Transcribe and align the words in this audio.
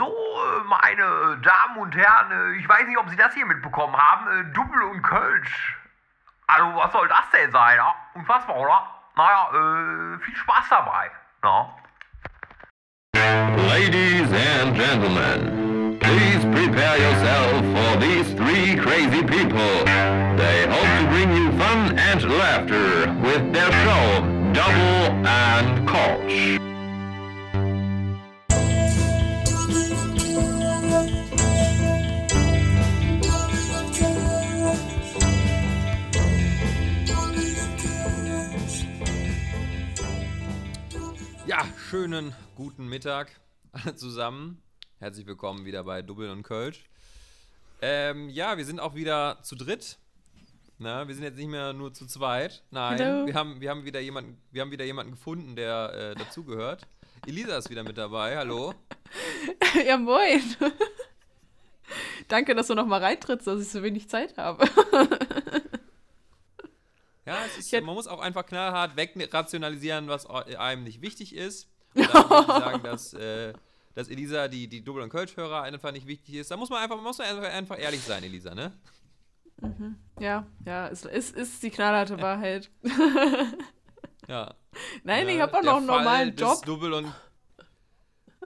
So, 0.00 0.16
meine 0.64 1.36
Damen 1.42 1.76
und 1.76 1.94
Herren, 1.94 2.30
äh, 2.32 2.58
ich 2.58 2.66
weiß 2.66 2.86
nicht, 2.86 2.96
ob 2.96 3.10
Sie 3.10 3.16
das 3.16 3.34
hier 3.34 3.44
mitbekommen 3.44 3.94
haben. 3.94 4.26
Äh, 4.28 4.44
Double 4.54 4.82
und 4.84 5.02
Kölsch. 5.02 5.76
Also, 6.46 6.74
was 6.74 6.90
soll 6.90 7.06
das 7.06 7.30
denn 7.34 7.52
sein? 7.52 7.78
Unfassbar, 8.14 8.56
oder? 8.56 8.86
Naja, 9.14 9.50
äh, 9.52 10.18
viel 10.24 10.36
Spaß 10.36 10.70
dabei. 10.70 11.10
Ja. 11.44 11.68
Ladies 13.68 14.32
and 14.32 14.74
gentlemen, 14.74 15.98
please 16.00 16.46
prepare 16.46 16.96
yourself 16.96 17.60
for 17.74 18.00
these 18.00 18.32
three 18.36 18.76
crazy 18.76 19.22
people. 19.22 19.84
They 20.38 20.66
hope 20.66 20.88
to 20.98 21.06
bring 21.10 21.30
you 21.36 21.52
fun 21.58 21.98
and 21.98 22.22
laughter 22.38 23.14
with 23.20 23.52
their 23.52 23.70
show, 23.84 24.22
Double 24.54 25.26
and 25.26 25.86
Colch. 25.86 26.69
Schönen 41.90 42.32
guten 42.54 42.86
Mittag 42.86 43.32
alle 43.72 43.96
zusammen. 43.96 44.62
Herzlich 45.00 45.26
willkommen 45.26 45.64
wieder 45.64 45.82
bei 45.82 46.02
Double 46.02 46.30
und 46.30 46.44
Kölsch. 46.44 46.84
Ähm, 47.82 48.28
ja, 48.28 48.56
wir 48.56 48.64
sind 48.64 48.78
auch 48.78 48.94
wieder 48.94 49.38
zu 49.42 49.56
dritt. 49.56 49.98
Na, 50.78 51.08
wir 51.08 51.16
sind 51.16 51.24
jetzt 51.24 51.36
nicht 51.36 51.48
mehr 51.48 51.72
nur 51.72 51.92
zu 51.92 52.06
zweit. 52.06 52.62
Nein, 52.70 53.26
wir 53.26 53.34
haben, 53.34 53.60
wir 53.60 53.70
haben 53.70 53.84
wieder 53.84 53.98
jemanden, 53.98 54.40
wir 54.52 54.62
haben 54.62 54.70
wieder 54.70 54.84
jemanden 54.84 55.10
gefunden, 55.10 55.56
der 55.56 55.92
äh, 55.92 56.14
dazugehört. 56.14 56.86
Elisa 57.26 57.58
ist 57.58 57.70
wieder 57.70 57.82
mit 57.82 57.98
dabei. 57.98 58.36
Hallo. 58.36 58.72
Ja, 59.84 59.96
moin. 59.96 60.42
Danke, 62.28 62.54
dass 62.54 62.68
du 62.68 62.76
noch 62.76 62.86
mal 62.86 63.02
reintrittst, 63.02 63.48
dass 63.48 63.60
ich 63.60 63.68
so 63.68 63.82
wenig 63.82 64.08
Zeit 64.08 64.38
habe. 64.38 64.64
Ja, 67.26 67.44
es 67.46 67.58
ist, 67.58 67.72
man 67.72 67.94
muss 67.94 68.06
auch 68.06 68.20
einfach 68.20 68.46
knallhart 68.46 68.96
wegrationalisieren, 68.96 70.06
was 70.06 70.26
einem 70.26 70.84
nicht 70.84 71.02
wichtig 71.02 71.34
ist. 71.34 71.68
Da 71.94 72.02
würde 72.02 72.40
ich 72.40 72.64
sagen, 72.64 72.82
dass, 72.82 73.14
äh, 73.14 73.52
dass 73.94 74.08
Elisa, 74.08 74.48
die, 74.48 74.68
die 74.68 74.82
Double- 74.82 75.02
und 75.02 75.10
Kölsch-Hörer, 75.10 75.62
einfach 75.62 75.92
nicht 75.92 76.06
wichtig 76.06 76.36
ist. 76.36 76.50
Da 76.50 76.56
muss 76.56 76.70
man 76.70 76.82
einfach, 76.82 76.96
man 76.96 77.04
muss 77.04 77.18
man 77.18 77.26
einfach, 77.26 77.52
einfach 77.52 77.78
ehrlich 77.78 78.00
sein, 78.02 78.22
Elisa, 78.22 78.54
ne? 78.54 78.72
Ja, 80.18 80.46
ja, 80.64 80.88
es 80.88 81.04
ist, 81.04 81.36
ist 81.36 81.62
die 81.62 81.70
knallharte 81.70 82.20
Wahrheit. 82.20 82.70
Ja. 84.28 84.54
Nein, 85.02 85.26
Ja, 85.26 85.34
ich 85.34 85.40
habe 85.40 85.58
auch 85.58 85.62
noch 85.64 85.76
einen 85.78 85.86
Fall 85.88 85.98
normalen 85.98 86.36
des 86.36 86.40
Job. 86.40 86.64
Double 86.64 86.92
und 86.92 87.12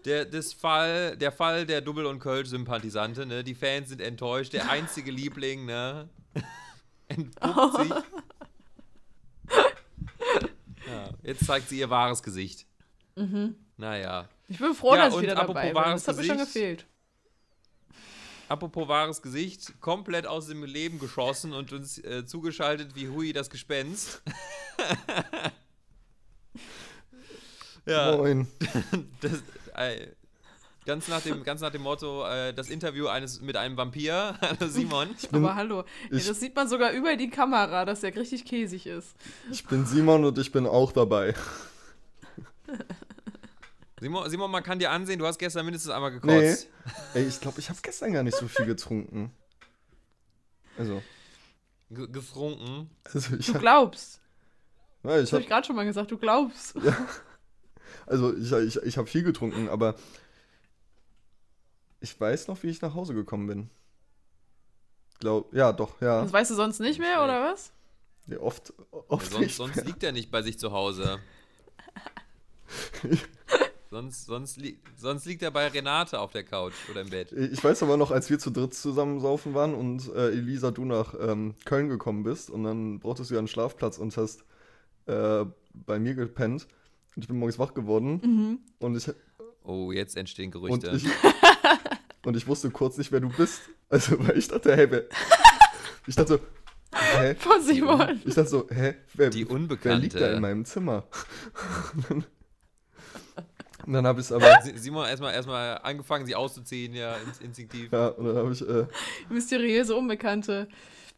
der, 0.06 0.25
des 0.25 0.55
Fall, 0.55 1.14
der 1.19 1.31
Fall 1.31 1.67
der 1.67 1.83
Double- 1.83 2.06
und 2.06 2.20
Kölsch-Sympathisante, 2.20 3.27
ne? 3.27 3.45
Die 3.45 3.55
Fans 3.55 3.91
sind 3.91 4.01
enttäuscht. 4.01 4.55
Der 4.55 4.70
einzige 4.70 5.11
Liebling, 5.11 5.67
ne? 5.67 6.08
Entpuppt 7.08 7.83
sich. 7.83 7.92
Ja, 10.86 11.11
jetzt 11.23 11.45
zeigt 11.47 11.69
sie 11.69 11.79
ihr 11.79 11.91
wahres 11.91 12.23
Gesicht. 12.23 12.67
Naja. 13.77 14.29
Ich 14.48 14.59
bin 14.59 14.75
froh, 14.75 14.95
Ja, 14.95 15.07
dass 15.07 15.15
ich 15.15 15.23
wieder 15.23 15.39
apropos 15.39 15.62
dabei 15.62 15.73
bin. 15.73 15.93
Das 15.93 16.09
hat 16.09 16.17
mir 16.17 16.25
schon 16.25 16.39
Gesicht. 16.39 16.55
gefehlt. 16.55 16.87
Apropos 18.48 18.89
wahres 18.89 19.23
Gesicht, 19.23 19.81
komplett 19.81 20.27
aus 20.27 20.48
dem 20.48 20.65
Leben 20.65 20.98
geschossen 20.98 21.55
und 21.55 21.73
uns 21.73 21.98
äh, 21.98 22.27
zugeschaltet 22.27 22.95
wie 22.95 23.09
Hui 23.09 23.33
das 23.33 23.48
Gespenst. 23.48 24.23
ja, 27.87 28.17
Moin. 28.17 28.47
das, 29.23 29.33
äh, 29.77 30.09
ganz, 30.85 31.09
nach 31.09 31.23
dem, 31.23 31.42
ganz 31.42 31.62
nach 31.62 31.70
dem 31.70 31.83
Motto, 31.83 32.27
äh, 32.27 32.53
das 32.53 32.69
Interview 32.69 33.07
eines 33.07 33.41
mit 33.41 33.57
einem 33.57 33.79
Vampir. 33.79 34.37
Hallo 34.41 34.70
Simon. 34.70 35.09
Aber 35.33 35.55
hallo. 35.55 35.85
Ja, 36.11 36.19
das 36.19 36.39
sieht 36.39 36.55
man 36.55 36.69
sogar 36.69 36.92
über 36.92 37.17
die 37.17 37.31
Kamera, 37.31 37.87
dass 37.87 38.03
der 38.03 38.15
richtig 38.15 38.45
käsig 38.45 38.87
ist. 38.87 39.17
Ich 39.51 39.67
bin 39.67 39.86
Simon 39.86 40.23
und 40.23 40.36
ich 40.39 40.52
bin 40.52 40.67
auch 40.67 40.92
dabei. 40.92 41.35
Simon, 44.05 44.29
Simon, 44.29 44.51
man 44.51 44.63
kann 44.63 44.79
dir 44.79 44.91
ansehen, 44.91 45.19
du 45.19 45.27
hast 45.27 45.39
gestern 45.39 45.65
mindestens 45.65 45.91
einmal 45.91 46.11
Nee. 46.11 46.19
gekotzt. 46.20 46.69
Ey, 47.15 47.27
ich 47.27 47.41
glaube, 47.41 47.59
ich 47.59 47.70
habe 47.70 47.79
gestern 47.81 48.13
gar 48.13 48.23
nicht 48.23 48.37
so 48.37 48.47
viel 48.48 48.67
getrunken. 48.67 49.33
Also, 50.77 51.03
Ge- 51.89 52.09
Getrunken. 52.09 52.91
also 53.14 53.35
ich, 53.37 53.47
Du 53.47 53.55
glaubst. 53.55 54.20
ja, 55.05 55.19
ich 55.19 55.31
Das 55.31 55.33
habe 55.33 55.41
ich 55.43 55.45
habe 55.45 55.45
gerade 55.47 55.67
schon 55.67 55.77
mal 55.77 55.87
gesagt, 55.87 56.11
du 56.11 56.19
glaubst. 56.19 56.75
also 58.05 58.37
ich, 58.37 58.53
ich, 58.53 58.77
ich 58.83 58.98
hab 58.98 59.09
viel 59.09 59.23
getrunken, 59.23 59.70
aber 59.70 59.95
ich 62.01 62.20
weiß 62.20 62.48
noch, 62.48 62.63
wie 62.63 62.69
ich 62.69 62.83
nach 62.83 62.93
Hause 62.95 63.14
gekommen 63.14 63.47
bin. 63.47 63.70
Glaub, 65.19 65.51
ja, 65.55 65.73
doch, 65.73 65.98
ja. 66.03 66.20
Das 66.20 66.33
weißt 66.35 66.51
du 66.51 66.57
sonst 66.57 66.79
nicht 66.81 66.98
mehr, 66.98 67.25
oder 67.25 67.41
was? 67.51 67.73
ja 68.27 68.39
oft 68.39 68.75
oft 69.09 69.31
Sonst, 69.33 69.41
nicht 69.41 69.57
sonst 69.57 69.77
mehr. 69.77 69.85
liegt 69.87 70.03
er 70.03 70.13
nicht 70.13 70.31
bei 70.31 70.43
sich 70.43 70.59
zu 70.59 70.73
Hause. 70.73 71.19
sonst, 73.95 74.27
sonst, 74.27 74.57
li 74.57 74.77
sonst 74.97 75.25
liegt 75.25 75.43
er 75.43 75.53
bei 75.53 75.69
Renate 75.69 76.19
auf 76.19 76.33
der 76.33 76.43
Couch 76.43 76.73
oder 76.91 77.03
im 77.03 77.11
Bett. 77.11 77.31
Ich 77.31 77.63
weiß 77.63 77.83
aber 77.85 77.97
noch, 77.97 78.11
als 78.11 78.29
wir 78.29 78.41
zu 78.41 78.51
dritt 78.51 78.75
zusammen 78.75 79.21
saufen 79.21 79.55
waren 79.55 79.73
und 79.75 80.13
äh, 80.15 80.31
Elisa, 80.33 80.73
du 80.73 80.85
nach 80.85 81.15
ähm, 81.21 81.55
Köln 81.65 81.89
gekommen 81.89 82.25
bist 82.25 82.51
und 82.51 82.65
dann 82.65 82.99
brauchtest 82.99 83.31
du 83.31 83.35
ja 83.35 83.39
einen 83.39 83.47
Schlafplatz 83.47 83.99
und 83.99 84.17
hast 84.17 84.45
äh, 85.07 85.45
bei 85.87 85.99
mir 86.01 86.15
gepennt. 86.15 86.67
Und 87.15 87.23
ich 87.23 87.29
bin 87.29 87.39
morgens 87.39 87.59
wach 87.61 87.73
geworden 87.73 88.21
Mhm. 88.25 88.59
und 88.81 88.97
ich, 88.97 89.09
Oh, 89.63 89.93
jetzt 89.93 90.17
entstehen 90.17 90.53
und, 90.53 90.83
Gerüchte. 90.83 90.91
ich, 90.97 91.07
und 92.27 92.37
ich 92.37 92.47
wusste 92.49 92.71
kurz 92.71 92.99
nicht, 92.99 93.13
wer 93.13 93.21
du 93.21 93.29
bist. 93.29 93.61
Also, 93.89 94.19
weil 94.27 94.37
ich 94.37 94.49
dachte, 94.49 94.75
hey, 94.77 94.91
wer. 94.91 95.05
Ich 96.09 96.17
dachte 96.17 96.35
so, 96.35 96.41
hä? 97.17 97.35
Von 97.37 97.63
Simon. 97.63 98.21
Ich 98.25 98.35
dachte 98.35 98.49
so, 98.51 98.67
hä? 98.71 98.95
Wer, 99.15 99.31
Die 99.31 99.47
wer 99.49 99.55
Unbekannte. 99.55 100.01
liegt 100.03 100.17
da 100.21 100.33
in 100.33 100.41
meinem 100.43 100.65
Zimmer? 100.65 101.05
Und 103.86 103.92
dann 103.92 104.06
habe 104.06 104.20
ich 104.20 104.33
aber. 104.33 104.61
Si- 104.62 104.72
Simon 104.78 105.06
erstmal 105.06 105.34
erstmal 105.34 105.78
angefangen, 105.83 106.27
sie 106.27 106.34
auszuziehen, 106.34 106.95
ja, 106.95 107.17
ins- 107.17 107.40
instinktiv. 107.40 107.92
Ja, 107.92 108.08
und 108.08 108.27
dann 108.27 108.36
habe 108.36 108.52
ich, 108.52 108.62
äh, 108.67 108.86
Mysteriöse 109.28 109.95
Unbekannte, 109.95 110.68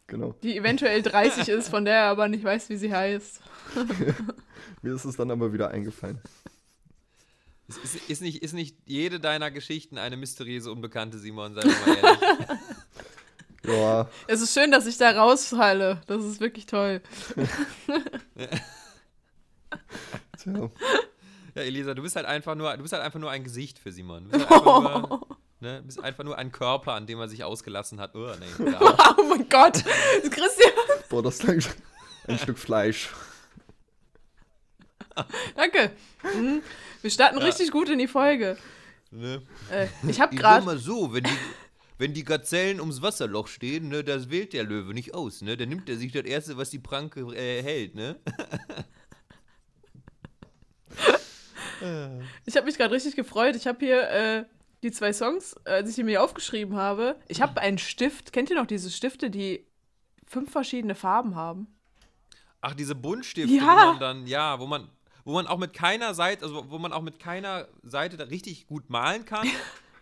genau. 0.07 0.35
die 0.43 0.57
eventuell 0.57 1.01
30 1.01 1.47
ist, 1.49 1.69
von 1.69 1.85
der 1.85 1.95
er 1.95 2.05
aber 2.09 2.27
nicht 2.27 2.43
weiß, 2.43 2.69
wie 2.69 2.77
sie 2.77 2.93
heißt. 2.93 3.41
Mir 4.81 4.93
ist 4.95 5.05
es 5.05 5.15
dann 5.15 5.31
aber 5.31 5.53
wieder 5.53 5.69
eingefallen. 5.71 6.19
Ist, 7.67 7.83
ist, 7.83 8.09
ist, 8.09 8.21
nicht, 8.21 8.43
ist 8.43 8.53
nicht 8.53 8.77
jede 8.85 9.19
deiner 9.19 9.51
Geschichten 9.51 9.97
eine 9.97 10.15
mysteriöse 10.15 10.71
Unbekannte, 10.71 11.17
Simon, 11.19 11.53
sei 11.55 11.65
mal 11.65 11.97
ehrlich. 11.97 12.19
Ja, 13.65 14.07
Es 14.27 14.39
ist 14.39 14.53
schön, 14.53 14.71
dass 14.71 14.85
ich 14.85 14.97
da 14.97 15.11
rausfalle. 15.11 15.99
Das 16.07 16.23
ist 16.23 16.39
wirklich 16.39 16.67
toll. 16.67 17.01
tja. 20.37 20.69
Ja, 21.57 21.63
Elisa, 21.63 21.95
du 21.95 22.03
bist 22.03 22.15
halt 22.15 22.27
einfach 22.27 22.53
nur, 22.53 22.71
du 22.77 22.83
bist 22.83 22.93
halt 22.93 23.03
einfach 23.03 23.19
nur 23.19 23.31
ein 23.31 23.43
Gesicht 23.43 23.79
für 23.79 23.91
Simon. 23.91 24.25
Du 24.25 24.37
bist, 24.37 24.47
halt 24.47 24.61
einfach 24.61 25.09
nur, 25.09 25.37
ne, 25.59 25.81
bist 25.83 26.03
einfach 26.03 26.23
nur 26.23 26.37
ein 26.37 26.51
Körper, 26.51 26.93
an 26.93 27.07
dem 27.07 27.19
er 27.19 27.27
sich 27.27 27.43
ausgelassen 27.43 27.99
hat. 27.99 28.13
Oh, 28.13 28.31
nee. 28.39 28.45
Oh 29.17 29.23
mein 29.27 29.49
Gott. 29.49 29.83
Christian, 30.29 30.71
Boah, 31.09 31.23
das 31.23 31.39
klang 31.39 31.59
ein 32.27 32.37
Stück 32.37 32.59
Fleisch. 32.59 33.09
danke. 35.55 35.93
Mhm. 36.35 36.61
Wir 37.01 37.09
starten 37.09 37.39
richtig 37.39 37.71
gut 37.71 37.89
in 37.89 37.97
die 37.97 38.07
Folge. 38.07 38.55
ne? 39.09 39.41
Äh, 39.71 39.87
ich 40.07 40.21
habe 40.21 40.35
gerade. 40.35 40.63
mal 40.63 40.77
so, 40.77 41.11
wenn 41.11 41.23
die, 41.23 41.37
wenn 41.97 42.13
die 42.13 42.23
Gazellen 42.23 42.79
ums 42.79 43.01
Wasserloch 43.01 43.47
stehen, 43.47 43.87
ne, 43.89 44.03
das 44.03 44.29
wählt 44.29 44.53
der 44.53 44.63
Löwe 44.63 44.93
nicht 44.93 45.15
aus, 45.15 45.41
ne? 45.41 45.57
Dann 45.57 45.69
nimmt 45.69 45.89
er 45.89 45.97
sich 45.97 46.11
das 46.11 46.25
Erste, 46.25 46.55
was 46.57 46.69
die 46.69 46.77
Pranke 46.77 47.21
äh, 47.35 47.63
hält, 47.63 47.95
ne? 47.95 48.17
Ich 52.45 52.55
habe 52.55 52.65
mich 52.65 52.77
gerade 52.77 52.93
richtig 52.93 53.15
gefreut. 53.15 53.55
Ich 53.55 53.67
habe 53.67 53.79
hier 53.85 54.09
äh, 54.09 54.45
die 54.83 54.91
zwei 54.91 55.13
Songs, 55.13 55.55
äh, 55.65 55.71
als 55.71 55.89
ich 55.89 55.95
die 55.95 56.03
mir 56.03 56.21
aufgeschrieben 56.23 56.75
habe. 56.75 57.15
Ich 57.27 57.41
habe 57.41 57.59
einen 57.61 57.77
Stift. 57.77 58.31
Kennt 58.33 58.49
ihr 58.49 58.55
noch 58.55 58.65
diese 58.67 58.89
Stifte, 58.91 59.29
die 59.29 59.65
fünf 60.25 60.51
verschiedene 60.51 60.95
Farben 60.95 61.35
haben? 61.35 61.67
Ach, 62.61 62.73
diese 62.73 62.95
Buntstifte, 62.95 63.53
Ja. 63.55 63.63
wo 63.63 63.91
man 63.91 63.99
dann, 63.99 64.27
ja, 64.27 64.59
wo 64.59 64.65
man, 64.65 64.89
wo 65.25 65.33
man 65.33 65.47
auch 65.47 65.57
mit 65.57 65.73
keiner 65.73 66.13
Seite, 66.13 66.43
also 66.45 66.69
wo 66.69 66.77
man 66.79 66.91
auch 66.93 67.01
mit 67.01 67.19
keiner 67.19 67.67
Seite 67.83 68.17
da 68.17 68.25
richtig 68.25 68.67
gut 68.67 68.89
malen 68.89 69.25
kann. 69.25 69.47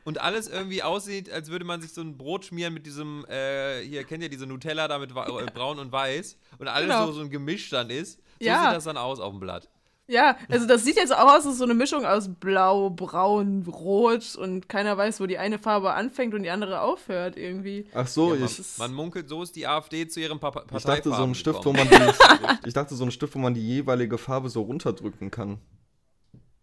Und 0.06 0.22
alles 0.22 0.48
irgendwie 0.48 0.84
aussieht, 0.84 1.32
als 1.32 1.50
würde 1.50 1.66
man 1.66 1.82
sich 1.82 1.92
so 1.92 2.02
ein 2.02 2.16
Brot 2.16 2.46
schmieren 2.46 2.76
mit 2.76 2.86
diesem, 2.86 3.26
äh, 3.26 3.82
hier 3.82 4.04
kennt 4.04 4.22
ihr 4.22 4.30
diese 4.30 4.46
Nutella 4.46 4.88
da 4.88 5.00
mit 5.00 5.10
äh, 5.10 5.14
braun 5.52 5.80
und 5.80 5.92
weiß. 5.92 6.38
Und 6.60 6.68
alles 6.68 6.90
Genau. 6.90 7.08
so, 7.08 7.14
so 7.14 7.22
ein 7.22 7.32
Gemisch 7.32 7.72
dann 7.72 7.90
ist. 7.90 8.20
So 8.40 8.46
Ja. 8.46 8.62
sieht 8.66 8.74
das 8.76 8.84
dann 8.84 8.98
aus 8.98 9.20
auf 9.20 9.32
dem 9.32 9.40
Blatt. 9.40 9.68
Ja, 10.08 10.38
also 10.50 10.68
das 10.68 10.84
sieht 10.86 10.98
jetzt 10.98 11.12
auch 11.16 11.34
aus, 11.34 11.48
als 11.48 11.58
so 11.58 11.64
eine 11.64 11.74
Mischung 11.74 12.06
aus 12.06 12.30
Blau, 12.30 12.92
Braun, 12.92 13.64
Rot 13.68 14.36
und 14.36 14.70
keiner 14.70 14.96
weiß, 14.96 15.20
wo 15.20 15.26
die 15.26 15.40
eine 15.40 15.58
Farbe 15.58 15.94
anfängt 15.94 16.36
und 16.36 16.44
die 16.44 16.52
andere 16.52 16.82
aufhört 16.82 17.38
irgendwie. 17.38 17.88
Ach 17.94 18.06
so, 18.06 18.34
Ja, 18.36 18.40
man, 18.42 18.50
ich, 18.50 18.78
man 18.78 18.94
munkelt, 18.94 19.28
so 19.30 19.42
ist 19.42 19.56
die 19.56 19.66
AfD 19.66 20.08
zu 20.08 20.20
ihrem 20.20 20.40
pa 20.40 20.64
ich 20.78 20.84
dachte 20.84 21.10
so 21.10 21.24
ein 21.24 21.34
Stift, 21.34 21.66
wo 21.66 21.74
man 21.74 21.90
die, 21.90 21.96
ich 22.68 22.74
dachte 22.76 22.94
so 22.94 23.04
ein 23.04 23.10
Stift, 23.12 23.34
wo 23.34 23.40
man 23.40 23.56
die 23.56 23.68
jeweilige 23.68 24.20
Farbe 24.20 24.50
so 24.50 24.62
runterdrücken 24.62 25.32
kann. 25.32 25.58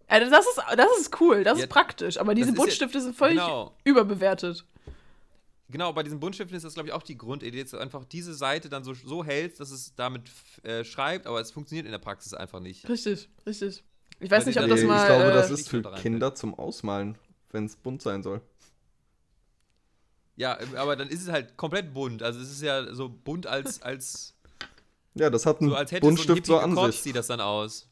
Also 0.07 0.31
das 0.31 0.47
ist, 0.47 0.61
das 0.77 0.87
ist 1.01 1.21
cool, 1.21 1.43
das 1.43 1.59
Ja, 1.59 1.65
ist 1.65 1.71
praktisch, 1.71 2.19
aber 2.19 2.35
diese 2.35 2.51
ist 2.51 2.55
ja- 2.57 2.63
Buntstifte 2.63 3.01
sind 3.01 3.17
völlig 3.17 3.39
Genau. 3.39 3.73
überbewertet. 3.83 4.65
Genau, 5.73 5.93
bei 5.93 6.03
diesen 6.03 6.21
Buntstiften 6.21 6.55
ist 6.55 6.65
das, 6.65 6.75
glaube 6.75 6.89
ich, 6.91 6.93
auch 6.93 7.03
die 7.03 7.17
Grundidee, 7.17 7.63
dass 7.63 7.73
du 7.73 7.79
einfach 7.79 8.05
diese 8.05 8.35
Seite 8.35 8.69
dann 8.69 8.85
so, 8.85 8.93
so 8.95 9.25
hältst, 9.25 9.59
dass 9.59 9.71
es 9.71 9.95
damit 9.97 10.31
äh, 10.63 10.85
schreibt, 10.85 11.27
aber 11.27 11.41
es 11.41 11.51
funktioniert 11.51 11.87
in 11.87 11.93
der 11.93 11.99
Praxis 11.99 12.35
einfach 12.35 12.61
nicht. 12.61 12.89
Richtig, 12.89 13.29
richtig. 13.47 13.83
Ich 14.21 14.31
weiß 14.31 14.45
Weil 14.45 14.51
nicht, 14.51 14.63
ob 14.63 14.69
das 14.69 14.83
mal. 14.85 15.01
ich 15.01 15.07
glaube, 15.07 15.31
äh, 15.31 15.35
das 15.35 15.51
ist 15.51 15.69
für. 15.69 15.83
Kinder 15.95 16.35
zum 16.35 16.55
Ausmalen, 16.55 17.17
wenn 17.51 17.65
es 17.65 17.75
bunt 17.75 18.03
sein 18.03 18.23
soll. 18.23 18.41
Ja, 20.37 20.61
ähm, 20.61 20.77
aber 20.77 20.95
dann 20.95 21.09
ist 21.09 21.23
es 21.23 21.29
halt 21.29 21.57
komplett 21.57 21.93
bunt. 21.93 22.23
Also 22.23 22.41
es 22.41 22.51
ist 22.51 22.63
ja 22.63 22.95
so 22.95 23.09
bunt 23.09 23.47
als, 23.47 23.83
als, 23.83 24.35
Ja, 25.15 25.31
das 25.31 25.47
hat 25.47 25.61
ein 25.61 25.71
so 25.71 25.75
als 25.75 25.91
hätte 25.91 26.05
so 26.05 26.11
ein 26.11 26.15
Buntstift 26.15 26.47
so 26.47 26.59
an 26.59 26.71
gekotzt, 26.71 26.93
sich. 26.93 27.03
sieht 27.03 27.17
das 27.17 27.27
dann 27.27 27.41
aus. 27.41 27.89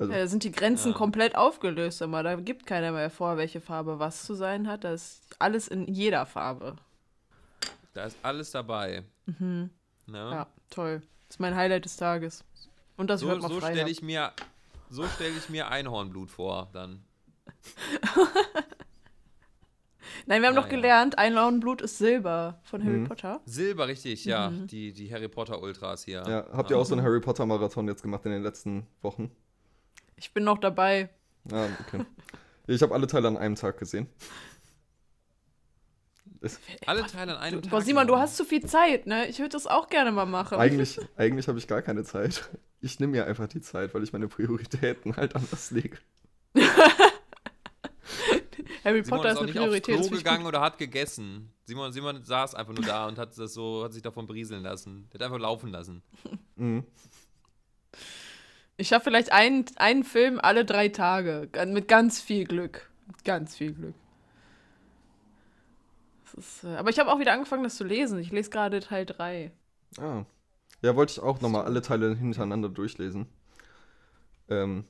Also, 0.00 0.12
äh, 0.12 0.26
sind 0.28 0.44
die 0.44 0.50
Grenzen 0.52 0.92
Ja. 0.92 0.96
komplett 0.98 1.36
aufgelöst, 1.36 2.00
aber 2.02 2.22
da 2.22 2.34
gibt 2.36 2.66
keiner 2.66 2.90
mehr 2.92 3.10
vor, 3.10 3.36
welche 3.36 3.60
Farbe 3.60 3.98
was 3.98 4.24
zu 4.24 4.34
sein 4.34 4.66
hat. 4.66 4.82
Da 4.84 4.92
ist 4.92 5.22
alles 5.38 5.68
in 5.68 5.86
jeder 5.86 6.26
Farbe. 6.26 6.76
Da 7.92 8.04
ist 8.04 8.16
alles 8.22 8.50
dabei. 8.50 9.04
Ne? 9.26 9.70
Ja, 10.08 10.46
toll. 10.70 11.02
Das 11.28 11.36
ist 11.36 11.40
mein 11.40 11.54
Highlight 11.54 11.84
des 11.84 11.96
Tages. 11.96 12.44
Und 12.96 13.08
das 13.10 13.20
So, 13.20 13.28
hört 13.28 13.42
mal 13.42 13.48
so 13.48 13.60
frei. 13.60 13.68
stelle 13.68 13.82
ab. 13.82 13.88
ich 13.88 14.02
mir, 14.02 14.32
so 14.90 15.06
stelle 15.06 15.36
ich 15.36 15.48
mir 15.48 15.68
Einhornblut 15.68 16.30
vor, 16.30 16.68
dann. 16.72 17.04
Nein, 20.26 20.42
wir 20.42 20.48
haben 20.48 20.56
Ah, 20.56 20.60
doch 20.62 20.68
ja. 20.68 20.74
gelernt, 20.76 21.18
Einlauenblut 21.18 21.80
ist 21.82 21.98
Silber 21.98 22.60
von 22.64 22.84
Harry 22.84 22.98
Mhm. 22.98 23.04
Potter. 23.08 23.40
Silber, 23.46 23.88
richtig, 23.88 24.24
ja. 24.24 24.50
Mhm. 24.50 24.66
Die, 24.66 24.92
die 24.92 25.12
Harry 25.12 25.28
Potter 25.28 25.62
Ultras 25.62 26.04
hier. 26.04 26.22
ja, 26.26 26.46
habt 26.52 26.70
ihr 26.70 26.78
auch 26.78 26.84
so 26.84 26.94
einen 26.94 27.04
Harry 27.04 27.20
Potter 27.20 27.46
Marathon 27.46 27.86
jetzt 27.88 28.02
gemacht 28.02 28.24
in 28.26 28.32
den 28.32 28.42
letzten 28.42 28.86
Wochen? 29.02 29.30
Ich 30.20 30.32
bin 30.34 30.44
noch 30.44 30.58
dabei. 30.58 31.08
Ah, 31.50 31.66
okay. 31.80 32.04
Ich 32.66 32.82
habe 32.82 32.94
alle 32.94 33.06
Teile 33.06 33.26
an 33.28 33.38
einem 33.38 33.54
Tag 33.56 33.78
gesehen. 33.78 34.06
Es, 36.42 36.60
Alle 36.86 37.06
Teile 37.06 37.36
an 37.36 37.42
einem 37.42 37.62
Tag. 37.62 37.70
Boah, 37.70 37.80
Simon, 37.82 38.06
du 38.06 38.16
hast 38.16 38.36
zu 38.36 38.44
viel 38.44 38.64
Zeit, 38.64 39.06
ne? 39.06 39.26
Ich 39.28 39.38
würde 39.38 39.48
das 39.50 39.66
auch 39.66 39.88
gerne 39.88 40.12
mal 40.12 40.26
machen. 40.26 40.58
eigentlich 40.58 41.00
eigentlich 41.16 41.48
habe 41.48 41.58
ich 41.58 41.66
gar 41.66 41.82
keine 41.82 42.04
Zeit. 42.04 42.50
Ich 42.82 42.98
nehme 42.98 43.12
mir 43.12 43.26
einfach 43.26 43.46
die 43.46 43.60
Zeit, 43.60 43.92
weil 43.92 44.02
ich 44.02 44.12
meine 44.14 44.28
Prioritäten 44.28 45.16
halt 45.16 45.36
anders 45.36 45.70
lege. 45.70 45.98
Harry 48.84 49.04
Simon 49.04 49.18
Potter 49.18 49.32
ist 49.32 49.34
ist 49.34 49.38
auch 49.38 49.42
eine 49.42 49.50
aufs 49.50 49.52
Priorität. 49.52 49.94
Klo 49.96 50.02
find 50.04 50.16
ich 50.16 50.24
gegangen 50.24 50.46
oder 50.46 50.60
hat 50.62 50.78
gegessen. 50.78 51.52
Simon, 51.64 51.92
Simon 51.92 52.24
saß 52.24 52.54
einfach 52.54 52.72
nur 52.72 52.84
da 52.84 53.06
und 53.06 53.18
hat 53.18 53.36
das 53.36 53.52
so, 53.52 53.84
hat 53.84 53.92
sich 53.92 54.02
davon 54.02 54.26
berieseln 54.26 54.62
lassen. 54.62 55.08
Der 55.12 55.20
hat 55.20 55.26
einfach 55.26 55.40
laufen 55.40 55.70
lassen. 55.70 56.02
Mhm. 56.56 56.84
Ich 58.80 58.88
schaffe 58.88 59.04
vielleicht 59.10 59.30
einen, 59.30 59.66
einen 59.76 60.04
Film 60.04 60.40
alle 60.40 60.64
drei 60.64 60.88
Tage. 60.88 61.48
Mit 61.66 61.86
ganz 61.86 62.20
viel 62.20 62.44
Glück. 62.46 62.88
Mit 63.06 63.24
ganz 63.24 63.54
viel 63.56 63.72
Glück. 63.74 63.94
Ist, 66.36 66.64
äh, 66.64 66.76
aber 66.76 66.90
ich 66.90 66.98
habe 66.98 67.12
auch 67.12 67.18
wieder 67.18 67.32
angefangen, 67.32 67.62
das 67.64 67.76
zu 67.76 67.84
lesen. 67.84 68.18
Ich 68.20 68.30
lese 68.30 68.50
gerade 68.50 68.80
Teil 68.80 69.04
3. 69.04 69.50
Ah. 69.98 70.24
Ja, 70.80 70.96
wollte 70.96 71.12
ich 71.12 71.20
auch 71.20 71.40
nochmal 71.42 71.64
alle 71.64 71.82
Teile 71.82 72.14
hintereinander 72.16 72.68
durchlesen. 72.70 73.26
Ähm, 74.48 74.84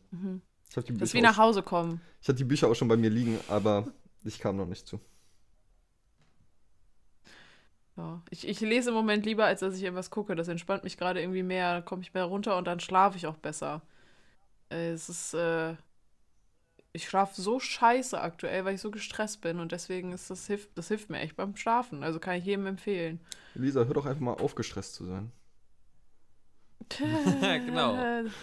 ich 0.70 0.76
habe 0.76 0.86
die, 0.86 0.92
Mhm. 0.92 0.98
Das 0.98 1.08
ist 1.08 1.14
wie 1.14 1.18
Bücher 1.18 1.22
nach 1.32 1.38
auch- 1.38 1.42
Hause 1.44 1.62
kommen. 1.62 2.00
ich 2.22 2.28
hatte 2.28 2.36
die 2.38 2.44
Bücher 2.44 2.68
auch 2.68 2.74
schon 2.74 2.88
bei 2.88 2.96
mir 2.96 3.10
liegen, 3.10 3.38
aber 3.48 3.88
ich 4.22 4.38
kam 4.38 4.56
noch 4.56 4.66
nicht 4.66 4.86
zu. 4.86 5.00
Ja. 7.96 8.22
Ich, 8.30 8.46
ich 8.48 8.60
lese 8.60 8.90
im 8.90 8.94
Moment 8.94 9.26
lieber, 9.26 9.44
als 9.44 9.60
dass 9.60 9.76
ich 9.76 9.82
irgendwas 9.82 10.10
gucke. 10.10 10.34
Das 10.36 10.48
entspannt 10.48 10.84
mich 10.84 10.96
gerade 10.96 11.20
irgendwie 11.20 11.42
mehr. 11.42 11.74
Da 11.74 11.80
komme 11.82 12.02
ich 12.02 12.14
mehr 12.14 12.24
runter 12.24 12.56
und 12.56 12.66
dann 12.66 12.80
schlafe 12.80 13.16
ich 13.16 13.26
auch 13.26 13.36
besser. 13.36 13.82
Äh, 14.70 14.90
Es 14.92 15.08
ist. 15.08 15.34
Äh, 15.34 15.74
ich 16.92 17.08
schlafe 17.08 17.40
so 17.40 17.60
scheiße 17.60 18.20
aktuell, 18.20 18.64
weil 18.64 18.74
ich 18.74 18.80
so 18.80 18.90
gestresst 18.90 19.40
bin 19.42 19.60
und 19.60 19.70
deswegen 19.70 20.10
ist 20.12 20.28
das 20.28 20.48
hilft, 20.48 20.76
das 20.76 20.88
hilft 20.88 21.08
mir 21.08 21.20
echt 21.20 21.36
beim 21.36 21.54
Schlafen. 21.54 22.02
Also 22.02 22.18
kann 22.18 22.34
ich 22.34 22.44
jedem 22.44 22.66
empfehlen. 22.66 23.20
Elisa, 23.54 23.84
hör 23.84 23.94
doch 23.94 24.06
einfach 24.06 24.20
mal 24.20 24.32
auf, 24.34 24.56
gestresst 24.56 24.94
zu 24.94 25.04
sein. 25.06 25.30
Genau. 26.98 27.94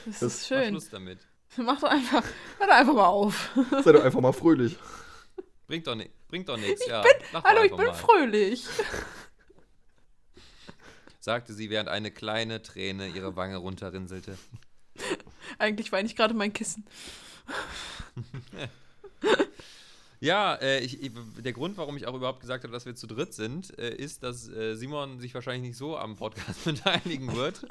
Das, 0.06 0.20
Das 0.20 0.22
ist 0.22 0.50
Mach 0.52 0.58
schön. 0.58 0.70
Schluss 0.70 0.90
damit. 0.90 1.20
Mach 1.58 1.80
doch 1.82 1.90
einfach, 1.90 2.24
hör 2.60 2.68
doch 2.68 2.74
einfach 2.74 2.94
mal 2.94 3.08
auf. 3.08 3.50
Sei 3.84 3.92
doch 3.92 4.04
einfach 4.04 4.22
mal 4.22 4.32
fröhlich. 4.32 4.78
Bringt 5.68 5.86
doch, 5.88 5.96
ni 5.96 6.10
bringt 6.30 6.48
doch 6.48 6.58
nichts, 6.58 6.86
ja. 6.88 7.04
Doch 7.34 7.44
Hallo, 7.44 7.64
ich 7.64 7.76
bin 7.76 7.88
mal. 7.88 7.94
fröhlich. 7.94 8.66
Sagte 11.28 11.54
sie, 11.54 11.70
während 11.70 11.90
eine 11.90 12.10
kleine 12.10 12.62
Träne 12.62 13.10
ihre 13.10 13.36
Wange 13.36 13.58
runterrinselte. 13.58 14.38
Eigentlich 15.60 15.92
weine 15.92 16.08
ich 16.08 16.16
gerade 16.16 16.34
mein 16.34 16.54
Kissen. 16.54 16.86
Ja, 20.20 20.56
äh, 20.56 20.80
ich, 20.80 21.04
ich, 21.04 21.12
der 21.44 21.54
Grund, 21.54 21.78
warum 21.78 21.96
ich 21.96 22.08
auch 22.08 22.16
überhaupt 22.16 22.40
gesagt 22.40 22.64
habe, 22.64 22.74
dass 22.74 22.88
wir 22.88 22.96
zu 22.96 23.06
dritt 23.06 23.36
sind, 23.36 23.78
äh, 23.78 23.94
ist, 23.94 24.24
dass 24.24 24.50
äh, 24.50 24.74
Simon 24.74 25.20
sich 25.20 25.32
wahrscheinlich 25.36 25.70
nicht 25.70 25.78
so 25.78 25.96
am 25.96 26.16
Podcast 26.16 26.64
beteiligen 26.66 27.36
wird. 27.36 27.68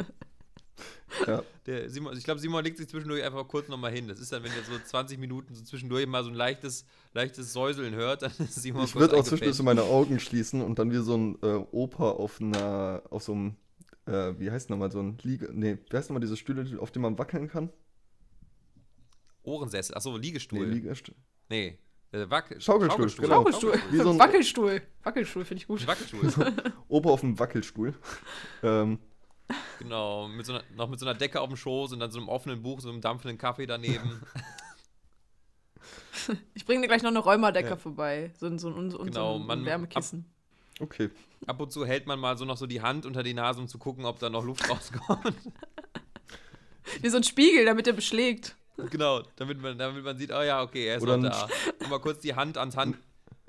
Ja. 1.27 1.43
Der 1.67 1.89
Simon, 1.89 2.17
ich 2.17 2.25
glaube, 2.25 2.41
Simon 2.41 2.63
legt 2.63 2.79
sich 2.79 2.89
zwischendurch 2.89 3.23
einfach 3.23 3.47
kurz 3.49 3.69
nochmal 3.69 3.93
hin. 3.93 4.09
Das 4.09 4.21
ist 4.21 4.33
dann, 4.33 4.43
wenn 4.43 4.53
ihr 4.53 4.63
so 4.63 4.79
20 4.79 5.19
Minuten 5.19 5.55
so 5.55 5.65
zwischendurch 5.65 6.07
mal 6.07 6.23
so 6.23 6.31
ein 6.31 6.35
leichtes, 6.35 6.85
leichtes 7.15 7.53
Säuseln 7.53 7.95
hört, 7.95 8.23
dann 8.23 8.33
ist 8.39 8.55
Simon 8.57 8.85
Ich 8.85 8.95
würde 8.95 9.17
auch 9.17 9.25
zwischendurch 9.25 9.57
so 9.57 9.63
meine 9.63 9.83
Augen 9.83 10.21
schließen 10.21 10.63
und 10.63 10.79
dann 10.79 10.91
wie 10.91 10.97
so 10.97 11.17
ein 11.17 11.39
äh, 11.43 11.65
Opa 11.71 12.11
auf 12.11 12.41
einer, 12.41 13.03
auf 13.11 13.23
so 13.23 13.33
einem, 13.33 13.57
äh, 14.07 14.35
wie 14.39 14.51
heißt 14.51 14.71
nochmal, 14.71 14.91
so 14.91 15.01
ein 15.01 15.19
Liege, 15.23 15.49
nee, 15.53 15.79
wie 15.89 15.97
heißt 15.97 16.11
nochmal 16.11 16.21
diese 16.21 16.37
Stühle, 16.37 16.81
auf 16.81 16.91
denen 16.91 17.03
man 17.05 17.19
wackeln 17.19 17.49
kann? 17.49 17.71
Ohrensessel, 19.43 19.95
achso, 19.95 20.13
Nee, 20.13 20.19
Liegestuhl. 20.19 20.67
Liegestuhl. 20.67 21.15
Nee, 21.49 21.79
äh, 22.13 22.29
Wac 22.29 22.57
Schaukelstuhl, 22.59 23.11
genau. 23.19 23.41
Wackelstuhl. 23.45 23.75
Wie 23.91 23.99
so 23.99 24.11
ein- 24.11 24.19
Wackelstuhl. 24.19 24.83
Wackelstuhl 25.03 25.45
finde 25.45 25.61
ich 25.61 25.67
gut. 25.67 25.87
Wackelstuhl. 25.87 26.33
Opa 26.89 27.11
auf 27.11 27.21
dem 27.21 27.39
Wackelstuhl. 27.39 27.95
ähm, 28.63 28.99
genau, 29.79 30.29
mit 30.29 30.45
so 30.47 30.53
einer, 30.55 30.63
noch 30.77 30.89
mit 30.89 30.99
so 31.01 31.07
einer 31.07 31.15
Decke 31.19 31.41
auf 31.41 31.49
dem 31.49 31.57
Schoß 31.57 31.93
und 31.93 32.01
dann 32.01 32.11
so 32.11 32.19
einem 32.19 32.29
offenen 32.29 32.63
Buch, 32.63 32.81
so 32.81 32.89
einem 32.89 33.01
dampfenden 33.01 33.39
Kaffee 33.39 33.67
daneben. 33.67 34.23
Ich 36.55 36.65
bringe 36.65 36.81
dir 36.83 36.89
gleich 36.89 37.03
noch 37.03 37.11
eine 37.11 37.19
Rheumadecke 37.21 37.69
Ja. 37.71 37.77
vorbei. 37.77 38.33
So, 38.39 38.47
ein- 38.47 38.59
so, 38.59 38.69
ein- 38.71 38.91
so, 38.91 38.99
Genau, 38.99 39.35
so 39.37 39.41
ein 39.43 39.47
man- 39.47 39.65
Wärmekissen. 39.65 40.25
okay. 40.81 41.11
Ab 41.47 41.61
und 41.61 41.71
zu 41.73 41.87
hält 41.87 42.07
man 42.07 42.19
mal 42.19 42.37
so 42.37 42.45
noch 42.45 42.57
so 42.57 42.67
die 42.67 42.81
Hand 42.83 43.07
unter 43.07 43.23
die 43.23 43.35
Nase, 43.35 43.61
um 43.61 43.69
zu 43.69 43.79
gucken, 43.79 44.05
ob 44.05 44.19
da 44.19 44.29
noch 44.31 44.43
Luft 44.45 44.69
rauskommt. 44.71 45.35
Wie 47.01 47.09
so 47.09 47.19
ein 47.19 47.23
Spiegel, 47.23 47.65
damit 47.67 47.87
er 47.87 47.93
beschlägt. 47.93 48.57
genau, 48.91 49.23
damit 49.37 49.61
man, 49.61 49.79
damit 49.79 50.03
man 50.03 50.19
sieht, 50.19 50.33
oh 50.33 50.43
ja, 50.43 50.63
okay, 50.63 50.87
er 50.87 50.97
ist 50.97 51.03
Oder 51.03 51.19
noch 51.19 51.31
da. 51.31 51.49
Und 51.81 51.91
mal 51.91 52.01
kurz 52.01 52.21
die 52.21 52.35
Hand 52.35 52.59
ans 52.59 52.77
Hand, 52.77 52.97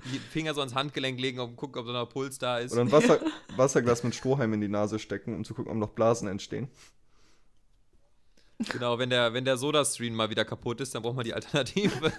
die 0.04 0.18
Finger 0.18 0.54
so 0.54 0.60
ans 0.60 0.74
Handgelenk 0.74 1.18
legen, 1.20 1.40
um 1.40 1.50
zu 1.50 1.56
gucken, 1.56 1.80
ob 1.80 1.86
da 1.86 1.92
noch 1.92 2.08
Puls 2.08 2.38
da 2.38 2.58
ist. 2.58 2.72
Oder 2.72 2.82
ein 2.82 2.92
Wasser, 2.92 3.20
Wasserglas 3.56 4.04
mit 4.04 4.14
Strohhalm 4.14 4.52
in 4.52 4.60
die 4.60 4.68
Nase 4.68 4.98
stecken, 4.98 5.34
um 5.34 5.44
zu 5.44 5.54
gucken, 5.54 5.72
ob 5.72 5.78
noch 5.78 5.90
Blasen 5.90 6.28
entstehen. 6.28 6.68
Genau, 8.58 8.98
wenn 8.98 9.10
der, 9.10 9.34
wenn 9.34 9.44
der 9.44 9.56
Soda-Stream 9.56 10.14
mal 10.14 10.30
wieder 10.30 10.44
kaputt 10.44 10.80
ist, 10.80 10.94
dann 10.94 11.02
braucht 11.02 11.16
man 11.16 11.24
die 11.24 11.34
Alternative. 11.34 12.12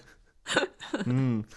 Hm. 1.03 1.45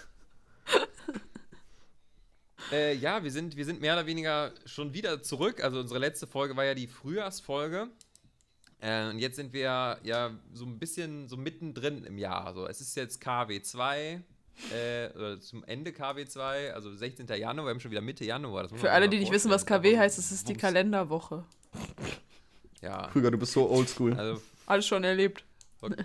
Äh, 2.70 2.94
ja, 2.94 3.22
wir 3.22 3.30
sind, 3.30 3.56
wir 3.56 3.66
sind 3.66 3.82
mehr 3.82 3.92
oder 3.92 4.06
weniger 4.06 4.50
schon 4.64 4.94
wieder 4.94 5.22
zurück. 5.22 5.62
Also 5.62 5.78
unsere 5.78 5.98
letzte 5.98 6.26
Folge 6.26 6.56
war 6.56 6.64
ja 6.64 6.74
die 6.74 6.86
Frühjahrsfolge. 6.86 7.90
Äh, 8.80 9.10
und 9.10 9.18
jetzt 9.18 9.36
sind 9.36 9.52
wir 9.52 9.98
ja 10.02 10.30
so 10.54 10.64
ein 10.64 10.78
bisschen 10.78 11.28
so 11.28 11.36
mittendrin 11.36 12.04
im 12.04 12.16
Jahr. 12.16 12.46
Also 12.46 12.66
es 12.66 12.80
ist 12.80 12.96
jetzt 12.96 13.22
KW2, 13.22 14.22
äh, 14.72 15.08
oder 15.16 15.40
zum 15.40 15.64
Ende 15.64 15.90
KW2, 15.90 16.70
also 16.70 16.94
16. 16.94 17.26
Januar, 17.26 17.66
wir 17.66 17.70
haben 17.70 17.80
schon 17.80 17.90
wieder 17.90 18.00
Mitte 18.00 18.24
Januar. 18.24 18.68
Für 18.68 18.92
alle, 18.92 19.08
die 19.08 19.18
nicht 19.18 19.32
wissen, 19.32 19.50
was. 19.50 19.66
KW 19.66 19.98
heißt, 19.98 20.18
es 20.18 20.30
ist 20.30 20.48
die 20.48 20.52
Wumms. 20.52 20.62
Kalenderwoche. 20.62 21.44
Ja, 22.80 23.08
Krüger, 23.08 23.30
du 23.30 23.38
bist 23.38 23.52
so 23.52 23.68
oldschool. 23.70 24.14
also 24.14 24.42
Alles 24.66 24.86
schon 24.86 25.04
erlebt. 25.04 25.44
wollte 25.80 26.04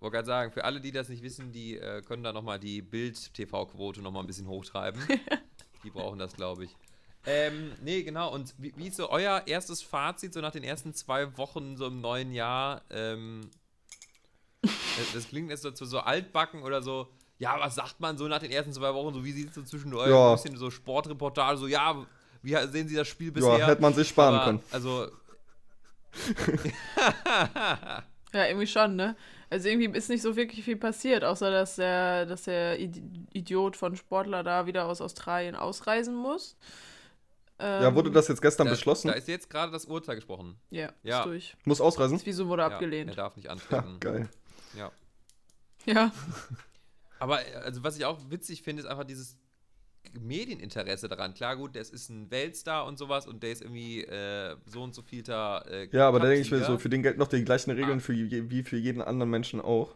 wollt 0.00 0.12
gerade 0.12 0.26
sagen, 0.26 0.52
für 0.52 0.64
alle, 0.64 0.80
die 0.80 0.92
das 0.92 1.08
nicht 1.08 1.22
wissen, 1.22 1.52
die 1.52 1.76
äh, 1.78 2.02
können 2.02 2.24
da 2.24 2.32
nochmal 2.32 2.58
die 2.58 2.82
Bild-TV-Quote 2.82 4.02
nochmal 4.02 4.24
ein 4.24 4.26
bisschen 4.26 4.48
hochtreiben. 4.48 5.00
die 5.84 5.90
brauchen 5.90 6.18
das, 6.18 6.34
glaube 6.34 6.64
ich. 6.64 6.76
Ähm, 7.24 7.72
nee, 7.82 8.02
genau. 8.02 8.32
Und 8.32 8.54
wie, 8.58 8.72
wie 8.76 8.88
ist 8.88 8.96
so 8.96 9.10
euer 9.10 9.44
erstes 9.46 9.80
Fazit 9.80 10.34
so 10.34 10.40
nach 10.40 10.50
den 10.50 10.64
ersten 10.64 10.92
zwei 10.92 11.36
Wochen 11.38 11.76
so 11.76 11.86
im 11.86 12.00
neuen 12.00 12.32
Jahr? 12.32 12.82
Ähm, 12.90 13.48
das, 14.62 14.72
das 15.14 15.28
klingt 15.28 15.50
jetzt 15.50 15.62
so, 15.62 15.70
zu 15.70 15.84
so 15.84 16.00
altbacken 16.00 16.62
oder 16.62 16.82
so. 16.82 17.08
Ja, 17.42 17.58
was 17.58 17.74
sagt 17.74 17.98
man 17.98 18.16
so 18.16 18.28
nach 18.28 18.38
den 18.38 18.52
ersten 18.52 18.72
zwei 18.72 18.94
Wochen? 18.94 19.12
So 19.14 19.24
wie 19.24 19.32
sieht 19.32 19.48
es 19.48 19.54
so 19.56 19.62
zwischen 19.62 19.92
euch? 19.94 20.08
Ja. 20.08 20.30
Ein 20.30 20.36
bisschen 20.36 20.56
so 20.56 20.70
Sportreportage, 20.70 21.56
so 21.58 21.66
ja, 21.66 22.06
wie 22.42 22.54
sehen 22.68 22.86
Sie 22.86 22.94
das 22.94 23.08
Spiel 23.08 23.32
bisher? 23.32 23.58
Ja, 23.58 23.66
hätte 23.66 23.82
man 23.82 23.92
sich 23.94 24.08
sparen 24.08 24.34
Aber, 24.36 24.44
können. 24.44 24.62
Also, 24.70 25.08
Ja, 28.34 28.46
irgendwie 28.46 28.66
schon, 28.66 28.96
ne? 28.96 29.14
Also 29.50 29.68
irgendwie 29.68 29.98
ist 29.98 30.08
nicht 30.08 30.22
so 30.22 30.36
wirklich 30.36 30.64
viel 30.64 30.76
passiert, 30.76 31.22
außer 31.24 31.50
dass 31.50 31.76
der, 31.76 32.24
dass 32.26 32.44
der 32.44 32.78
Idi- 32.80 33.02
Idiot 33.32 33.76
von 33.76 33.94
Sportler 33.96 34.42
da 34.42 34.64
wieder 34.66 34.86
aus 34.86 35.00
Australien 35.02 35.54
ausreisen 35.56 36.14
muss. 36.14 36.56
Ja, 37.60 37.88
Ähm, 37.88 37.94
wurde 37.94 38.10
das 38.10 38.28
jetzt 38.28 38.40
gestern 38.40 38.66
da, 38.68 38.72
beschlossen? 38.72 39.08
da 39.08 39.14
ist 39.14 39.28
jetzt 39.28 39.50
gerade 39.50 39.70
das 39.72 39.84
Urteil 39.84 40.14
gesprochen. 40.16 40.56
Ja, 40.70 40.90
Ja. 41.02 41.18
ist 41.20 41.26
durch. 41.26 41.56
Muss 41.64 41.80
ausreisen? 41.80 42.16
Das 42.16 42.24
Visum 42.24 42.48
wurde 42.48 42.62
Ja, 42.62 42.68
abgelehnt. 42.68 43.10
er 43.10 43.16
darf 43.16 43.36
nicht 43.36 43.48
Ha, 43.48 43.52
antreten. 43.52 43.96
geil. 44.00 44.28
Ja. 44.76 44.90
Ja. 45.86 46.10
Aber 47.22 47.40
äh, 47.46 47.54
also 47.54 47.84
was 47.84 47.96
ich 47.96 48.04
auch 48.04 48.18
witzig 48.30 48.62
finde, 48.62 48.82
ist 48.82 48.88
einfach 48.88 49.04
dieses 49.04 49.38
Medieninteresse 50.20 51.08
daran. 51.08 51.34
Klar, 51.34 51.56
gut, 51.56 51.76
das 51.76 51.88
ist 51.90 52.10
ein 52.10 52.30
Weltstar 52.30 52.84
und 52.86 52.98
sowas 52.98 53.26
und 53.26 53.42
der 53.42 53.52
ist 53.52 53.62
irgendwie 53.62 54.00
äh, 54.02 54.56
so 54.66 54.82
und 54.82 54.94
so 54.94 55.02
vielter. 55.02 55.64
Äh, 55.70 55.88
Ja, 55.92 56.08
aber 56.08 56.18
da 56.18 56.26
denke 56.26 56.40
ich 56.42 56.50
mir 56.50 56.64
so, 56.64 56.78
für 56.78 56.88
den 56.88 57.02
gelten 57.02 57.20
noch 57.20 57.28
die 57.28 57.44
gleichen 57.44 57.70
Regeln 57.70 57.98
Ah. 57.98 58.00
für 58.00 58.12
je, 58.12 58.50
wie 58.50 58.62
für 58.64 58.76
jeden 58.76 59.00
anderen 59.00 59.30
Menschen 59.30 59.60
auch. 59.60 59.94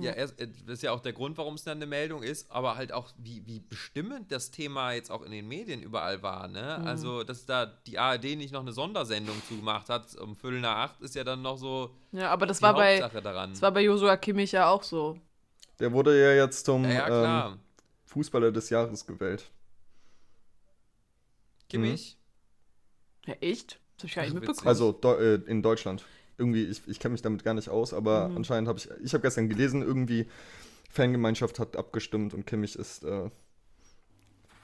Ja, 0.00 0.12
erst, 0.12 0.40
äh, 0.40 0.48
das 0.66 0.74
ist 0.74 0.82
ja 0.82 0.92
auch 0.92 1.00
der 1.00 1.12
Grund, 1.12 1.36
warum 1.38 1.54
es 1.54 1.64
dann 1.64 1.78
eine 1.78 1.86
Meldung 1.86 2.22
ist, 2.22 2.50
aber 2.50 2.76
halt 2.76 2.92
auch, 2.92 3.12
wie, 3.18 3.46
wie 3.46 3.60
bestimmend 3.60 4.30
das 4.32 4.50
Thema 4.50 4.92
jetzt 4.92 5.10
auch 5.10 5.22
in 5.22 5.30
den 5.30 5.46
Medien 5.48 5.82
überall 5.82 6.22
war, 6.22 6.48
ne? 6.48 6.78
Mhm. 6.80 6.86
Also, 6.86 7.24
dass 7.24 7.46
da 7.46 7.66
die 7.66 7.98
ARD 7.98 8.36
nicht 8.36 8.52
noch 8.52 8.60
eine 8.60 8.72
Sondersendung 8.72 9.42
zugemacht 9.48 9.88
hat, 9.88 10.14
um 10.16 10.36
Viertel 10.36 10.60
nach 10.60 10.76
acht, 10.76 11.00
ist 11.00 11.14
ja 11.14 11.24
dann 11.24 11.42
noch 11.42 11.56
so 11.58 11.94
Ja, 12.12 12.30
aber 12.30 12.46
das 12.46 12.58
die 12.58 12.62
war 12.62 12.74
bei, 12.74 13.02
Hauptsache 13.02 13.22
daran. 13.22 13.50
das 13.50 13.62
war 13.62 13.72
bei 13.72 13.82
Josua 13.82 14.16
Kimmich 14.16 14.52
ja 14.52 14.68
auch 14.68 14.82
so. 14.82 15.18
Der 15.78 15.92
wurde 15.92 16.18
ja 16.20 16.44
jetzt 16.44 16.64
zum 16.66 16.84
ja, 16.84 17.08
ja, 17.08 17.48
ähm. 17.48 17.60
Fußballer 18.06 18.50
des 18.52 18.70
Jahres 18.70 19.06
gewählt. 19.06 19.50
Kimmich? 21.68 22.16
Ja, 23.26 23.34
echt? 23.40 23.80
Das 23.96 24.04
hab 24.04 24.08
ich 24.08 24.14
gar 24.14 24.22
nicht 24.22 24.34
witzig. 24.34 24.48
mitbekommen. 24.48 24.68
Also 24.68 25.00
äh, 25.18 25.34
in 25.50 25.62
Deutschland. 25.62 26.04
Irgendwie, 26.38 26.64
ich, 26.64 26.86
ich 26.86 27.00
kenne 27.00 27.12
mich 27.12 27.22
damit 27.22 27.44
gar 27.44 27.54
nicht 27.54 27.68
aus, 27.70 27.94
aber 27.94 28.28
Mhm. 28.28 28.36
anscheinend 28.38 28.68
habe 28.68 28.78
ich, 28.78 28.88
ich 29.02 29.14
habe 29.14 29.22
gestern 29.22 29.48
gelesen, 29.48 29.82
irgendwie 29.82 30.26
Fangemeinschaft 30.90 31.58
hat 31.58 31.76
abgestimmt 31.76 32.34
und 32.34 32.46
Kimmich 32.46 32.76
ist 32.76 33.04
äh, 33.04 33.30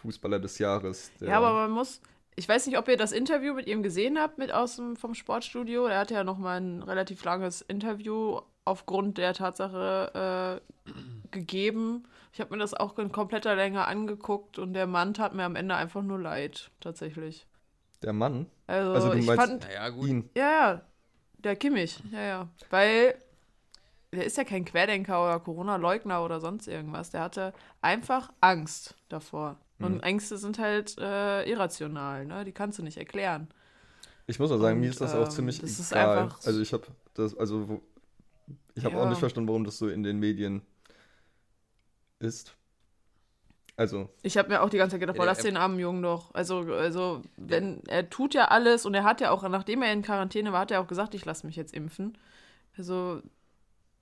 Fußballer 0.02 0.38
des 0.40 0.58
Jahres. 0.58 1.10
Der, 1.20 1.28
Ja, 1.30 1.38
aber 1.38 1.52
man 1.52 1.70
muss. 1.70 2.00
Ich 2.34 2.48
weiß 2.48 2.66
nicht, 2.66 2.78
ob 2.78 2.88
ihr 2.88 2.96
das 2.96 3.12
Interview 3.12 3.52
mit 3.52 3.66
ihm 3.66 3.82
gesehen 3.82 4.18
habt, 4.18 4.38
mit 4.38 4.52
aus 4.52 4.76
dem, 4.76 4.96
vom 4.96 5.14
Sportstudio. 5.14 5.84
Er 5.86 5.98
hatte 5.98 6.14
ja 6.14 6.24
noch 6.24 6.38
mal 6.38 6.58
ein 6.60 6.82
relativ 6.82 7.22
langes 7.24 7.60
Interview 7.60 8.40
aufgrund 8.64 9.18
der 9.18 9.34
Tatsache 9.34 10.60
äh, 10.86 10.90
gegeben. 11.30 12.04
Ich 12.32 12.40
habe 12.40 12.54
mir 12.54 12.58
das 12.58 12.72
auch 12.72 12.98
in 12.98 13.12
kompletter 13.12 13.54
Länge 13.54 13.86
angeguckt 13.86 14.58
und 14.58 14.72
der 14.72 14.86
Mann 14.86 15.12
tat 15.12 15.34
mir 15.34 15.44
am 15.44 15.56
Ende 15.56 15.74
einfach 15.74 16.02
nur 16.02 16.18
leid, 16.18 16.70
tatsächlich. 16.80 17.46
der 18.02 18.12
Mann, 18.14 18.46
Also, 18.66 18.92
Also 18.94 19.10
du 19.10 19.18
ich 19.18 19.26
meinst- 19.26 19.44
fand. 19.44 19.62
Naja, 19.64 19.88
gut. 19.90 20.08
ihn. 20.08 20.30
Ja, 20.34 20.50
ja, 20.50 20.82
der 21.44 21.56
Kimmich, 21.56 22.02
ja, 22.10 22.20
ja. 22.22 22.48
Weil 22.70 23.14
der 24.12 24.24
ist 24.26 24.36
ja 24.36 24.44
kein 24.44 24.64
Querdenker 24.64 25.24
oder 25.24 25.40
Corona-Leugner 25.40 26.24
oder 26.24 26.40
sonst 26.40 26.68
irgendwas. 26.68 27.10
Der 27.10 27.20
hatte 27.22 27.52
einfach 27.80 28.32
Angst 28.40 28.94
davor. 29.08 29.56
Und 29.78 30.00
Ängste 30.00 30.38
sind 30.38 30.58
halt 30.60 30.96
äh, 30.98 31.42
irrational, 31.50 32.24
ne? 32.24 32.44
Die 32.44 32.52
kannst 32.52 32.78
du 32.78 32.84
nicht 32.84 32.98
erklären. 32.98 33.48
Ich 34.28 34.38
muss 34.38 34.52
auch 34.52 34.58
sagen, 34.58 34.78
mir 34.78 34.86
Und, 34.86 34.90
ist 34.92 35.00
das 35.00 35.12
auch 35.14 35.24
ähm, 35.24 35.30
ziemlich 35.30 35.60
das 35.60 35.80
ist 35.80 35.90
egal. 35.90 36.18
einfach- 36.18 36.46
also 36.46 36.60
ich 36.60 36.72
habe 36.72 36.86
das, 37.14 37.36
also 37.36 37.68
wo, 37.68 37.82
ich 38.76 38.84
habe 38.84 38.94
Ja. 38.94 39.02
auch 39.02 39.08
nicht 39.08 39.18
verstanden, 39.18 39.48
warum 39.48 39.64
das 39.64 39.78
so 39.78 39.88
in 39.88 40.04
den 40.04 40.20
Medien 40.20 40.62
ist. 42.20 42.54
Also, 43.76 44.10
Ich 44.22 44.36
habe 44.36 44.50
mir 44.50 44.62
auch 44.62 44.68
die 44.68 44.76
ganze 44.76 44.94
Zeit 44.94 45.00
gedacht, 45.00 45.16
boah, 45.16 45.24
lass 45.24 45.38
den 45.38 45.56
armen 45.56 45.78
Jungen 45.78 46.02
doch. 46.02 46.34
Also, 46.34 46.58
also, 46.74 47.22
wenn 47.36 47.82
er 47.86 48.08
tut 48.10 48.34
ja 48.34 48.46
alles 48.48 48.84
und 48.84 48.94
er 48.94 49.04
hat 49.04 49.20
ja 49.20 49.30
auch, 49.30 49.42
nachdem 49.48 49.82
er 49.82 49.92
in 49.92 50.02
Quarantäne 50.02 50.52
war, 50.52 50.60
hat 50.60 50.70
er 50.70 50.80
auch 50.80 50.86
gesagt, 50.86 51.14
ich 51.14 51.24
lasse 51.24 51.46
mich 51.46 51.56
jetzt 51.56 51.74
impfen. 51.74 52.16
Also, 52.76 53.22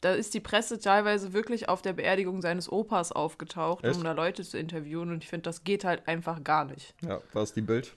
da 0.01 0.13
ist 0.13 0.35
die 0.35 0.41
Presse 0.41 0.81
teilweise 0.81 1.33
wirklich 1.33 1.69
auf 1.69 1.83
der 1.83 1.93
Beerdigung 1.93 2.41
seines 2.43 2.71
Opas 2.71 3.13
aufgetaucht, 3.13 3.85
Echt? 3.85 3.97
um 3.97 4.03
da 4.05 4.13
Leute 4.13 4.43
zu 4.43 4.59
interviewen. 4.59 5.11
Und 5.13 5.23
ich 5.23 5.29
finde, 5.31 5.43
das 5.43 5.63
geht 5.63 5.85
halt 5.85 6.09
einfach 6.09 6.43
gar 6.43 6.65
nicht. 6.65 6.95
ja, 7.03 7.21
war 7.33 7.43
es 7.43 7.53
die 7.53 7.61
Bild? 7.63 7.95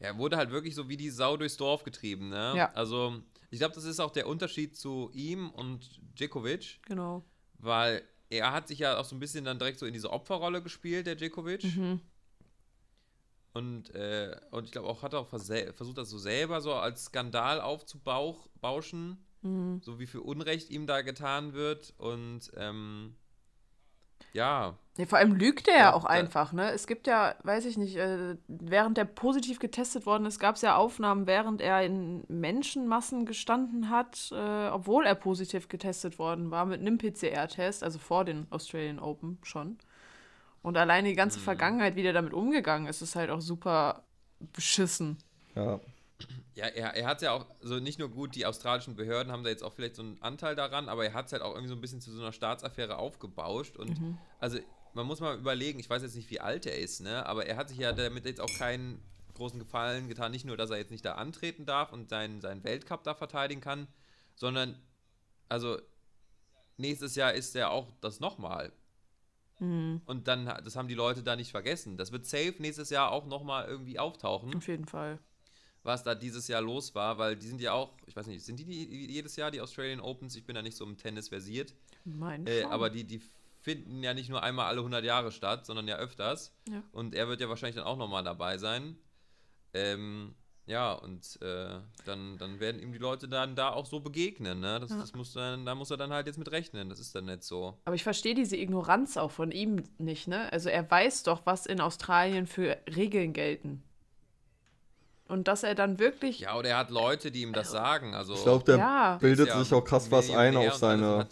Er 0.00 0.18
wurde 0.18 0.36
halt 0.36 0.50
wirklich 0.50 0.74
so 0.74 0.88
wie 0.88 0.96
die 0.96 1.10
Sau 1.10 1.36
durchs 1.36 1.56
Dorf 1.56 1.84
getrieben, 1.84 2.28
ne? 2.30 2.52
Ja. 2.56 2.72
Also, 2.74 3.20
ich 3.50 3.58
glaube, 3.58 3.74
das 3.74 3.84
ist 3.84 4.00
auch 4.00 4.10
der 4.12 4.26
Unterschied 4.26 4.76
zu 4.76 5.10
ihm 5.12 5.50
und 5.50 6.00
Djokovic, 6.18 6.80
Genau. 6.86 7.22
weil 7.58 8.02
er 8.30 8.52
hat 8.52 8.68
sich 8.68 8.78
ja 8.78 8.98
auch 8.98 9.04
so 9.04 9.16
ein 9.16 9.20
bisschen 9.20 9.44
dann 9.44 9.58
direkt 9.58 9.78
so 9.78 9.86
in 9.86 9.92
diese 9.92 10.10
Opferrolle 10.10 10.62
gespielt, 10.62 11.06
der 11.06 11.16
Djokovic. 11.16 11.64
Mhm. 11.64 12.00
Und, 13.52 13.92
äh, 13.94 14.36
und 14.52 14.64
ich 14.64 14.70
glaube 14.70 14.88
auch, 14.88 15.02
hat 15.02 15.12
er 15.12 15.20
auch 15.20 15.28
versucht, 15.28 15.98
das 15.98 16.08
so 16.08 16.18
selber 16.18 16.60
so 16.60 16.72
als 16.72 17.06
Skandal 17.06 17.60
aufzubauschen, 17.60 19.18
Mhm. 19.42 19.80
so 19.82 19.98
wie 19.98 20.06
viel 20.06 20.20
Unrecht 20.20 20.70
ihm 20.70 20.86
da 20.86 21.00
getan 21.02 21.54
wird. 21.54 21.94
Und 21.98 22.52
ähm, 22.56 23.16
ja, 24.32 24.74
Ja, 24.96 25.06
vor 25.06 25.18
allem 25.18 25.34
lügt 25.34 25.68
er 25.68 25.74
ja 25.74 25.80
Ja, 25.80 25.94
auch 25.94 26.04
einfach, 26.04 26.52
ne? 26.52 26.70
Es 26.72 26.86
gibt 26.86 27.06
ja, 27.06 27.34
weiß 27.42 27.64
ich 27.64 27.78
nicht, 27.78 27.96
äh, 27.96 28.36
während 28.48 28.96
der 28.98 29.04
positiv 29.04 29.58
getestet 29.58 30.04
worden 30.04 30.26
ist, 30.26 30.38
gab 30.38 30.56
es 30.56 30.62
ja 30.62 30.76
Aufnahmen, 30.76 31.26
während 31.26 31.60
er 31.60 31.84
in 31.84 32.24
Menschenmassen 32.28 33.24
gestanden 33.24 33.88
hat, 33.90 34.30
äh, 34.32 34.68
obwohl 34.68 35.06
er 35.06 35.14
positiv 35.14 35.68
getestet 35.68 36.18
worden 36.18 36.50
war, 36.50 36.66
mit 36.66 36.80
einem 36.80 36.98
PCR-Test, 36.98 37.82
also 37.82 37.98
vor 37.98 38.24
den 38.24 38.46
Australian 38.50 38.98
Open 38.98 39.38
schon. 39.42 39.78
Und 40.62 40.76
alleine 40.76 41.08
die 41.08 41.14
ganze 41.14 41.40
Vergangenheit, 41.40 41.96
wie 41.96 42.02
der 42.02 42.12
damit 42.12 42.34
umgegangen 42.34 42.86
ist, 42.86 43.00
ist 43.00 43.16
halt 43.16 43.30
auch 43.30 43.40
super 43.40 44.02
beschissen. 44.52 45.16
Ja, 45.54 45.80
Ja, 46.54 46.66
er, 46.66 46.94
er 46.94 47.06
hat 47.06 47.22
ja 47.22 47.32
auch, 47.32 47.46
also 47.62 47.78
nicht 47.78 47.98
nur 47.98 48.08
gut, 48.10 48.34
die 48.34 48.44
australischen 48.44 48.96
Behörden 48.96 49.32
haben 49.32 49.44
da 49.44 49.50
jetzt 49.50 49.62
auch 49.62 49.72
vielleicht 49.72 49.96
so 49.96 50.02
einen 50.02 50.20
Anteil 50.20 50.54
daran, 50.54 50.88
aber 50.88 51.04
er 51.04 51.14
hat 51.14 51.26
es 51.26 51.32
halt 51.32 51.42
auch 51.42 51.50
irgendwie 51.50 51.68
so 51.68 51.74
ein 51.74 51.80
bisschen 51.80 52.00
zu 52.00 52.10
so 52.10 52.20
einer 52.20 52.32
Staatsaffäre 52.32 52.98
aufgebauscht. 52.98 53.76
Und 53.76 54.00
also, 54.38 54.58
man 54.92 55.06
muss 55.06 55.20
mal 55.20 55.38
überlegen, 55.38 55.78
ich 55.78 55.88
weiß 55.88 56.02
jetzt 56.02 56.16
nicht, 56.16 56.30
wie 56.30 56.40
alt 56.40 56.66
er 56.66 56.78
ist, 56.78 57.00
ne? 57.00 57.24
Aber 57.26 57.46
er 57.46 57.56
hat 57.56 57.68
sich 57.68 57.78
ja 57.78 57.92
damit 57.92 58.24
jetzt 58.24 58.40
auch 58.40 58.52
keinen 58.58 59.00
großen 59.34 59.58
Gefallen 59.58 60.08
getan. 60.08 60.32
Nicht 60.32 60.44
nur, 60.44 60.56
dass 60.56 60.70
er 60.70 60.78
jetzt 60.78 60.90
nicht 60.90 61.04
da 61.04 61.14
antreten 61.14 61.64
darf 61.64 61.92
und 61.92 62.08
seinen, 62.10 62.40
seinen 62.40 62.64
Weltcup 62.64 63.04
da 63.04 63.14
verteidigen 63.14 63.60
kann, 63.60 63.86
sondern, 64.34 64.76
also, 65.48 65.78
nächstes 66.76 67.14
Jahr 67.14 67.32
ist 67.32 67.54
er 67.54 67.70
auch 67.70 67.92
das 68.00 68.20
nochmal. 68.20 68.72
Und 70.06 70.26
dann, 70.26 70.46
das 70.46 70.74
haben 70.74 70.88
die 70.88 70.94
Leute 70.94 71.22
da 71.22 71.36
nicht 71.36 71.50
vergessen. 71.50 71.96
Das 71.96 72.12
wird 72.12 72.26
safe 72.26 72.54
nächstes 72.58 72.90
Jahr 72.90 73.12
auch 73.12 73.26
nochmal 73.26 73.66
irgendwie 73.68 73.98
auftauchen 73.98 74.54
Auf 74.56 74.66
jeden 74.66 74.86
Fall. 74.86 75.18
Was 75.82 76.02
da 76.02 76.14
dieses 76.14 76.48
Jahr 76.48 76.60
los 76.60 76.94
war, 76.94 77.18
weil 77.18 77.36
die 77.36 77.46
sind 77.46 77.60
ja 77.60 77.72
auch, 77.72 77.92
ich 78.06 78.14
weiß 78.14 78.26
nicht, 78.26 78.44
sind 78.44 78.58
die, 78.58 78.64
die 78.64 79.12
jedes 79.12 79.36
Jahr 79.36 79.50
die 79.50 79.60
Australian 79.60 80.00
Opens? 80.00 80.36
Ich 80.36 80.44
bin 80.44 80.54
da 80.54 80.62
nicht 80.62 80.76
so 80.76 80.84
im 80.84 80.96
Tennis 80.96 81.28
versiert, 81.28 81.74
Mein 82.04 82.46
äh, 82.46 82.64
aber 82.64 82.90
die, 82.90 83.04
die 83.04 83.20
finden 83.60 84.02
ja 84.02 84.14
nicht 84.14 84.28
nur 84.28 84.42
einmal 84.42 84.66
alle 84.66 84.78
100 84.78 85.04
Jahre 85.04 85.32
statt, 85.32 85.66
sondern 85.66 85.86
ja 85.88 85.96
öfters. 85.96 86.54
Ja. 86.68 86.82
Und 86.92 87.14
er 87.14 87.28
wird 87.28 87.40
ja 87.40 87.48
wahrscheinlich 87.48 87.76
dann 87.76 87.84
auch 87.84 87.96
nochmal 87.96 88.24
dabei 88.24 88.58
sein. 88.58 88.96
Ähm, 89.72 90.34
ja, 90.66 90.92
und 90.92 91.40
äh, 91.42 91.80
dann, 92.04 92.38
dann 92.38 92.60
werden 92.60 92.80
ihm 92.80 92.92
die 92.92 92.98
Leute 92.98 93.28
dann 93.28 93.56
da 93.56 93.70
auch 93.70 93.86
so 93.86 94.00
begegnen, 94.00 94.60
ne? 94.60 94.78
Das, 94.78 94.90
das 94.90 95.14
muss 95.14 95.32
dann, 95.32 95.66
da 95.66 95.74
muss 95.74 95.90
er 95.90 95.96
dann 95.96 96.12
halt 96.12 96.26
jetzt 96.26 96.38
mit 96.38 96.50
rechnen. 96.52 96.88
Das 96.88 97.00
ist 97.00 97.14
dann 97.14 97.24
nicht 97.24 97.42
so. 97.42 97.76
Aber 97.84 97.96
ich 97.96 98.04
verstehe 98.04 98.34
diese 98.34 98.56
Ignoranz 98.56 99.16
auch 99.16 99.32
von 99.32 99.50
ihm 99.50 99.82
nicht, 99.98 100.28
ne? 100.28 100.50
Also 100.52 100.68
er 100.68 100.88
weiß 100.88 101.24
doch, 101.24 101.44
was 101.44 101.66
in 101.66 101.80
Australien 101.80 102.46
für 102.46 102.78
Regeln 102.86 103.32
gelten. 103.32 103.82
Und 105.30 105.46
dass 105.48 105.62
er 105.62 105.74
dann 105.74 105.98
wirklich 105.98 106.40
Ja, 106.40 106.56
oder 106.58 106.70
er 106.70 106.78
hat 106.78 106.90
Leute, 106.90 107.30
die 107.30 107.42
ihm 107.42 107.52
das 107.52 107.70
sagen. 107.70 108.14
Also, 108.14 108.34
ich 108.34 108.42
glaube, 108.42 108.64
der 108.64 108.76
Ja. 108.78 109.18
bildet 109.20 109.48
ja 109.48 109.58
sich 109.62 109.72
auch 109.72 109.84
krass 109.84 110.10
was 110.10 110.28
ein 110.30 110.56
auf 110.56 110.74
seine 110.74 111.26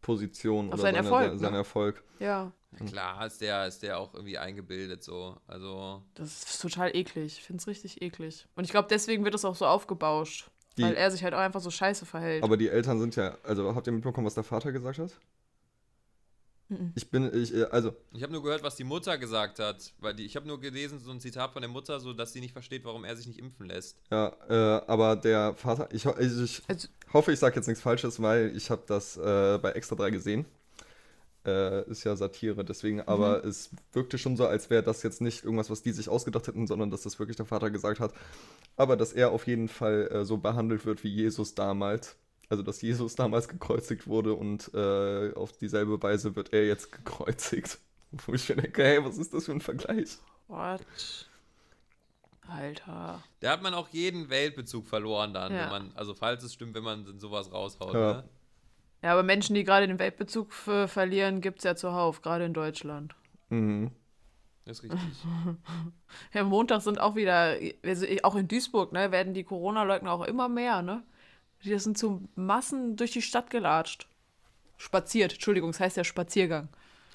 Position 0.00 0.66
Auf 0.68 0.74
oder 0.74 0.82
seinen 0.82 0.94
seine, 0.96 1.06
Erfolg, 1.08 1.24
se- 1.28 1.32
ne? 1.34 1.38
seinen 1.38 1.54
Erfolg. 1.54 2.04
Ja, 2.18 2.52
Ja, 2.78 2.86
klar, 2.86 3.26
ist 3.26 3.40
der, 3.40 3.66
ist 3.66 3.82
der 3.82 3.98
auch 3.98 4.14
irgendwie 4.14 4.38
eingebildet 4.38 5.02
so. 5.04 5.36
Also, 5.46 6.02
das 6.14 6.28
ist 6.44 6.60
total 6.62 6.94
eklig. 6.96 7.38
Ich 7.38 7.44
finde 7.44 7.60
es 7.60 7.66
richtig 7.66 8.00
eklig. 8.02 8.46
Und 8.56 8.64
ich 8.64 8.70
glaube, 8.70 8.88
deswegen 8.90 9.24
wird 9.24 9.34
es 9.34 9.44
auch 9.44 9.54
so 9.56 9.66
aufgebauscht. 9.66 10.50
Die- 10.78 10.82
weil 10.82 10.94
er 10.94 11.10
sich 11.10 11.22
halt 11.22 11.34
auch 11.34 11.38
einfach 11.38 11.60
so 11.60 11.70
scheiße 11.70 12.06
verhält. 12.06 12.42
Aber 12.42 12.56
die 12.56 12.68
Eltern 12.70 12.98
sind 12.98 13.14
ja, 13.16 13.36
also 13.44 13.74
habt 13.74 13.86
ihr 13.86 13.92
mitbekommen, 13.92 14.26
was 14.26 14.34
der 14.34 14.42
Vater 14.44 14.72
gesagt 14.72 14.98
hat? 14.98 15.10
Mhm. 16.72 16.92
Ich 16.94 17.10
bin, 17.10 17.30
ich, 17.34 17.54
äh, 17.54 17.64
also, 17.64 17.92
Ich 18.12 18.22
habe 18.22 18.32
nur 18.32 18.42
gehört, 18.42 18.62
was 18.62 18.76
die 18.76 18.84
Mutter 18.84 19.18
gesagt 19.18 19.58
hat, 19.58 19.92
weil 20.00 20.14
die, 20.14 20.24
ich 20.24 20.36
habe 20.36 20.46
nur 20.48 20.60
gelesen, 20.60 20.98
so 21.00 21.10
ein 21.10 21.20
Zitat 21.20 21.52
von 21.52 21.62
der 21.62 21.70
Mutter, 21.70 22.00
so 22.00 22.12
dass 22.12 22.32
sie 22.32 22.40
nicht 22.40 22.52
versteht, 22.52 22.84
warum 22.84 23.04
er 23.04 23.16
sich 23.16 23.26
nicht 23.26 23.38
impfen 23.38 23.66
lässt. 23.66 23.96
ja, 24.10 24.32
äh, 24.48 24.82
aber 24.86 25.16
der 25.16 25.54
Vater, 25.54 25.88
ich, 25.92 26.04
ich, 26.06 26.16
ich 26.42 26.62
Also- 26.68 26.88
hoffe, 27.12 27.32
ich 27.32 27.38
sage 27.38 27.56
jetzt 27.56 27.66
nichts 27.66 27.82
Falsches, 27.82 28.20
weil 28.22 28.52
ich 28.56 28.70
habe 28.70 28.82
das 28.86 29.16
äh, 29.16 29.58
bei 29.60 29.72
Extra 29.72 29.96
3 29.96 30.10
gesehen. 30.10 30.44
Äh, 31.44 31.90
ist 31.90 32.04
ja 32.04 32.14
Satire, 32.14 32.64
deswegen, 32.64 32.98
Mhm. 32.98 33.02
aber 33.06 33.44
es 33.44 33.70
wirkte 33.92 34.16
schon 34.16 34.36
so, 34.36 34.46
als 34.46 34.70
wäre 34.70 34.84
das 34.84 35.02
jetzt 35.02 35.20
nicht 35.20 35.42
irgendwas, 35.42 35.70
was 35.70 35.82
die 35.82 35.90
sich 35.90 36.08
ausgedacht 36.08 36.46
hätten, 36.46 36.68
sondern 36.68 36.92
dass 36.92 37.02
das 37.02 37.18
wirklich 37.18 37.36
der 37.36 37.46
Vater 37.46 37.68
gesagt 37.72 37.98
hat. 37.98 38.12
Aber 38.76 38.96
dass 38.96 39.12
er 39.12 39.32
auf 39.32 39.48
jeden 39.48 39.66
Fall 39.68 40.08
äh, 40.12 40.24
so 40.24 40.36
behandelt 40.36 40.86
wird 40.86 41.02
wie 41.02 41.08
Jesus 41.08 41.56
damals. 41.56 42.14
Also, 42.52 42.62
dass 42.62 42.82
Jesus 42.82 43.14
damals 43.14 43.48
gekreuzigt 43.48 44.06
wurde 44.06 44.34
und 44.34 44.70
äh, 44.74 45.32
auf 45.32 45.52
dieselbe 45.52 46.02
Weise 46.02 46.36
wird 46.36 46.52
er 46.52 46.66
jetzt 46.66 46.92
gekreuzigt. 46.92 47.78
Wo 48.26 48.34
ich 48.34 48.46
mir 48.46 48.56
denke, 48.56 48.84
hey, 48.84 49.02
was 49.02 49.16
ist 49.16 49.32
das 49.32 49.46
für 49.46 49.52
ein 49.52 49.62
Vergleich? 49.62 50.18
What? 50.48 50.82
Alter. 52.46 53.22
Da 53.40 53.50
hat 53.52 53.62
man 53.62 53.72
auch 53.72 53.88
jeden 53.88 54.28
Weltbezug 54.28 54.86
verloren 54.86 55.32
dann, 55.32 55.50
Ja. 55.54 55.62
wenn 55.62 55.68
man, 55.70 55.92
also 55.94 56.12
falls 56.12 56.44
es 56.44 56.52
stimmt, 56.52 56.74
wenn 56.74 56.84
man 56.84 57.18
sowas 57.18 57.50
raushaut. 57.50 57.94
Ja. 57.94 58.12
Ne? 58.16 58.24
Ja, 59.02 59.12
aber 59.12 59.22
Menschen, 59.22 59.54
die 59.54 59.64
gerade 59.64 59.86
den 59.86 59.98
Weltbezug 59.98 60.52
verlieren, 60.52 61.40
gibt 61.40 61.60
es 61.60 61.64
ja 61.64 61.74
zuhauf, 61.74 62.20
gerade 62.20 62.44
in 62.44 62.52
Deutschland. 62.52 63.14
Mhm. 63.48 63.92
Das 64.66 64.80
ist 64.80 64.82
richtig. 64.82 65.00
Ja, 66.34 66.44
Montag 66.44 66.82
sind 66.82 67.00
auch 67.00 67.14
wieder, 67.16 67.56
also 67.82 68.04
auch 68.24 68.36
in 68.36 68.46
Duisburg, 68.46 68.92
ne, 68.92 69.10
werden 69.10 69.32
die 69.32 69.44
Corona-Leugner 69.44 70.12
auch 70.12 70.26
immer 70.26 70.50
mehr, 70.50 70.82
ne? 70.82 71.02
Die 71.64 71.78
sind 71.78 71.96
zu 71.96 72.28
Massen 72.34 72.96
durch 72.96 73.12
die 73.12 73.22
Stadt 73.22 73.50
gelatscht. 73.50 74.08
Spaziert, 74.76 75.34
Entschuldigung, 75.34 75.70
es 75.70 75.80
heißt 75.80 75.96
ja 75.96 76.04
Spaziergang. 76.04 76.68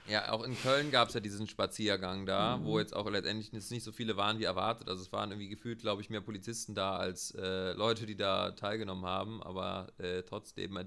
Ja, 0.07 0.31
auch 0.31 0.43
in 0.43 0.57
Köln 0.61 0.89
gab 0.89 1.09
es 1.09 1.15
ja 1.15 1.19
diesen 1.19 1.47
Spaziergang 1.47 2.25
da, 2.25 2.61
wo 2.63 2.79
jetzt 2.79 2.95
auch 2.95 3.09
letztendlich 3.09 3.51
jetzt 3.51 3.71
nicht 3.71 3.83
so 3.83 3.91
viele 3.91 4.15
waren 4.15 4.39
wie 4.39 4.45
erwartet. 4.45 4.87
Also 4.87 5.01
es 5.01 5.11
waren 5.11 5.31
irgendwie 5.31 5.49
gefühlt, 5.49 5.79
glaube 5.79 6.01
ich, 6.01 6.09
mehr 6.09 6.21
Polizisten 6.21 6.73
da 6.73 6.95
als 6.95 7.31
äh, 7.31 7.73
Leute, 7.73 8.05
die 8.05 8.15
da 8.15 8.51
teilgenommen 8.51 9.05
haben. 9.05 9.43
Aber 9.43 9.87
äh, 9.97 10.23
trotzdem, 10.23 10.77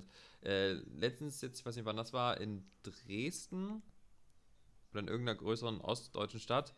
äh, 0.43 0.73
letztens 0.97 1.43
jetzt, 1.43 1.61
ich 1.61 1.67
weiß 1.67 1.77
nicht, 1.77 1.85
wann 1.85 1.99
das 1.99 2.15
war, 2.15 2.41
in 2.41 2.65
Dresden 2.83 3.83
oder 4.93 5.01
in 5.01 5.09
irgendeiner 5.09 5.39
größeren 5.39 5.83
ostdeutschen 5.83 6.41
Stadt, 6.41 6.75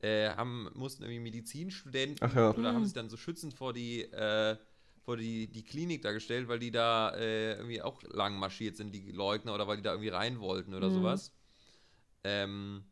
äh, 0.00 0.30
haben, 0.30 0.68
mussten 0.74 1.04
irgendwie 1.04 1.20
Medizinstudenten 1.20 2.28
Ach 2.28 2.34
ja. 2.34 2.50
oder 2.50 2.74
haben 2.74 2.84
sich 2.84 2.94
dann 2.94 3.08
so 3.08 3.16
schützend 3.16 3.54
vor 3.54 3.72
die, 3.72 4.02
äh, 4.02 4.56
vor 5.06 5.16
die, 5.16 5.46
die 5.46 5.62
Klinik 5.62 6.02
da 6.02 6.10
gestellt, 6.10 6.48
weil 6.48 6.58
die 6.58 6.72
da 6.72 7.14
äh, 7.14 7.52
irgendwie 7.52 7.80
auch 7.80 8.02
lang 8.02 8.38
marschiert 8.40 8.76
sind, 8.76 8.92
die 8.92 9.12
Leugner, 9.12 9.54
oder 9.54 9.68
weil 9.68 9.76
die 9.76 9.84
da 9.84 9.92
irgendwie 9.92 10.08
rein 10.08 10.40
wollten 10.40 10.74
oder 10.74 10.90
sowas. 10.90 11.32
Ähm, 12.24 12.82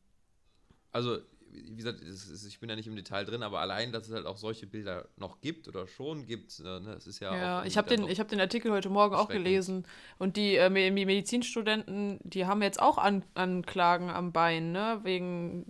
also, 0.93 1.19
wie 1.51 1.75
gesagt, 1.75 2.01
es 2.03 2.29
ist, 2.29 2.47
ich 2.47 2.61
bin 2.61 2.69
da 2.69 2.77
nicht 2.77 2.87
im 2.87 2.95
Detail 2.95 3.25
drin, 3.25 3.43
aber 3.43 3.59
allein, 3.59 3.91
dass 3.91 4.07
es 4.07 4.15
halt 4.15 4.27
auch 4.27 4.37
solche 4.37 4.69
Bilder 4.69 5.09
noch 5.17 5.41
gibt 5.41 5.67
oder 5.67 5.89
schon 5.89 6.25
gibt, 6.25 6.61
äh, 6.61 6.63
ne, 6.63 6.93
das 6.95 7.09
ist 7.09 7.19
ja, 7.19 7.35
Ja, 7.35 7.61
auch 7.61 7.65
ich 7.65 7.77
habe 7.77 7.89
den, 7.89 8.07
ich 8.07 8.21
hab 8.21 8.29
den 8.29 8.41
Artikel 8.41 8.71
heute 8.71 8.91
Morgen 8.91 9.17
auch 9.17 9.29
gelesen. 9.29 9.85
Und 10.19 10.37
die, 10.37 10.55
äh, 10.55 10.71
die 10.71 11.05
Medizinstudenten, 11.05 12.21
die 12.23 12.47
haben 12.47 12.63
jetzt 12.63 12.81
auch 12.81 12.97
An 12.97 13.25
Anklagen 13.35 14.09
am 14.09 14.31
Bein, 14.31 14.71
ne? 14.71 15.01
Wegen, 15.03 15.67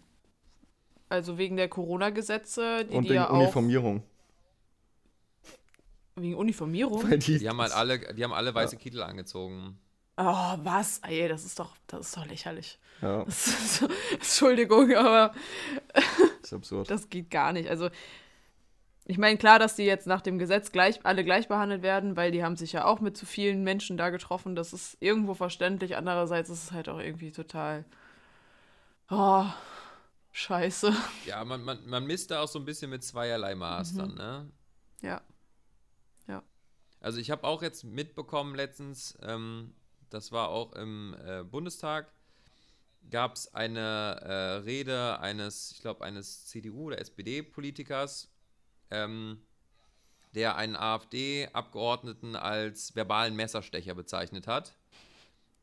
also 1.09 1.39
wegen 1.39 1.57
der 1.57 1.69
Corona-Gesetze, 1.69 2.85
die, 2.85 2.95
Und 2.95 3.05
die 3.05 3.09
wegen 3.11 3.15
ja 3.15 3.31
auch. 3.31 3.51
Wegen 6.17 6.35
Uniformierung? 6.37 7.11
Weil 7.11 7.19
die, 7.19 7.39
Die 7.39 7.49
haben 7.49 7.61
halt 7.61 7.73
alle, 7.73 8.15
die 8.15 8.23
haben 8.25 8.33
alle 8.33 8.55
weiße 8.55 8.77
Kittel 8.77 9.03
angezogen. 9.03 9.79
Oh, 10.17 10.23
was? 10.63 10.99
Ey, 11.01 11.29
das 11.29 11.45
ist 11.45 11.59
doch, 11.59 11.75
das 11.89 12.07
ist 12.07 12.17
doch 12.17 12.27
lächerlich. 12.27 12.79
ja, 13.03 13.25
Das 13.25 13.47
ist, 13.49 13.89
Entschuldigung, 14.13 14.95
aber 14.95 15.35
ist 16.43 16.53
absurd. 16.53 16.89
das 16.89 17.09
geht 17.11 17.31
gar 17.31 17.53
nicht. 17.53 17.69
Also, 17.69 17.91
ich 19.07 19.19
meine, 19.19 19.37
klar, 19.39 19.59
dass 19.59 19.75
die 19.77 19.83
jetzt 19.83 20.07
nach 20.07 20.21
dem 20.23 20.39
Gesetz 20.39 20.71
gleich, 20.73 21.05
alle 21.05 21.25
gleich 21.25 21.49
behandelt 21.49 21.83
werden, 21.83 22.17
weil 22.17 22.31
die 22.31 22.45
haben 22.45 22.57
sich 22.57 22.73
ja 22.73 22.85
auch 22.87 23.01
mit 23.01 23.17
zu 23.17 23.27
vielen 23.27 23.65
Menschen 23.65 23.97
da 23.97 24.11
getroffen. 24.11 24.55
Das 24.55 24.73
ist 24.73 24.97
irgendwo 25.01 25.35
verständlich. 25.35 25.97
Andererseits 25.97 26.49
ist 26.49 26.63
es 26.65 26.73
halt 26.73 26.89
auch 26.89 27.01
irgendwie 27.01 27.33
total. 27.33 27.85
Oh, 29.11 29.45
scheiße. 30.33 30.95
Ja, 31.27 31.45
man, 31.45 31.63
man, 31.65 31.85
man 31.87 32.07
misst 32.07 32.31
da 32.31 32.41
auch 32.41 32.49
so 32.49 32.59
ein 32.61 32.65
bisschen 32.65 32.91
mit 32.91 33.03
zweierlei 33.05 33.55
Maß 33.55 33.93
Mhm. 33.95 33.99
dann, 33.99 34.15
ne? 34.15 34.51
Ja. 35.03 35.21
Also 37.05 37.19
ich 37.21 37.31
habe 37.31 37.45
auch 37.45 37.61
jetzt 37.61 37.85
mitbekommen 37.85 38.55
letztens, 38.55 39.19
ähm, 39.21 39.75
das 40.09 40.33
war 40.33 40.49
auch 40.49 40.73
im 40.73 41.15
äh, 41.23 41.43
Bundestag, 41.43 42.11
gab 43.11 43.35
es 43.35 43.53
eine 43.53 44.21
äh, 44.23 44.33
Rede 44.65 45.21
eines, 45.21 45.73
ich 45.73 45.83
glaube, 45.83 46.03
eines 46.03 46.47
CDU- 46.47 46.87
oder 46.87 46.99
SPD-Politikers, 46.99 48.31
ähm, 48.91 49.43
der 50.35 50.57
einen 50.57 50.77
AfD-Abgeordneten 50.77 52.37
als 52.37 52.97
verbalen 52.97 53.37
Messerstecher 53.37 53.95
bezeichnet 53.95 54.47
hat. 54.47 54.73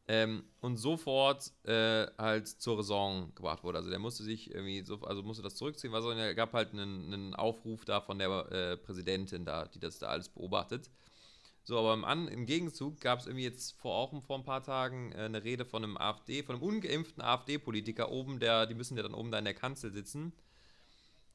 Ähm, 0.07 0.43
und 0.59 0.77
sofort 0.77 1.53
äh, 1.63 2.05
halt 2.19 2.49
zur 2.49 2.77
Raison 2.77 3.33
gebracht 3.33 3.63
wurde. 3.63 3.79
Also 3.79 3.89
der 3.89 3.97
musste 3.97 4.21
sich 4.21 4.53
irgendwie 4.53 4.83
so, 4.83 5.01
also 5.01 5.23
musste 5.23 5.41
das 5.41 5.55
zurückziehen, 5.55 5.91
was 5.91 6.05
er 6.05 6.35
gab 6.35 6.53
halt 6.53 6.73
einen, 6.73 7.11
einen 7.11 7.33
Aufruf 7.33 7.83
da 7.83 7.99
von 7.99 8.19
der 8.19 8.29
äh, 8.51 8.77
Präsidentin 8.77 9.43
da, 9.43 9.65
die 9.65 9.79
das 9.79 9.97
da 9.97 10.09
alles 10.09 10.29
beobachtet. 10.29 10.91
So, 11.63 11.77
aber 11.77 11.93
im, 11.93 12.03
An 12.03 12.27
im 12.27 12.45
Gegenzug 12.45 12.99
gab 13.01 13.19
es 13.19 13.27
irgendwie 13.27 13.43
jetzt 13.43 13.79
vor 13.79 13.95
auch 13.95 14.23
vor 14.23 14.37
ein 14.37 14.43
paar 14.43 14.63
Tagen 14.63 15.11
äh, 15.11 15.17
eine 15.17 15.43
Rede 15.43 15.65
von 15.65 15.83
einem 15.83 15.97
AfD, 15.97 16.43
von 16.43 16.55
einem 16.55 16.63
ungeimpften 16.63 17.21
AfD-Politiker 17.23 18.11
oben, 18.11 18.39
der, 18.39 18.65
die 18.65 18.73
müssen 18.73 18.97
ja 18.97 19.03
dann 19.03 19.13
oben 19.13 19.31
da 19.31 19.37
in 19.37 19.45
der 19.45 19.53
Kanzel 19.53 19.91
sitzen, 19.91 20.33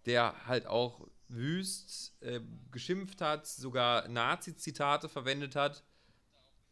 der 0.04 0.46
halt 0.46 0.66
auch 0.66 1.06
wüst 1.28 2.20
äh, 2.22 2.40
geschimpft 2.72 3.20
hat, 3.20 3.46
sogar 3.46 4.08
Nazi-Zitate 4.08 5.08
verwendet 5.08 5.54
hat 5.54 5.84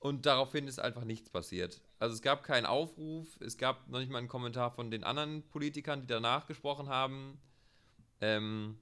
und 0.01 0.27
daraufhin 0.27 0.67
ist 0.67 0.81
einfach 0.81 1.05
nichts 1.05 1.31
passiert. 1.31 1.81
Also 1.99 2.15
es 2.15 2.23
gab 2.23 2.43
keinen 2.43 2.67
Aufruf, 2.67 3.41
es 3.41 3.57
gab 3.57 3.89
noch 3.89 4.01
nicht 4.01 4.11
mal 4.11 4.19
einen 4.19 4.29
Kommentar 4.29 4.71
von 4.73 4.91
den 4.91 5.05
anderen 5.05 5.43
Politikern, 5.49 6.01
die 6.01 6.07
danach 6.07 6.47
gesprochen 6.47 6.89
haben. 6.89 7.41
Ähm, 8.21 8.79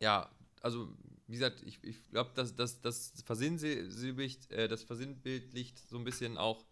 ja, 0.00 0.30
also 0.62 0.88
wie 1.30 1.34
gesagt, 1.38 1.62
ich, 1.62 1.82
ich 1.84 1.96
glaube, 2.10 2.30
dass 2.34 2.56
das, 2.56 2.80
das 2.80 3.12
versinnbildlicht, 3.24 4.50
äh, 4.52 4.68
das 4.68 4.82
versinnbildlicht 4.82 5.78
so 5.88 5.96
ein 5.98 6.04
bisschen 6.04 6.36
auch 6.38 6.64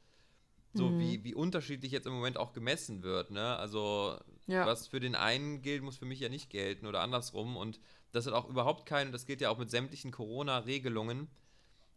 so, 0.75 0.90
Mhm. 0.90 0.99
wie, 0.99 1.25
wie 1.25 1.35
unterschiedlich 1.35 1.92
jetzt 1.92 2.07
im 2.07 2.12
Moment 2.12 2.37
auch 2.37 2.53
gemessen 2.53 3.03
wird. 3.03 3.31
Ne? 3.31 3.57
Also 3.57 4.18
Ja. 4.47 4.66
was 4.66 4.87
für 4.88 5.01
den 5.01 5.14
einen 5.14 5.62
gilt, 5.62 5.83
muss 5.83 5.97
für 5.97 6.05
mich 6.05 6.21
ja 6.21 6.29
nicht 6.29 6.51
gelten 6.51 6.87
oder 6.87 7.01
andersrum. 7.01 7.57
Und 7.57 7.81
das 8.12 8.27
hat 8.27 8.35
auch 8.35 8.49
überhaupt 8.49 8.85
keine, 8.87 9.11
das 9.11 9.25
gilt 9.27 9.40
ja 9.40 9.49
auch 9.51 9.59
mit 9.59 9.71
sämtlichen 9.71 10.11
Corona-Regelungen, 10.11 11.29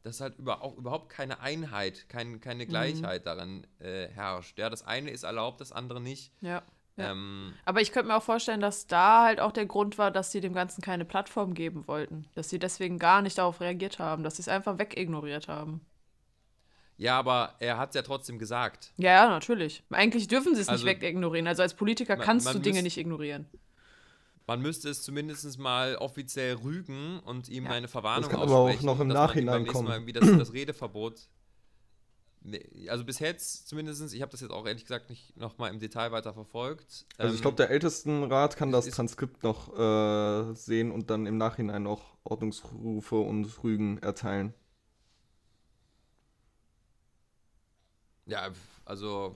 dass 0.04 0.22
halt 0.22 0.38
über, 0.40 0.62
auch 0.62 0.78
überhaupt 0.78 1.10
keine 1.10 1.42
Einheit, 1.42 2.08
kein, 2.10 2.40
keine 2.40 2.66
Gleichheit 2.66 3.26
darin 3.26 3.68
äh, 3.80 4.08
herrscht. 4.08 4.58
Ja, 4.58 4.70
das 4.70 4.84
eine 4.84 5.12
ist 5.12 5.24
erlaubt, 5.24 5.62
das 5.62 5.72
andere 5.72 6.00
nicht. 6.02 6.32
Ja. 6.42 6.64
Ja. 6.98 7.12
Ähm, 7.12 7.54
Aber 7.66 7.82
ich 7.82 7.92
könnte 7.92 8.10
mir 8.10 8.18
auch 8.18 8.24
vorstellen, 8.24 8.60
dass 8.60 8.86
da 8.88 9.24
halt 9.24 9.40
auch 9.40 9.52
der 9.54 9.66
Grund 9.66 9.98
war, 9.98 10.12
dass 10.12 10.32
sie 10.32 10.42
dem 10.42 10.54
Ganzen 10.54 10.82
keine 10.82 11.06
Plattform 11.06 11.54
geben 11.54 11.88
wollten. 11.88 12.26
Dass 12.36 12.50
sie 12.50 12.60
deswegen 12.60 13.00
gar 13.00 13.22
nicht 13.22 13.38
darauf 13.38 13.62
reagiert 13.62 13.98
haben, 14.00 14.24
dass 14.24 14.36
sie 14.36 14.42
es 14.42 14.48
einfach 14.50 14.78
wegignoriert 14.78 15.48
haben. 15.48 15.82
ja, 16.98 17.18
aber 17.18 17.56
er 17.60 17.78
hat 17.78 17.90
es 17.90 17.96
ja 17.96 18.02
trotzdem 18.04 18.38
gesagt. 18.38 18.92
Ja, 18.98 19.12
ja, 19.24 19.30
natürlich. 19.30 19.84
Eigentlich 19.90 20.28
dürfen 20.28 20.54
sie 20.54 20.62
es 20.62 20.70
Also- 20.70 20.86
nicht 20.86 20.96
wegignorieren. 21.02 21.48
Also 21.48 21.64
als 21.64 21.74
Politiker 21.74 22.16
Man- 22.18 22.26
kannst 22.26 22.46
man 22.46 22.56
du 22.56 22.60
Dinge 22.60 22.76
müsst- 22.76 22.84
nicht 22.84 22.98
ignorieren. 22.98 23.48
Man 24.48 24.62
müsste 24.62 24.90
es 24.90 25.02
zumindest 25.02 25.58
mal 25.60 25.96
offiziell 25.96 26.56
rügen 26.56 27.20
und 27.22 27.48
ihm 27.48 27.66
Ja. 27.66 27.72
eine 27.72 27.88
Verwarnung 27.88 28.24
Das 28.24 28.32
kann 28.32 28.42
aber 28.42 28.52
auch 28.56 28.66
aussprechen, 28.66 28.86
noch 28.86 29.00
im 29.00 29.08
Nachhinein 29.08 29.66
kommen. 29.66 29.88
Mal 29.88 29.94
irgendwie 29.96 30.14
das, 30.14 30.30
das 30.38 30.52
Redeverbot. 30.54 31.22
Also 32.88 33.06
bis 33.06 33.20
jetzt 33.20 33.68
zumindest, 33.68 34.14
ich 34.14 34.22
habe 34.22 34.32
das 34.32 34.42
jetzt 34.42 34.50
auch 34.52 34.66
ehrlich 34.66 34.84
gesagt 34.84 35.10
nicht 35.12 35.38
nochmal 35.38 35.72
im 35.72 35.80
Detail 35.80 36.12
weiter 36.12 36.34
verfolgt. 36.34 37.06
Also 37.18 37.34
ich 37.34 37.40
Ähm, 37.40 37.42
glaube, 37.44 37.58
der 37.58 37.70
Ältestenrat 37.70 38.58
kann 38.58 38.72
das 38.72 38.88
ist- 38.88 38.96
Transkript 38.96 39.44
noch 39.44 39.78
äh, 39.78 40.56
sehen 40.56 40.92
und 40.92 41.12
dann 41.12 41.28
im 41.28 41.38
Nachhinein 41.38 41.84
noch 41.84 42.18
Ordnungsrufe 42.24 43.16
und 43.16 43.64
Rügen 43.64 44.00
erteilen. 44.00 44.56
Ja, 48.26 48.50
also 48.86 49.36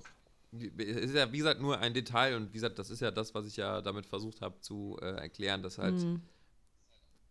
es 0.52 0.64
ist 0.80 1.14
ja 1.16 1.32
wie 1.32 1.38
gesagt 1.40 1.62
nur 1.62 1.80
ein 1.80 1.94
Detail 1.94 2.36
und 2.36 2.50
wie 2.50 2.54
gesagt, 2.54 2.80
das 2.80 2.90
ist 2.90 3.02
ja 3.02 3.12
das, 3.12 3.34
was 3.36 3.46
ich 3.46 3.58
ja 3.58 3.82
damit 3.82 4.06
versucht 4.06 4.42
habe 4.42 4.60
zu 4.62 4.98
äh, 5.02 5.06
erklären, 5.06 5.62
dass 5.64 5.78
halt, 5.78 5.96
Mhm. 5.96 6.22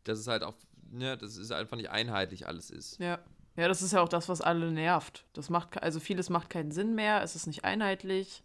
dass 0.04 0.18
es 0.18 0.26
halt 0.26 0.42
auch, 0.42 0.54
ne, 0.90 1.16
dass 1.16 1.37
es 1.37 1.50
einfach 1.50 1.76
nicht 1.76 1.90
einheitlich 1.90 2.46
alles 2.46 2.70
ist. 2.70 2.98
Ja. 2.98 3.18
Ja, 3.57 3.69
das 3.69 3.83
ist 3.83 3.93
ja 3.93 4.03
auch 4.03 4.09
das, 4.09 4.29
was 4.29 4.40
alle 4.40 4.71
nervt. 4.71 5.25
Das 5.33 5.49
macht, 5.49 5.83
also 5.83 6.01
vieles 6.01 6.29
macht 6.29 6.51
keinen 6.51 6.73
Sinn 6.73 6.95
mehr, 6.95 7.23
es 7.23 7.37
ist 7.37 7.47
nicht 7.47 7.64
einheitlich. 7.64 8.43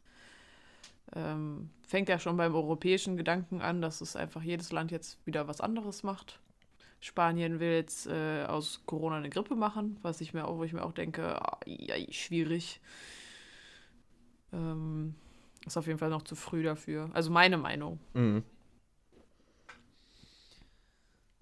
Ähm, 1.16 1.72
fängt 1.88 2.10
ja 2.10 2.20
schon 2.20 2.38
beim 2.38 2.54
europäischen 2.54 3.18
Gedanken 3.18 3.62
an, 3.62 3.82
dass 3.82 4.02
es 4.02 4.16
einfach 4.16 4.44
jedes 4.44 4.72
Land 4.72 4.92
jetzt 4.92 5.18
wieder 5.26 5.48
was 5.48 5.62
anderes 5.62 6.04
macht. 6.04 6.40
Spanien 7.02 7.60
will 7.60 7.72
jetzt 7.72 8.08
äh, 8.08 8.44
aus 8.46 8.82
Corona 8.86 9.18
eine 9.18 9.30
Grippe 9.30 9.56
machen, 9.56 9.98
was 10.02 10.22
ich 10.22 10.34
mir 10.34 10.46
auch, 10.46 10.58
wo 10.58 10.64
ich 10.64 10.74
mir 10.74 10.84
auch 10.84 10.92
denke, 10.92 11.40
ja, 11.66 11.96
schwierig. 12.12 12.80
Ähm, 14.52 15.16
ist 15.66 15.78
auf 15.78 15.88
jeden 15.88 16.00
Fall 16.00 16.10
noch 16.10 16.24
zu 16.24 16.36
früh 16.36 16.62
dafür. 16.62 17.10
Also 17.14 17.32
meine 17.32 17.58
Meinung. 17.58 18.00
Mhm. 18.14 18.44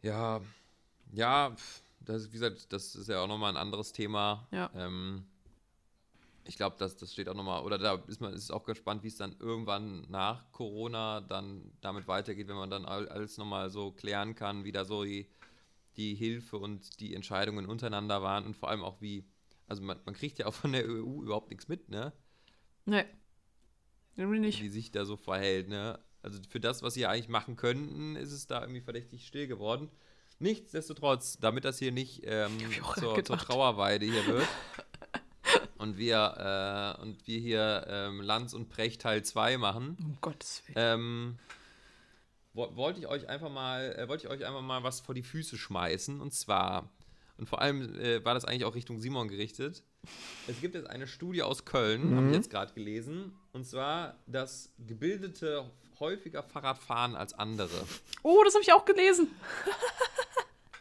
Ja, 0.01 0.39
ja, 1.11 1.51
pf, 1.51 1.81
das, 2.09 2.27
wie 2.27 2.31
gesagt, 2.31 2.71
das 2.73 2.95
ist 2.95 3.09
ja 3.09 3.21
auch 3.21 3.27
nochmal 3.27 3.51
ein 3.51 3.57
anderes 3.57 3.91
Thema. 3.91 4.47
Ja. 4.51 4.69
Ähm, 4.75 5.25
ich 6.45 6.55
glaube, 6.55 6.77
das, 6.79 6.95
das 6.95 7.11
steht 7.11 7.27
auch 7.27 7.33
nochmal, 7.33 7.63
oder 7.63 7.77
da 7.77 7.95
ist 8.07 8.21
man 8.21 8.33
ist 8.33 8.51
auch 8.51 8.63
gespannt, 8.63 9.03
wie 9.03 9.07
es 9.09 9.17
dann 9.17 9.35
irgendwann 9.39 10.09
nach 10.09 10.49
Corona 10.51 11.19
dann 11.21 11.71
damit 11.81 12.07
weitergeht, 12.07 12.47
wenn 12.47 12.55
man 12.55 12.69
dann 12.69 12.85
all- 12.85 13.09
alles 13.09 13.37
nochmal 13.37 13.69
so 13.69 13.91
klären 13.91 14.33
kann, 14.33 14.63
wie 14.63 14.71
da 14.71 14.85
so 14.85 15.03
die, 15.03 15.27
die 15.97 16.15
Hilfe 16.15 16.57
und 16.57 16.99
die 17.01 17.13
Entscheidungen 17.13 17.65
untereinander 17.65 18.21
waren 18.21 18.45
und 18.45 18.55
vor 18.55 18.69
allem 18.69 18.83
auch 18.83 19.01
wie, 19.01 19.25
also 19.67 19.81
man, 19.81 19.99
man 20.05 20.15
kriegt 20.15 20.39
ja 20.39 20.45
auch 20.45 20.53
von 20.53 20.71
der 20.71 20.85
EU 20.85 21.23
überhaupt 21.23 21.49
nichts 21.49 21.67
mit, 21.67 21.89
ne? 21.89 22.13
Nee. 22.85 23.05
Irgendwie 24.15 24.39
nicht. 24.39 24.61
wie 24.61 24.69
sich 24.69 24.91
da 24.91 25.05
so 25.05 25.17
verhält, 25.17 25.67
ne? 25.67 25.99
Also 26.23 26.39
für 26.49 26.59
das, 26.59 26.81
was 26.81 26.93
sie 26.93 27.05
eigentlich 27.05 27.29
machen 27.29 27.55
könnten, 27.55 28.15
ist 28.15 28.31
es 28.31 28.47
da 28.47 28.61
irgendwie 28.61 28.81
verdächtig 28.81 29.27
still 29.27 29.47
geworden. 29.47 29.89
Nichtsdestotrotz, 30.39 31.37
damit 31.39 31.65
das 31.65 31.79
hier 31.79 31.91
nicht 31.91 32.21
ähm, 32.25 32.51
zur, 32.99 33.23
zur. 33.23 33.37
Trauerweide 33.37 34.05
hier 34.05 34.25
wird 34.27 34.47
und 35.77 35.97
wir, 35.97 36.95
äh, 36.97 37.01
und 37.01 37.25
wir 37.27 37.39
hier 37.39 37.85
ähm, 37.89 38.21
Lanz 38.21 38.53
und 38.53 38.69
Precht 38.69 39.01
Teil 39.01 39.23
2 39.23 39.57
machen, 39.57 39.97
Um 39.99 40.17
Gottes 40.21 40.63
Willen. 40.67 40.75
ähm, 40.77 41.39
wo, 42.53 42.75
wollte 42.75 42.99
ich 42.99 43.07
euch 43.07 43.27
einfach 43.29 43.49
mal, 43.49 43.95
äh, 43.97 44.07
wollte 44.07 44.27
ich 44.27 44.31
euch 44.31 44.45
einfach 44.45 44.61
mal 44.61 44.83
was 44.83 44.99
vor 44.99 45.15
die 45.15 45.23
Füße 45.23 45.57
schmeißen. 45.57 46.21
Und 46.21 46.33
zwar 46.33 46.89
Und 47.37 47.47
vor 47.47 47.61
allem 47.61 47.99
äh, 47.99 48.23
war 48.25 48.33
das 48.33 48.45
eigentlich 48.45 48.65
auch 48.65 48.75
Richtung 48.75 48.99
Simon 48.99 49.27
gerichtet. 49.27 49.83
Es 50.47 50.61
gibt 50.61 50.75
jetzt 50.75 50.89
eine 50.89 51.07
Studie 51.07 51.43
aus 51.43 51.65
Köln, 51.65 52.15
habe 52.15 52.27
ich 52.27 52.33
jetzt 52.33 52.49
gerade 52.49 52.73
gelesen. 52.73 53.37
Und 53.53 53.65
zwar, 53.65 54.15
dass 54.27 54.71
Gebildete 54.87 55.69
häufiger 55.99 56.43
Fahrrad 56.43 56.77
fahren 56.77 57.15
als 57.15 57.33
andere. 57.33 57.85
Oh, 58.23 58.41
das 58.43 58.53
habe 58.53 58.63
ich 58.63 58.71
auch 58.73 58.85
gelesen. 58.85 59.29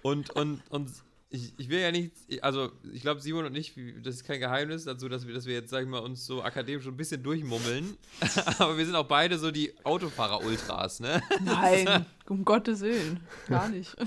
Und, 0.06 0.30
und, 0.30 0.62
und 0.70 0.88
ich, 1.30 1.52
ich 1.58 1.68
will 1.68 1.80
ja 1.80 1.90
nicht, 1.90 2.12
also 2.40 2.70
ich 2.92 3.02
glaube, 3.02 3.20
Simon 3.20 3.44
und 3.46 3.56
ich, 3.56 3.74
das 4.04 4.14
ist 4.14 4.24
kein 4.24 4.38
Geheimnis 4.38 4.84
dazu, 4.84 5.08
dass 5.08 5.26
wir, 5.26 5.34
dass 5.34 5.46
wir 5.46 5.54
jetzt, 5.54 5.70
sag 5.70 5.82
ich 5.82 5.88
mal, 5.88 5.98
uns 5.98 6.24
so 6.24 6.44
akademisch 6.44 6.84
schon 6.84 6.94
ein 6.94 6.96
bisschen 6.96 7.24
durchmummeln. 7.24 7.96
Aber 8.58 8.78
wir 8.78 8.86
sind 8.86 8.94
auch 8.94 9.08
beide 9.08 9.36
so 9.36 9.50
die 9.50 9.74
Autofahrer-Ultras, 9.82 11.00
ne? 11.00 11.20
Nein, 11.42 12.06
um 12.28 12.44
Gottes 12.44 12.82
Willen. 12.82 13.20
Gar 13.48 13.68
nicht. 13.68 13.96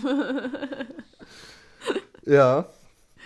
Ja, 2.26 2.70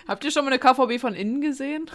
Habt 0.06 0.24
ihr 0.24 0.30
schon 0.30 0.44
mal 0.44 0.52
eine 0.52 0.60
KVB 0.60 1.00
von 1.00 1.14
innen 1.14 1.42
gesehen? 1.42 1.90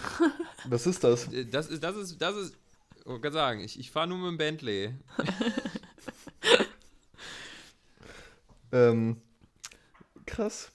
was 0.64 0.86
ist 0.86 1.02
das? 1.02 1.28
Das 1.50 1.68
ist, 1.68 1.82
das 1.82 1.96
ist, 1.96 2.20
das 2.20 2.36
ist, 2.36 2.56
ich 3.00 3.06
wollte 3.06 3.22
gerade 3.22 3.34
sagen, 3.34 3.60
ich, 3.60 3.80
ich 3.80 3.90
fahre 3.90 4.06
nur 4.06 4.18
mit 4.18 4.28
dem 4.28 4.38
Bentley. 4.38 4.94
Ähm, 8.72 9.20
krass. 10.30 10.72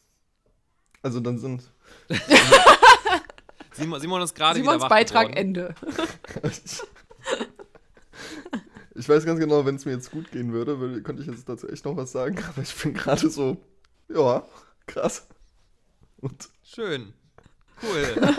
Also 1.02 1.20
dann 1.20 1.38
sind. 1.38 1.64
Simon, 3.74 4.00
Simon 4.00 4.22
ist 4.22 4.36
gerade 4.36 4.60
wieder 4.60 4.72
Simons 4.72 4.84
wach 4.84 4.90
Beitrag 4.90 5.28
geworden. 5.28 5.38
Ende. 5.38 5.76
Ich 8.98 9.10
weiß 9.10 9.26
ganz 9.26 9.40
genau, 9.42 9.66
wenn 9.66 9.76
es 9.76 9.84
mir 9.84 9.92
jetzt 9.92 10.10
gut 10.10 10.32
gehen 10.32 10.54
würde, 10.54 10.80
würde, 10.80 11.04
könnte 11.04 11.22
ich 11.22 11.28
jetzt 11.28 11.50
dazu 11.50 11.68
echt 11.68 11.84
noch 11.84 11.98
was 11.98 12.14
sagen, 12.14 12.42
aber 12.50 12.62
ich 12.62 12.74
bin 12.76 12.94
gerade 12.94 13.30
so, 13.30 13.58
ja, 14.08 14.48
krass. 14.88 15.28
Und 16.22 16.48
Schön. 16.64 17.14
Cool. 17.84 18.34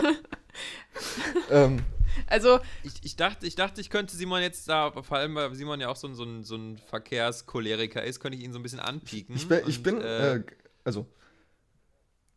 ähm, 1.51 1.83
Also, 2.25 2.59
Ich, 2.81 2.93
ich, 3.03 3.15
dachte, 3.15 3.45
ich 3.45 3.53
dachte, 3.55 3.79
ich 3.81 3.91
könnte 3.91 4.15
Simon 4.15 4.41
jetzt 4.41 4.67
da, 4.67 4.91
vor 4.91 5.17
allem 5.17 5.35
weil 5.35 5.53
Simon 5.53 5.79
ja 5.79 5.89
auch 5.89 5.95
so 5.95 6.07
ein, 6.07 6.15
so 6.15 6.23
ein, 6.23 6.43
so 6.43 6.55
ein 6.55 6.77
Verkehrscholeriker 6.77 8.03
ist, 8.03 8.19
könnte 8.19 8.39
ich 8.39 8.43
ihn 8.43 8.51
so 8.51 8.57
ein 8.57 8.63
bisschen 8.63 8.79
anpieken. 8.79 9.35
ich 9.35 9.47
bin, 9.47 9.61
ich 9.67 9.77
und, 9.77 9.83
bin 9.83 10.01
äh, 10.01 10.37
äh, 10.37 10.43
also 10.87 11.05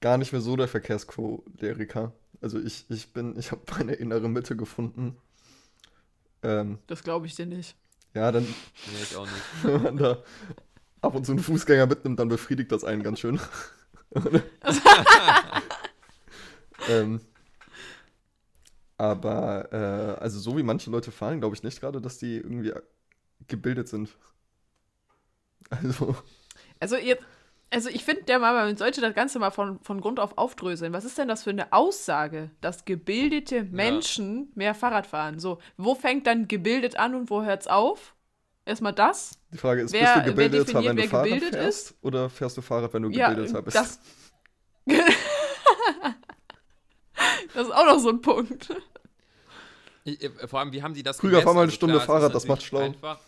gar 0.01 0.19
nicht 0.19 0.33
mehr 0.33 0.41
so 0.41 0.57
der 0.57 0.67
Verkehrscholeriker. 0.67 2.13
Also 2.41 2.59
ich, 2.59 2.91
ich 2.91 3.13
bin, 3.13 3.39
ich 3.39 3.53
habe 3.53 3.63
meine 3.71 3.93
innere 3.93 4.29
Mitte 4.29 4.57
gefunden. 4.57 5.17
Ähm, 6.43 6.81
das 6.89 7.05
glaube 7.05 7.27
ich 7.27 7.37
dir 7.37 7.47
nicht. 7.47 7.77
ja, 8.13 8.33
dann, 8.33 8.43
nee, 8.43 9.03
ich 9.03 9.15
auch 9.17 9.27
nicht. 9.27 9.45
wenn 9.63 9.83
man 9.83 9.97
da 9.97 10.23
ab 11.01 11.15
und 11.15 11.25
zu 11.25 11.33
einen 11.33 11.41
Fußgänger 11.41 11.87
mitnimmt, 11.87 12.19
dann 12.19 12.29
befriedigt 12.29 12.73
das 12.73 12.83
einen 12.83 13.05
ganz 13.05 13.21
schön. 13.21 13.39
ähm, 16.89 17.21
aber, 18.97 19.73
äh, 19.73 20.21
also 20.21 20.41
so 20.41 20.59
wie 20.59 20.65
manche 20.65 20.91
Leute 20.91 21.13
fahren, 21.13 21.39
glaube 21.39 21.55
ich 21.55 21.63
nicht 21.63 21.81
gerade, 21.81 22.01
dass 22.01 22.19
die 22.19 22.37
irgendwie 22.39 22.73
gebildet 23.47 23.89
sind. 23.89 24.11
Also, 25.69 26.17
Also, 26.81 26.97
jetzt, 26.97 27.23
also 27.73 27.89
ich 27.89 28.05
finde, 28.05 28.25
der 28.25 28.39
mal, 28.39 28.53
man 28.53 28.77
sollte 28.77 29.01
das 29.01 29.15
Ganze 29.15 29.39
mal 29.39 29.51
von, 29.51 29.79
von 29.81 30.01
Grund 30.01 30.19
auf 30.19 30.37
aufdröseln. 30.39 30.93
Was 30.93 31.05
ist 31.05 31.19
denn 31.19 31.29
das 31.29 31.45
für 31.45 31.51
eine 31.51 31.73
Aussage, 31.73 32.51
dass 32.61 32.85
gebildete 32.85 33.63
Menschen 33.65 34.51
mehr 34.55 34.75
Fahrrad 34.75 35.07
fahren? 35.07 35.39
So, 35.39 35.59
wo 35.77 35.95
fängt 35.95 36.27
dann 36.27 36.49
gebildet 36.49 36.99
an 36.99 37.15
und 37.15 37.31
wo 37.31 37.43
hört's 37.43 37.67
auf? 37.69 38.15
Erstmal 38.67 38.93
das. 38.93 39.39
die 39.53 39.59
Frage 39.59 39.83
ist, 39.83 39.93
Wer- 39.93 40.21
bist 40.21 40.27
du 40.27 40.31
definiert, 40.51 40.89
wenn 40.89 40.97
du 40.97 41.03
Fahrrad 41.09 41.25
gebildet 41.25 41.55
fährst? 41.55 41.95
Oder 42.03 42.29
fährst 42.31 42.57
du 42.57 42.63
Fahrrad, 42.63 42.93
wenn 42.93 43.03
du 43.03 43.11
Ja, 43.11 43.29
gebildeter 43.31 43.63
bist? 43.63 43.77
das. 43.77 43.99
das 47.55 47.67
ist 47.67 47.73
auch 47.73 47.87
noch 47.87 47.99
so 47.99 48.11
ein 48.11 48.21
Punkt. 48.21 48.71
Äh, 50.05 50.31
vor 50.47 50.61
allem, 50.61 50.73
wie 50.73 50.83
haben 50.83 50.95
die 50.95 51.03
das 51.03 51.19
Krüger, 51.19 51.43
fahr 51.43 51.55
mal 51.55 51.61
eine 51.63 51.67
Also 51.69 51.77
Stunde 51.77 51.95
klar, 51.95 52.03
es 52.03 52.05
ist 52.05 52.07
Fahrrad, 52.07 52.35
das 52.35 52.47
macht 52.47 52.63
schlau. 52.63 52.81
Einfach, 52.81 53.19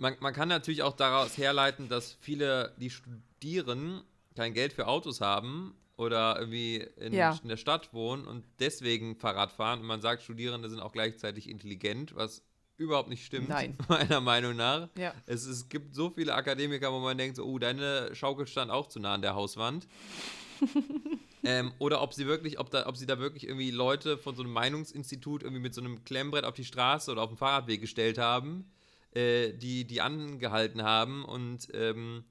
man, 0.00 0.16
man 0.20 0.32
kann 0.34 0.48
natürlich 0.48 0.82
auch 0.82 0.96
daraus 0.96 1.36
herleiten, 1.38 1.88
dass 1.88 2.16
viele, 2.20 2.74
die 2.78 2.90
studieren, 2.90 4.02
kein 4.34 4.54
Geld 4.54 4.72
für 4.72 4.86
Autos 4.88 5.20
haben 5.20 5.74
oder 5.96 6.38
irgendwie 6.38 6.76
in, 6.96 7.12
Ja. 7.12 7.38
in 7.42 7.48
der 7.48 7.58
Stadt 7.58 7.92
wohnen 7.92 8.26
und 8.26 8.44
deswegen 8.58 9.16
Fahrrad 9.16 9.52
fahren. 9.52 9.80
Und 9.80 9.86
man 9.86 10.00
sagt, 10.00 10.22
Studierende 10.22 10.68
sind 10.70 10.80
auch 10.80 10.92
gleichzeitig 10.92 11.48
intelligent, 11.48 12.16
was 12.16 12.42
überhaupt 12.78 13.10
nicht 13.10 13.26
stimmt, 13.26 13.50
Nein. 13.50 13.76
meiner 13.88 14.22
Meinung 14.22 14.56
nach. 14.56 14.88
Ja. 14.96 15.12
Es, 15.26 15.44
es 15.44 15.68
gibt 15.68 15.94
so 15.94 16.08
viele 16.08 16.34
Akademiker, 16.34 16.90
wo 16.92 16.98
man 17.00 17.18
denkt, 17.18 17.36
so, 17.36 17.44
oh, 17.44 17.58
deine 17.58 18.14
Schaukel 18.14 18.46
stand 18.46 18.70
auch 18.70 18.86
zu 18.88 18.98
nah 19.00 19.12
an 19.14 19.20
der 19.22 19.34
Hauswand. 19.34 19.86
ähm, 21.44 21.72
oder 21.78 22.00
ob 22.00 22.14
sie 22.14 22.26
wirklich, 22.26 22.58
ob, 22.58 22.70
da, 22.70 22.86
ob 22.86 22.96
sie 22.96 23.04
da 23.06 23.18
wirklich 23.18 23.44
irgendwie 23.46 23.70
Leute 23.70 24.16
von 24.16 24.34
so 24.34 24.42
einem 24.42 24.52
Meinungsinstitut 24.52 25.42
irgendwie 25.42 25.60
mit 25.60 25.74
so 25.74 25.82
einem 25.82 26.02
Klemmbrett 26.04 26.44
auf 26.44 26.54
die 26.54 26.64
Straße 26.64 27.10
oder 27.12 27.22
auf 27.22 27.28
den 27.30 27.36
Fahrradweg 27.36 27.82
gestellt 27.82 28.16
haben, 28.16 28.70
äh, 29.14 29.52
die, 29.52 29.86
die 29.86 30.00
angehalten 30.00 30.82
haben 30.82 31.24
und 31.24 31.68
ähm, 31.74 32.24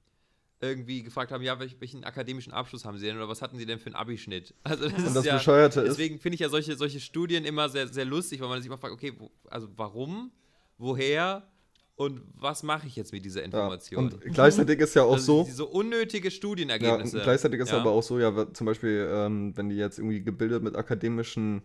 irgendwie 0.62 1.04
gefragt 1.04 1.32
haben, 1.32 1.44
ja, 1.44 1.60
welch, 1.60 1.80
welchen 1.80 2.04
akademischen 2.04 2.52
Abschluss 2.52 2.84
haben 2.86 2.98
sie 2.98 3.06
denn 3.06 3.16
oder 3.16 3.30
was 3.30 3.42
hatten 3.42 3.58
sie 3.58 3.66
denn 3.66 3.80
für 3.80 3.88
einen 3.88 3.96
Abischnitt? 3.96 4.54
Also 4.64 4.86
das 4.86 4.94
Und 4.94 5.06
ist 5.06 5.16
das 5.16 5.26
ja, 5.26 5.38
Bescheuerte 5.38 5.82
ist, 5.82 5.92
Deswegen 5.92 6.20
finde 6.20 6.36
ich 6.36 6.42
ja 6.42 6.50
solche, 6.50 6.76
solche 6.76 7.00
Studien 7.00 7.46
immer 7.46 7.70
sehr, 7.70 7.88
sehr 7.88 8.06
lustig, 8.06 8.42
weil 8.42 8.50
man 8.50 8.60
sich 8.60 8.68
immer 8.68 8.78
fragt, 8.78 8.94
okay, 8.94 9.14
wo, 9.18 9.32
also 9.50 9.68
warum, 9.76 10.32
woher 10.78 11.48
und 11.96 12.22
was 12.34 12.64
mache 12.64 12.88
ich 12.88 12.96
jetzt 12.96 13.12
mit 13.12 13.26
dieser 13.26 13.42
ja. 13.42 13.46
Information? 13.46 14.14
Und 14.14 14.22
gleichzeitig 14.22 14.80
ist 14.80 14.96
ja 14.96 15.04
auch 15.04 15.14
also 15.14 15.40
so, 15.40 15.44
Diese 15.44 15.66
unnötige 15.66 16.28
ja, 16.28 16.32
Studienergebnisse. 16.32 17.18
und 17.18 17.24
gleichzeitig 17.24 17.60
ist 17.60 17.72
ja. 17.72 17.80
aber 17.80 17.92
auch 17.92 18.04
so, 18.04 18.20
ja, 18.20 18.54
zum 18.54 18.66
Beispiel, 18.66 19.10
ähm, 19.12 19.56
wenn 19.58 19.70
die 19.70 19.76
jetzt 19.76 19.98
irgendwie 19.98 20.22
gebildet 20.22 20.64
mit 20.64 20.76
akademischen 20.76 21.62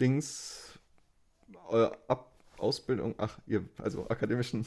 Dings, 0.00 0.78
äh, 1.70 1.90
Ab 2.08 2.33
Ausbildung, 2.64 3.14
ach, 3.18 3.38
ihr, 3.46 3.64
also 3.78 4.08
akademischen 4.08 4.66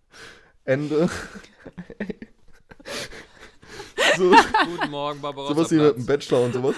Ende. 0.64 1.08
so, 4.16 4.30
Guten 4.30 4.90
Morgen, 4.90 5.20
Barbarossa. 5.20 5.54
sowas 5.54 5.70
wie 5.70 5.76
mit 5.76 5.96
einem 5.96 6.06
Bachelor 6.06 6.44
und 6.44 6.54
sowas. 6.54 6.74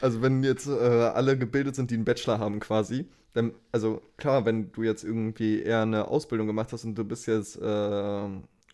Also 0.00 0.22
wenn 0.22 0.42
jetzt 0.42 0.66
äh, 0.66 0.72
alle 0.72 1.38
gebildet 1.38 1.76
sind, 1.76 1.90
die 1.90 1.94
einen 1.94 2.04
Bachelor 2.04 2.38
haben 2.38 2.60
quasi, 2.60 3.06
dann, 3.34 3.52
also 3.70 4.02
klar, 4.16 4.44
wenn 4.44 4.72
du 4.72 4.82
jetzt 4.82 5.04
irgendwie 5.04 5.62
eher 5.62 5.82
eine 5.82 6.08
Ausbildung 6.08 6.46
gemacht 6.46 6.72
hast 6.72 6.84
und 6.84 6.96
du 6.96 7.04
bist 7.04 7.26
jetzt 7.26 7.60
äh, 7.60 8.26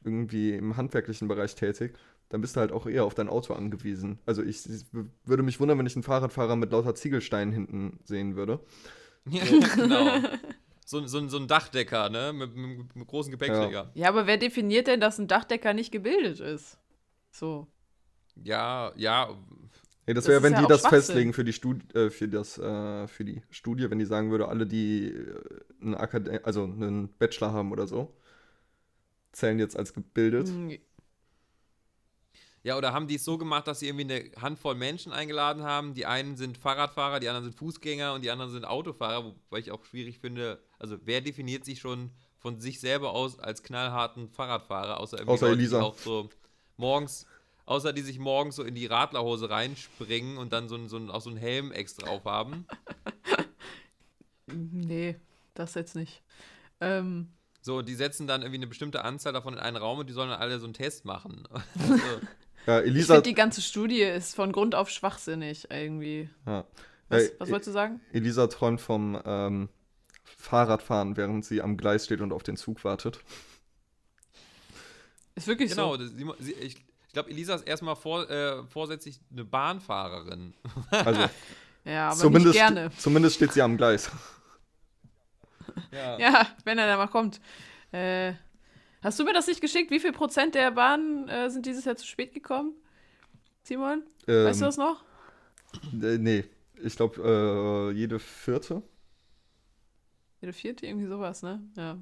irgendwie 0.05 0.55
im 0.55 0.77
handwerklichen 0.77 1.29
Bereich 1.29 1.55
tätig, 1.55 1.95
dann 2.31 2.41
bist 2.41 2.57
du 2.57 2.61
halt 2.61 2.73
auch 2.73 2.87
eher 2.87 3.05
auf 3.05 3.15
dein 3.15 3.29
Auto 3.29 3.55
angewiesen. 3.55 4.19
Also 4.27 4.43
ich, 4.43 4.69
ich 4.69 4.85
würde 5.25 5.43
mich 5.43 5.61
wundern, 5.61 5.79
wenn 5.79 5.87
ich 5.87 5.97
einen 5.97 6.03
Fahrradfahrer 6.03 6.57
mit 6.57 6.73
lauter 6.73 6.95
Ziegelsteinen 6.95 7.53
hinten 7.53 8.01
sehen 8.05 8.37
würde. 8.37 8.61
Ja, 9.31 9.43
genau. 9.75 10.21
So, 10.89 11.07
so, 11.07 11.29
so 11.29 11.37
ein 11.37 11.47
Dachdecker, 11.47 12.09
ne? 12.09 12.33
Mit, 12.33 12.57
mit, 12.57 12.97
mit 12.97 13.07
großen 13.07 13.31
Gepäckträger. 13.31 13.91
Ja, 13.93 14.09
aber 14.09 14.27
wer 14.27 14.39
definiert 14.39 14.87
denn, 14.87 15.01
dass 15.01 15.19
ein 15.19 15.29
Dachdecker 15.29 15.75
nicht 15.75 15.93
gebildet 15.93 16.41
ist? 16.41 16.79
So. 17.31 17.67
Ja, 18.43 18.93
ja. 18.97 19.29
Hey, 20.07 20.15
das 20.15 20.25
Das 20.25 20.29
wäre, 20.29 20.43
wenn 20.43 20.55
ja 20.55 20.63
die 20.63 20.67
das 20.67 20.87
festlegen 20.87 21.35
für 21.35 21.45
die, 21.45 21.53
Stud 21.53 21.95
äh, 21.95 22.09
für, 22.09 22.27
das, 22.27 22.57
äh, 22.57 23.07
für 23.07 23.27
die 23.27 23.43
Studie, 23.51 23.91
wenn 23.91 23.99
die 23.99 24.07
sagen 24.07 24.31
würde, 24.31 24.49
alle, 24.49 24.67
die 24.67 25.09
äh, 25.09 25.41
einen, 25.83 25.95
Akade 25.95 26.41
also 26.47 26.65
einen 26.65 27.11
Bachelor 27.19 27.53
haben 27.53 27.71
oder 27.71 27.87
so, 27.87 28.17
zählen 29.33 29.59
jetzt 29.59 29.77
als 29.77 29.93
gebildet. 29.93 30.49
Hm, 30.49 30.79
Ja, 32.63 32.79
oder 32.79 32.95
haben 32.95 33.09
die 33.09 33.17
es 33.17 33.27
so 33.27 33.37
gemacht, 33.37 33.67
dass 33.67 33.81
sie 33.81 33.89
irgendwie 33.89 34.15
eine 34.15 34.31
Handvoll 34.41 34.75
Menschen 34.75 35.13
eingeladen 35.13 35.65
haben? 35.65 35.93
Die 35.93 36.07
einen 36.07 36.39
sind 36.39 36.57
Fahrradfahrer, 36.57 37.21
die 37.21 37.29
anderen 37.29 37.45
sind 37.45 37.59
Fußgänger 37.59 38.15
und 38.15 38.25
die 38.25 38.31
anderen 38.31 38.53
sind 38.53 38.65
Autofahrer, 38.65 39.25
wobei 39.27 39.59
ich 39.59 39.71
auch 39.71 39.85
schwierig 39.85 40.19
finde, 40.19 40.59
also 40.79 40.97
wer 41.05 41.21
definiert 41.21 41.65
sich 41.65 41.81
schon 41.81 42.11
von 42.39 42.61
sich 42.61 42.81
selber 42.81 43.11
aus 43.13 43.39
als 43.39 43.63
knallharten 43.63 44.29
Fahrradfahrer, 44.29 45.01
außer 45.01 45.19
irgendwie 45.19 45.35
Außer 45.35 45.47
Leute, 45.49 45.59
Elisa. 45.61 45.79
die 45.81 45.85
auch 45.85 45.97
so 45.99 46.29
morgens, 46.77 47.27
außer 47.67 47.93
die 47.93 48.03
sich 48.03 48.19
morgens 48.19 48.57
so 48.57 48.63
in 48.63 48.75
die 48.75 48.87
Radlerhose 48.87 49.51
reinspringen 49.51 50.39
und 50.39 50.53
dann 50.53 50.69
so, 50.69 50.77
ein, 50.77 50.89
so 50.89 50.97
ein, 50.97 51.11
auch 51.11 51.21
so 51.21 51.31
einen 51.31 51.39
Helm 51.39 51.73
extra 51.73 52.07
aufhaben. 52.09 52.67
Nee, 54.51 55.17
das 55.55 55.75
jetzt 55.75 55.95
nicht. 55.95 56.23
Ähm, 56.81 57.29
So, 57.61 57.83
die 57.83 57.95
setzen 57.95 58.27
dann 58.27 58.41
irgendwie 58.43 58.59
eine 58.59 58.67
bestimmte 58.67 59.05
Anzahl 59.05 59.33
davon 59.33 59.55
in 59.55 59.61
einen 59.61 59.77
Raum 59.77 59.99
und 59.99 60.09
die 60.09 60.13
sollen 60.15 60.31
dann 60.31 60.41
alle 60.41 60.59
so 60.59 60.65
einen 60.65 60.75
Test 60.75 61.05
machen. 61.05 61.47
Also, 61.79 62.21
Ja, 62.67 62.81
ich 62.81 62.87
Elisa. 62.89 63.15
finde, 63.15 63.29
die 63.29 63.35
ganze 63.35 63.61
Studie 63.63 64.01
ist 64.03 64.35
von 64.35 64.53
Grund 64.53 64.75
auf 64.75 64.91
schwachsinnig 64.91 65.71
irgendwie. 65.71 66.29
ja. 66.47 66.65
Was, 67.11 67.31
was 67.39 67.49
wolltest 67.51 67.69
du 67.69 67.73
sagen? 67.73 68.01
Elisa 68.13 68.47
träumt 68.49 68.81
vom 68.83 69.19
ähm, 69.25 69.69
Fahrradfahren, 70.39 71.17
während 71.17 71.45
sie 71.45 71.61
am 71.61 71.77
Gleis 71.77 72.07
steht 72.07 72.21
und 72.21 72.33
auf 72.33 72.43
den 72.43 72.57
Zug 72.57 72.85
wartet. 72.85 73.21
Ist 75.35 75.47
wirklich 75.47 75.71
genau, 75.71 75.97
so. 75.97 76.07
sie, 76.07 76.53
ich, 76.53 76.77
ich 76.77 77.13
glaube, 77.13 77.31
Elisa 77.31 77.55
ist 77.55 77.67
erstmal 77.67 77.97
vor, 77.97 78.29
äh, 78.31 78.65
vorsätzlich 78.65 79.21
eine 79.31 79.45
Bahnfahrerin. 79.45 80.55
Also 80.91 81.29
Ja, 81.89 82.09
aber 82.09 82.17
zumindest, 82.17 82.55
nicht 82.55 82.59
gerne. 82.59 82.91
zumindest 82.99 83.37
steht 83.37 83.53
sie 83.53 83.63
am 83.63 83.77
Gleis. 83.77 84.11
Ja. 85.91 86.19
Ja, 86.19 86.47
wenn 86.65 86.79
er 86.79 86.87
da 86.87 86.97
mal 86.97 87.07
kommt. 87.07 87.41
Äh, 87.93 88.35
hast 89.03 89.19
du 89.19 89.25
mir 89.25 89.33
das 89.33 89.47
nicht 89.47 89.61
geschickt? 89.61 89.91
Wie 89.91 90.01
viel 90.01 90.13
Prozent 90.13 90.55
der 90.55 90.71
Bahnen 90.71 91.29
äh, 91.29 91.49
sind 91.51 91.65
dieses 91.65 91.85
Jahr 91.85 91.97
zu 91.97 92.07
spät 92.07 92.35
gekommen? 92.35 92.75
Simon? 93.63 94.03
Ähm, 94.27 94.45
Weißt 94.45 94.61
du 94.61 94.67
das 94.67 94.77
noch? 94.77 95.03
äh, 96.03 96.19
nee, 96.19 96.45
ich 96.83 96.97
glaube, 96.97 97.91
äh, 97.93 97.97
jede 97.97 98.19
vierte. 98.19 98.83
Jede 100.41 100.53
vierte, 100.53 100.87
irgendwie 100.87 101.07
sowas, 101.07 101.43
ne? 101.43 101.61
Ja. 101.77 101.99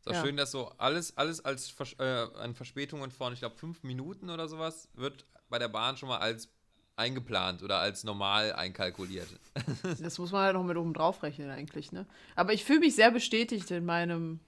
Ist 0.00 0.08
auch 0.08 0.14
Ja. 0.14 0.22
schön, 0.22 0.36
dass 0.36 0.50
so 0.50 0.70
alles, 0.78 1.16
alles 1.16 1.44
als 1.44 1.68
Vers 1.70 1.94
äh, 1.98 2.26
an 2.38 2.54
Verspätungen 2.54 3.10
von, 3.10 3.32
ich 3.32 3.40
glaube, 3.40 3.56
fünf 3.56 3.82
Minuten 3.82 4.30
oder 4.30 4.48
sowas, 4.48 4.88
wird 4.94 5.26
bei 5.48 5.58
der 5.58 5.68
Bahn 5.68 5.96
schon 5.96 6.08
mal 6.08 6.18
als 6.18 6.48
eingeplant 6.96 7.62
oder 7.62 7.78
als 7.78 8.04
normal 8.04 8.52
einkalkuliert. 8.52 9.28
Das 10.00 10.18
muss 10.18 10.32
man 10.32 10.42
halt 10.42 10.54
noch 10.54 10.64
mit 10.64 10.76
oben 10.76 10.94
drauf 10.94 11.22
rechnen 11.22 11.50
eigentlich, 11.50 11.92
ne? 11.92 12.06
Aber 12.36 12.52
ich 12.52 12.64
fühle 12.64 12.80
mich 12.80 12.94
sehr 12.94 13.10
bestätigt 13.10 13.70
in 13.70 13.84
meinem, 13.84 14.40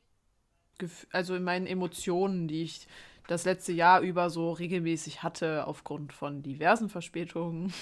Gef 0.79 1.07
also 1.13 1.35
in 1.35 1.45
meinen 1.45 1.67
Emotionen, 1.67 2.49
die 2.49 2.63
ich 2.65 2.87
das 3.29 3.45
letzte 3.45 3.73
Jahr 3.73 4.01
über 4.01 4.31
so 4.31 4.53
regelmäßig 4.53 5.23
hatte, 5.23 5.67
aufgrund 5.67 6.13
von 6.13 6.43
diversen 6.43 6.89
Verspätungen. 6.89 7.73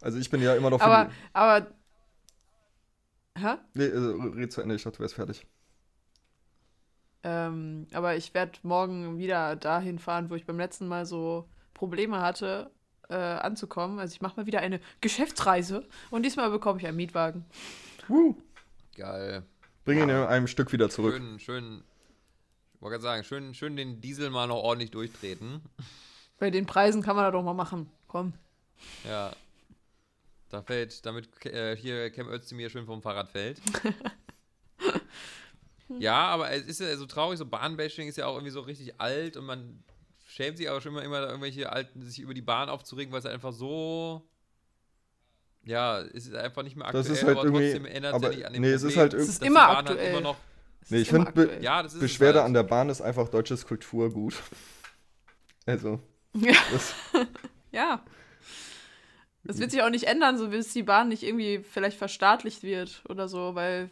Also 0.00 0.18
ich 0.18 0.30
bin 0.30 0.42
ja 0.42 0.54
immer 0.54 0.70
noch 0.70 0.80
für 0.80 0.90
Aber, 0.90 1.08
die. 1.08 1.12
aber. 1.32 1.66
Hä? 3.40 3.56
Nee, 3.74 3.84
äh, 3.84 4.36
red 4.36 4.52
zu 4.52 4.60
Ende, 4.60 4.74
ich 4.74 4.82
dachte, 4.82 4.98
du 4.98 5.02
wärst 5.02 5.14
fertig. 5.14 5.46
Ähm, 7.24 7.86
aber 7.92 8.16
ich 8.16 8.32
werde 8.34 8.58
morgen 8.62 9.18
wieder 9.18 9.56
dahin 9.56 9.98
fahren, 9.98 10.30
wo 10.30 10.34
ich 10.34 10.46
beim 10.46 10.58
letzten 10.58 10.86
Mal 10.86 11.04
so 11.04 11.48
Probleme 11.74 12.20
hatte, 12.20 12.70
äh, 13.08 13.14
anzukommen. 13.14 13.98
Also 13.98 14.14
ich 14.14 14.20
mache 14.20 14.36
mal 14.36 14.46
wieder 14.46 14.60
eine 14.60 14.80
Geschäftsreise 15.00 15.86
und 16.10 16.24
diesmal 16.24 16.50
bekomme 16.50 16.80
ich 16.80 16.86
einen 16.86 16.96
Mietwagen. 16.96 17.44
Woo. 18.06 18.36
Geil. 18.96 19.44
Bring 19.84 19.98
ihn 19.98 20.08
in 20.08 20.16
einem 20.16 20.46
Stück 20.46 20.72
wieder 20.72 20.90
zurück. 20.90 21.14
Schön, 21.14 21.38
schön. 21.38 21.82
Ich 22.74 22.82
wollte 22.82 22.92
gerade 22.94 23.02
sagen, 23.02 23.24
schön, 23.24 23.54
schön 23.54 23.76
den 23.76 24.00
Diesel 24.00 24.30
mal 24.30 24.46
noch 24.46 24.62
ordentlich 24.62 24.90
durchtreten. 24.90 25.62
Bei 26.38 26.50
den 26.50 26.66
Preisen 26.66 27.02
kann 27.02 27.16
man 27.16 27.24
das 27.24 27.32
doch 27.32 27.42
mal 27.42 27.54
machen. 27.54 27.90
Komm. 28.06 28.32
Ja. 29.08 29.32
Da 30.50 30.62
fällt, 30.62 31.04
damit 31.04 31.28
äh, 31.46 31.76
hier 31.76 32.10
Cam 32.10 32.28
Özdemir 32.28 32.70
schön 32.70 32.86
vom 32.86 33.02
Fahrrad 33.02 33.28
fällt. 33.28 33.60
ja, 35.98 36.16
aber 36.28 36.50
es 36.52 36.66
ist 36.66 36.80
ja 36.80 36.96
so 36.96 37.06
traurig, 37.06 37.38
so 37.38 37.46
Bahnbashing 37.46 38.08
ist 38.08 38.16
ja 38.16 38.26
auch 38.26 38.34
irgendwie 38.34 38.50
so 38.52 38.60
richtig 38.60 39.00
alt 39.00 39.36
und 39.36 39.46
man 39.46 39.82
schämt 40.26 40.58
sich 40.58 40.68
aber 40.68 40.80
schon 40.80 40.92
immer, 40.92 41.02
immer 41.02 41.20
da 41.20 41.28
irgendwelche 41.28 41.70
Alten, 41.72 42.02
sich 42.02 42.20
über 42.20 42.34
die 42.34 42.42
Bahn 42.42 42.68
aufzuregen, 42.68 43.12
weil 43.12 43.20
es 43.20 43.26
einfach 43.26 43.52
so. 43.52 44.22
Ja, 45.64 46.00
es 46.00 46.26
ist 46.26 46.34
einfach 46.34 46.62
nicht 46.62 46.76
mehr 46.76 46.86
aktuell, 46.86 47.04
Das 47.04 47.12
ist 47.12 47.24
halt 47.24 47.36
aber 47.36 47.46
irgendwie- 47.46 47.64
trotzdem 47.72 47.86
ändert 47.86 48.14
aber 48.14 48.28
es 48.28 48.32
ja 48.34 48.38
nicht 48.38 48.46
an 48.46 48.52
dem 48.54 48.62
nee, 48.62 48.68
es 48.70 48.82
ist 48.82 48.94
Problem, 48.94 49.00
halt 49.00 49.14
Es 49.14 49.28
ist 49.28 49.42
die 49.42 49.46
immer 49.46 49.66
Bahn 49.66 49.76
halt 49.76 49.88
aktuell. 49.90 50.10
immer 50.12 50.20
noch. 50.20 50.36
Nee, 50.88 50.98
ich 50.98 51.10
immer 51.10 51.24
find, 51.26 51.34
be-. 51.34 51.58
Ja, 51.60 51.82
Beschwerde 51.82 52.38
halt. 52.38 52.46
an 52.46 52.54
der 52.54 52.62
Bahn 52.62 52.88
ist 52.88 53.00
einfach 53.02 53.28
deutsches 53.28 53.66
Kulturgut. 53.66 54.34
Also, 55.66 56.00
Ja. 56.32 56.54
das, 56.72 56.94
ja. 57.72 58.02
Das 59.48 59.58
wird 59.58 59.70
sich 59.70 59.82
auch 59.82 59.88
nicht 59.88 60.04
ändern, 60.04 60.36
so 60.36 60.48
bis 60.48 60.74
die 60.74 60.82
Bahn 60.82 61.08
nicht 61.08 61.22
irgendwie 61.22 61.60
vielleicht 61.60 61.96
verstaatlicht 61.96 62.62
wird 62.62 63.02
oder 63.08 63.28
so, 63.28 63.54
weil. 63.54 63.88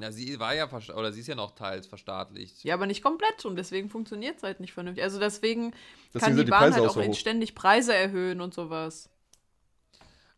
Ja, 0.00 0.10
sie 0.10 0.40
war 0.40 0.54
ja 0.54 0.66
oder 0.94 1.12
sie 1.12 1.20
ist 1.20 1.26
ja 1.26 1.34
noch 1.34 1.54
teils 1.54 1.86
verstaatlicht. 1.86 2.64
Ja, 2.64 2.72
aber 2.72 2.86
nicht 2.86 3.02
komplett 3.02 3.44
und 3.44 3.56
deswegen 3.56 3.90
funktioniert 3.90 4.38
es 4.38 4.42
halt 4.42 4.60
nicht 4.60 4.72
vernünftig. 4.72 5.04
Also 5.04 5.20
deswegen 5.20 5.74
Deswegen 6.14 6.24
kann 6.24 6.36
die 6.38 6.44
die 6.46 6.50
Bahn 6.50 6.70
Preise 6.70 6.80
halt 6.80 6.88
auch 6.88 6.96
auch 6.96 7.14
ständig 7.14 7.54
Preise 7.54 7.94
erhöhen 7.94 8.40
und 8.40 8.54
sowas. 8.54 9.10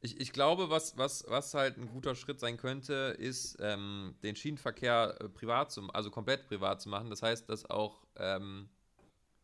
Ich, 0.01 0.21
ich 0.21 0.33
glaube, 0.33 0.69
was, 0.69 0.99
was, 0.99 1.25
was 1.29 1.55
halt 1.55 1.77
ein 1.77 1.89
guter 1.89 2.17
Schritt 2.17 2.41
sein 2.41 2.57
könnte, 2.57 3.17
ist, 3.19 3.57
ähm, 3.61 4.17
den 4.25 4.35
Schienenverkehr 4.35 5.17
äh, 5.21 5.29
privat 5.29 5.71
zu, 5.71 5.89
also 5.93 6.11
komplett 6.11 6.49
privat 6.49 6.81
zu 6.81 6.89
machen. 6.89 7.09
Das 7.09 7.23
heißt, 7.23 7.49
dass 7.49 7.71
auch, 7.71 8.05
ähm, 8.17 8.69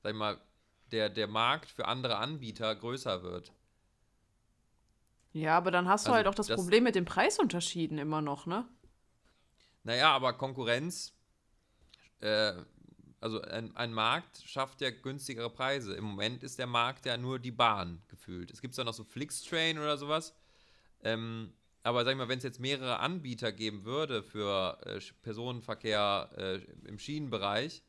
sag 0.02 0.12
ich 0.12 0.18
mal, 0.18 0.40
der, 0.90 1.10
der 1.10 1.28
Markt 1.28 1.70
für 1.70 1.86
andere 1.86 2.16
Anbieter 2.16 2.74
größer 2.74 3.22
wird. 3.22 3.52
Ja, 5.34 5.56
aber 5.56 5.70
dann 5.70 5.88
hast 5.88 6.04
du 6.06 6.10
Also 6.10 6.16
halt 6.16 6.26
auch 6.28 6.34
das, 6.34 6.46
das- 6.46 6.56
Problem 6.60 6.84
mit 6.84 6.94
den 6.94 7.04
Preisunterschieden 7.04 7.98
immer 7.98 8.22
noch, 8.22 8.46
ne? 8.46 8.66
Naja, 9.82 10.10
aber 10.14 10.32
Konkurrenz, 10.32 11.12
äh, 12.20 12.52
also 13.20 13.40
ein, 13.42 13.74
ein 13.76 13.92
Markt 13.92 14.42
schafft 14.46 14.80
ja 14.80 14.90
günstigere 14.90 15.50
Preise. 15.50 15.94
Im 15.94 16.04
Moment 16.04 16.42
ist 16.42 16.58
der 16.58 16.66
Markt 16.66 17.06
ja 17.06 17.16
nur 17.16 17.38
die 17.38 17.50
Bahn 17.50 18.02
gefühlt. 18.08 18.50
Es 18.50 18.60
gibt 18.60 18.74
zwar 18.74 18.84
noch 18.84 18.94
so 18.94 19.04
Flixtrain 19.04 19.78
oder 19.78 19.96
sowas, 19.98 20.34
ähm, 21.02 21.52
aber 21.82 22.04
sag 22.04 22.12
ich 22.12 22.18
mal, 22.18 22.28
wenn 22.28 22.38
es 22.38 22.44
jetzt 22.44 22.60
mehrere 22.60 23.00
Anbieter 23.00 23.52
geben 23.52 23.84
würde 23.84 24.22
für 24.22 24.78
äh, 24.86 25.00
Personenverkehr 25.22 26.30
äh, 26.36 26.88
im 26.88 26.98
Schienenbereich, 26.98 27.82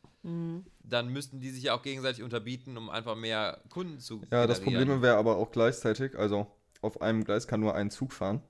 dann 0.83 1.09
müssten 1.09 1.39
die 1.39 1.49
sich 1.51 1.63
ja 1.63 1.75
auch 1.75 1.83
gegenseitig 1.83 2.23
unterbieten, 2.23 2.77
um 2.77 2.89
einfach 2.89 3.15
mehr 3.15 3.61
Kunden 3.69 3.99
zu 3.99 4.21
ja, 4.31 4.47
das 4.47 4.59
generieren. 4.59 4.87
Problem 4.87 5.01
wäre 5.01 5.17
aber 5.17 5.37
auch 5.37 5.51
gleichzeitig, 5.51 6.17
also 6.17 6.47
auf 6.85 7.01
einem 7.01 7.23
Gleis 7.25 7.47
kann 7.47 7.59
nur 7.59 7.75
ein 7.75 7.91
Zug 7.91 8.13
fahren. 8.13 8.41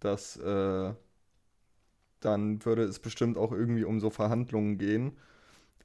Das, 0.00 0.36
äh, 0.38 0.94
dann 2.20 2.64
würde 2.64 2.84
es 2.84 2.98
bestimmt 3.00 3.38
auch 3.38 3.52
irgendwie 3.52 3.84
um 3.84 4.00
so 4.00 4.10
Verhandlungen 4.10 4.78
gehen. 4.78 5.18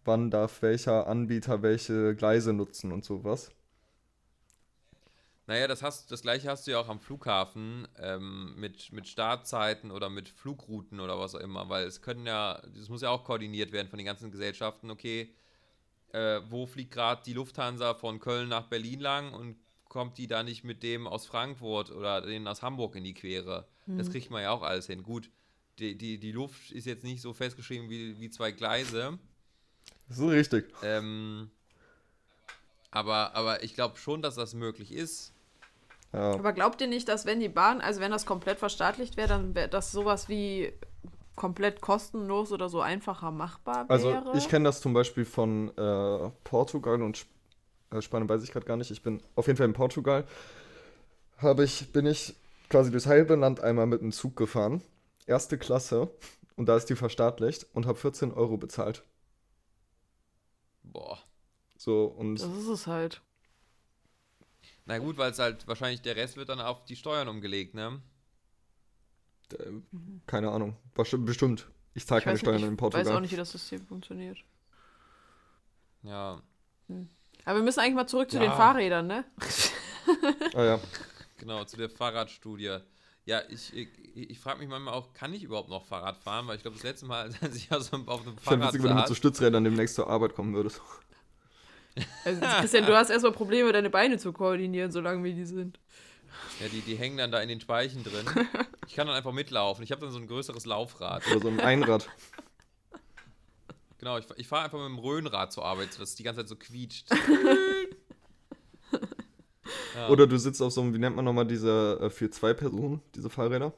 Wann 0.06 0.32
darf 0.32 0.62
welcher 0.62 1.08
Anbieter 1.08 1.62
welche 1.62 2.16
Gleise 2.16 2.54
nutzen 2.54 2.92
und 2.92 3.06
sowas. 3.06 3.52
Naja, 5.48 5.68
das, 5.68 5.84
hast, 5.84 6.12
das 6.12 6.22
gleiche 6.22 6.50
hast 6.50 6.66
du 6.66 6.72
ja 6.72 6.80
auch 6.80 6.88
am 6.88 7.00
Flughafen 7.00 7.88
ähm, 7.98 8.56
mit, 8.58 8.92
mit 8.94 9.08
Startzeiten 9.08 9.92
oder 9.92 10.10
mit 10.10 10.30
Flugrouten 10.30 11.00
oder 11.00 11.20
was 11.20 11.36
auch 11.36 11.40
immer, 11.42 11.68
weil 11.68 11.86
es 11.86 12.02
können 12.02 12.26
ja, 12.26 12.62
das 12.76 12.90
muss 12.90 13.02
ja 13.02 13.10
auch 13.10 13.24
koordiniert 13.26 13.72
werden 13.74 13.90
von 13.90 13.98
den 13.98 14.06
ganzen 14.06 14.32
Gesellschaften, 14.32 14.90
okay, 14.92 15.34
äh, 16.14 16.42
wo 16.50 16.66
fliegt 16.68 16.92
gerade 16.94 17.24
die 17.26 17.34
Lufthansa 17.34 17.96
von 17.96 18.20
Köln 18.20 18.50
nach 18.50 18.68
Berlin 18.68 19.00
lang 19.02 19.34
und 19.34 19.58
kommt 19.92 20.18
die 20.18 20.28
da 20.28 20.42
nicht 20.42 20.64
mit 20.64 20.84
dem 20.84 21.06
aus 21.06 21.26
Frankfurt 21.26 21.92
oder 21.92 22.22
den 22.22 22.48
aus 22.48 22.62
Hamburg 22.62 22.96
in 22.96 23.04
die 23.04 23.14
Quere? 23.14 23.68
Das 23.88 24.10
kriegt 24.10 24.32
man 24.32 24.42
ja 24.42 24.52
auch 24.52 24.62
alles 24.62 24.88
hin. 24.88 25.04
Gut, 25.04 25.30
die, 25.80 25.98
die, 25.98 26.18
die 26.18 26.32
Luft 26.32 26.72
ist 26.72 26.86
jetzt 26.86 27.04
nicht 27.04 27.22
so 27.22 27.34
festgeschrieben 27.34 27.90
wie, 27.90 28.18
wie 28.18 28.30
zwei 28.30 28.54
Gleise. 28.54 29.20
Das 30.08 30.20
ist 30.20 30.30
richtig. 30.30 30.74
Ähm, 30.82 31.52
aber, 32.90 33.36
aber 33.36 33.64
ich 33.64 33.74
glaube 33.74 33.98
schon, 33.98 34.22
dass 34.22 34.36
das 34.36 34.54
möglich 34.54 34.94
ist. 34.94 35.34
Ja. 36.14 36.36
Aber 36.36 36.54
glaubt 36.54 36.80
ihr 36.80 36.88
nicht, 36.88 37.10
dass 37.10 37.26
wenn 37.26 37.42
die 37.42 37.50
Bahn, 37.50 37.82
also 37.82 38.00
wenn 38.00 38.12
das 38.12 38.26
komplett 38.26 38.60
verstaatlicht 38.60 39.18
wäre, 39.18 39.28
dann 39.28 39.56
wäre 39.56 39.68
das 39.68 39.92
sowas 39.92 40.30
wie 40.30 40.72
komplett 41.36 41.82
kostenlos 41.82 42.54
oder 42.54 42.70
so 42.70 42.80
einfacher 42.80 43.32
machbar 43.32 43.86
Also 43.90 44.10
wäre? 44.10 44.38
ich 44.38 44.48
kenne 44.48 44.66
das 44.66 44.80
zum 44.80 44.94
Beispiel 44.94 45.26
von 45.26 45.76
äh, 45.78 46.30
Portugal 46.46 47.02
und 47.02 47.18
Sp 47.20 47.28
äh, 47.28 47.31
Spanien 48.00 48.30
weiß 48.30 48.44
ich 48.44 48.52
gerade 48.52 48.66
gar 48.66 48.78
nicht. 48.78 48.92
Ich 48.92 49.02
bin 49.04 49.22
auf 49.36 49.48
jeden 49.48 49.58
Fall 49.58 49.68
in 49.68 49.74
Portugal. 49.74 50.26
Habe 51.38 51.64
ich, 51.64 51.92
bin 51.92 52.06
ich 52.06 52.36
quasi 52.70 52.92
durchs 52.92 53.08
halbe 53.08 53.36
Land 53.36 53.60
einmal 53.60 53.88
mit 53.88 54.02
einem 54.02 54.12
Zug 54.12 54.38
gefahren. 54.38 54.82
Erste 55.26 55.58
Klasse. 55.58 56.10
Und 56.56 56.68
da 56.68 56.78
ist 56.78 56.86
die 56.86 56.96
verstaatlicht 56.96 57.66
und 57.74 57.86
habe 57.86 57.98
14 57.98 58.32
Euro 58.32 58.58
bezahlt. 58.58 59.04
Boah. 60.84 61.20
So, 61.78 62.06
und 62.06 62.36
Das 62.36 62.52
ist 62.54 62.68
es 62.68 62.88
halt. 62.88 63.22
Na 64.86 64.98
gut, 65.00 65.18
weil 65.18 65.32
es 65.32 65.40
halt 65.40 65.68
wahrscheinlich 65.68 66.02
der 66.02 66.16
Rest 66.16 66.38
wird 66.38 66.50
dann 66.50 66.60
auf 66.62 66.86
die 66.86 66.96
Steuern 66.96 67.28
umgelegt, 67.28 67.74
ne? 67.74 68.02
äh, 69.54 69.72
keine 70.28 70.52
Ahnung. 70.52 70.76
Bestimmt. 70.94 71.68
Ich 71.94 72.06
zahle 72.06 72.20
Ich 72.20 72.26
keine 72.26 72.38
Steuern 72.38 72.58
nicht, 72.58 72.68
in 72.68 72.74
ich 72.74 72.80
Portugal. 72.80 73.06
weiß 73.06 73.12
auch 73.14 73.20
nicht, 73.20 73.32
wie 73.32 73.38
das 73.38 73.52
System 73.52 73.86
funktioniert. 73.86 74.38
Ja, 76.04 76.42
Aber 77.46 77.58
wir 77.60 77.64
müssen 77.64 77.80
eigentlich 77.80 77.96
mal 77.96 78.08
zurück 78.08 78.30
zu 78.32 78.38
Ja. 78.38 78.44
den 78.44 78.52
Fahrrädern, 78.52 79.08
ne? 79.08 79.26
Ah 80.56 80.64
ja. 80.64 80.80
genau, 81.38 81.64
zu 81.66 81.78
der 81.78 81.90
Fahrradstudie. 81.90 82.78
Ja, 83.26 83.42
ich, 83.50 83.72
ich, 83.76 83.88
ich 84.16 84.40
frage 84.40 84.60
mich 84.60 84.68
manchmal 84.68 84.94
auch, 84.96 85.14
kann 85.14 85.32
ich 85.34 85.44
überhaupt 85.44 85.70
noch 85.70 85.86
Fahrrad 85.86 86.18
fahren? 86.18 86.48
Weil 86.48 86.56
ich 86.56 86.64
glaube, 86.64 86.76
das 86.76 86.84
letzte 86.84 87.06
Mal, 87.06 87.30
als 87.42 87.56
ich 87.56 87.72
auf 87.72 87.84
so 87.84 87.96
einem 87.96 88.08
auf 88.10 88.22
einem 88.22 88.36
Ich 88.38 88.44
Fahrrad 88.44 88.68
witzig, 88.70 88.84
wenn 88.84 88.90
du 88.90 88.96
mit 88.96 89.08
so 89.08 89.16
Stützrädern 89.16 89.64
demnächst 89.64 89.96
zur 89.96 90.10
Arbeit 90.10 90.36
kommen 90.36 90.54
würdest. 90.56 90.82
Also, 92.24 92.40
Christian, 92.62 92.86
du 92.86 92.96
hast 92.96 93.10
erstmal 93.10 93.34
Probleme, 93.34 93.74
deine 93.74 93.90
Beine 93.90 94.18
zu 94.18 94.32
koordinieren, 94.32 94.94
solange 94.94 95.26
wie 95.26 95.34
die 95.34 95.44
sind. 95.44 95.78
ja, 96.62 96.70
die, 96.70 96.80
die 96.80 96.96
hängen 96.96 97.18
dann 97.18 97.34
da 97.34 97.42
in 97.42 97.50
den 97.50 97.60
Speichen 97.60 98.02
drin. 98.06 98.26
Ich 98.88 98.96
kann 98.96 99.08
dann 99.08 99.16
einfach 99.18 99.34
mitlaufen. 99.34 99.84
Ich 99.84 99.92
habe 99.92 100.00
dann 100.00 100.10
so 100.12 100.18
ein 100.18 100.26
größeres 100.26 100.66
Laufrad. 100.66 101.28
Oder 101.28 101.42
so 101.42 101.48
ein 101.50 101.60
Einrad. 101.60 102.08
Genau, 104.02 104.18
ich, 104.18 104.26
ich 104.36 104.48
fahre 104.48 104.66
einfach 104.66 104.80
mit 104.80 104.88
dem 104.88 104.98
Röhnrad 104.98 105.54
zur 105.54 105.64
Arbeit, 105.64 105.94
sodass 105.94 106.10
es 106.10 106.16
die 106.16 106.24
ganze 106.24 106.42
Zeit 106.42 106.50
so 106.50 106.56
quietscht. 106.58 107.08
Ja. 109.96 110.10
Oder 110.10 110.28
du 110.28 110.38
sitzt 110.38 110.62
auf 110.62 110.72
so 110.72 110.82
einem, 110.82 110.94
wie 110.94 111.00
nennt 111.00 111.16
man 111.16 111.26
nochmal 111.26 111.46
diese 111.46 112.00
äh, 112.02 112.10
für 112.10 112.30
zwei 112.30 112.54
Personen, 112.54 113.02
diese 113.16 113.30
Fahrräder? 113.30 113.74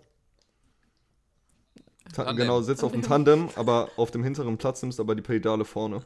Ta 2.13 2.23
Tandem. 2.23 2.38
Genau, 2.38 2.62
sitzt 2.62 2.83
auf 2.83 2.93
einem 2.93 3.01
Tandem, 3.01 3.49
aber 3.55 3.89
auf 3.97 4.12
dem 4.12 4.23
hinteren 4.23 4.57
Platz 4.57 4.81
nimmst 4.81 4.99
aber 4.99 5.15
die 5.15 5.21
Pedale 5.21 5.65
vorne. 5.65 6.03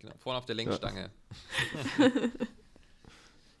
Genau, 0.00 0.14
vorne 0.18 0.38
auf 0.38 0.46
der 0.46 0.56
Lenkstange. 0.56 1.10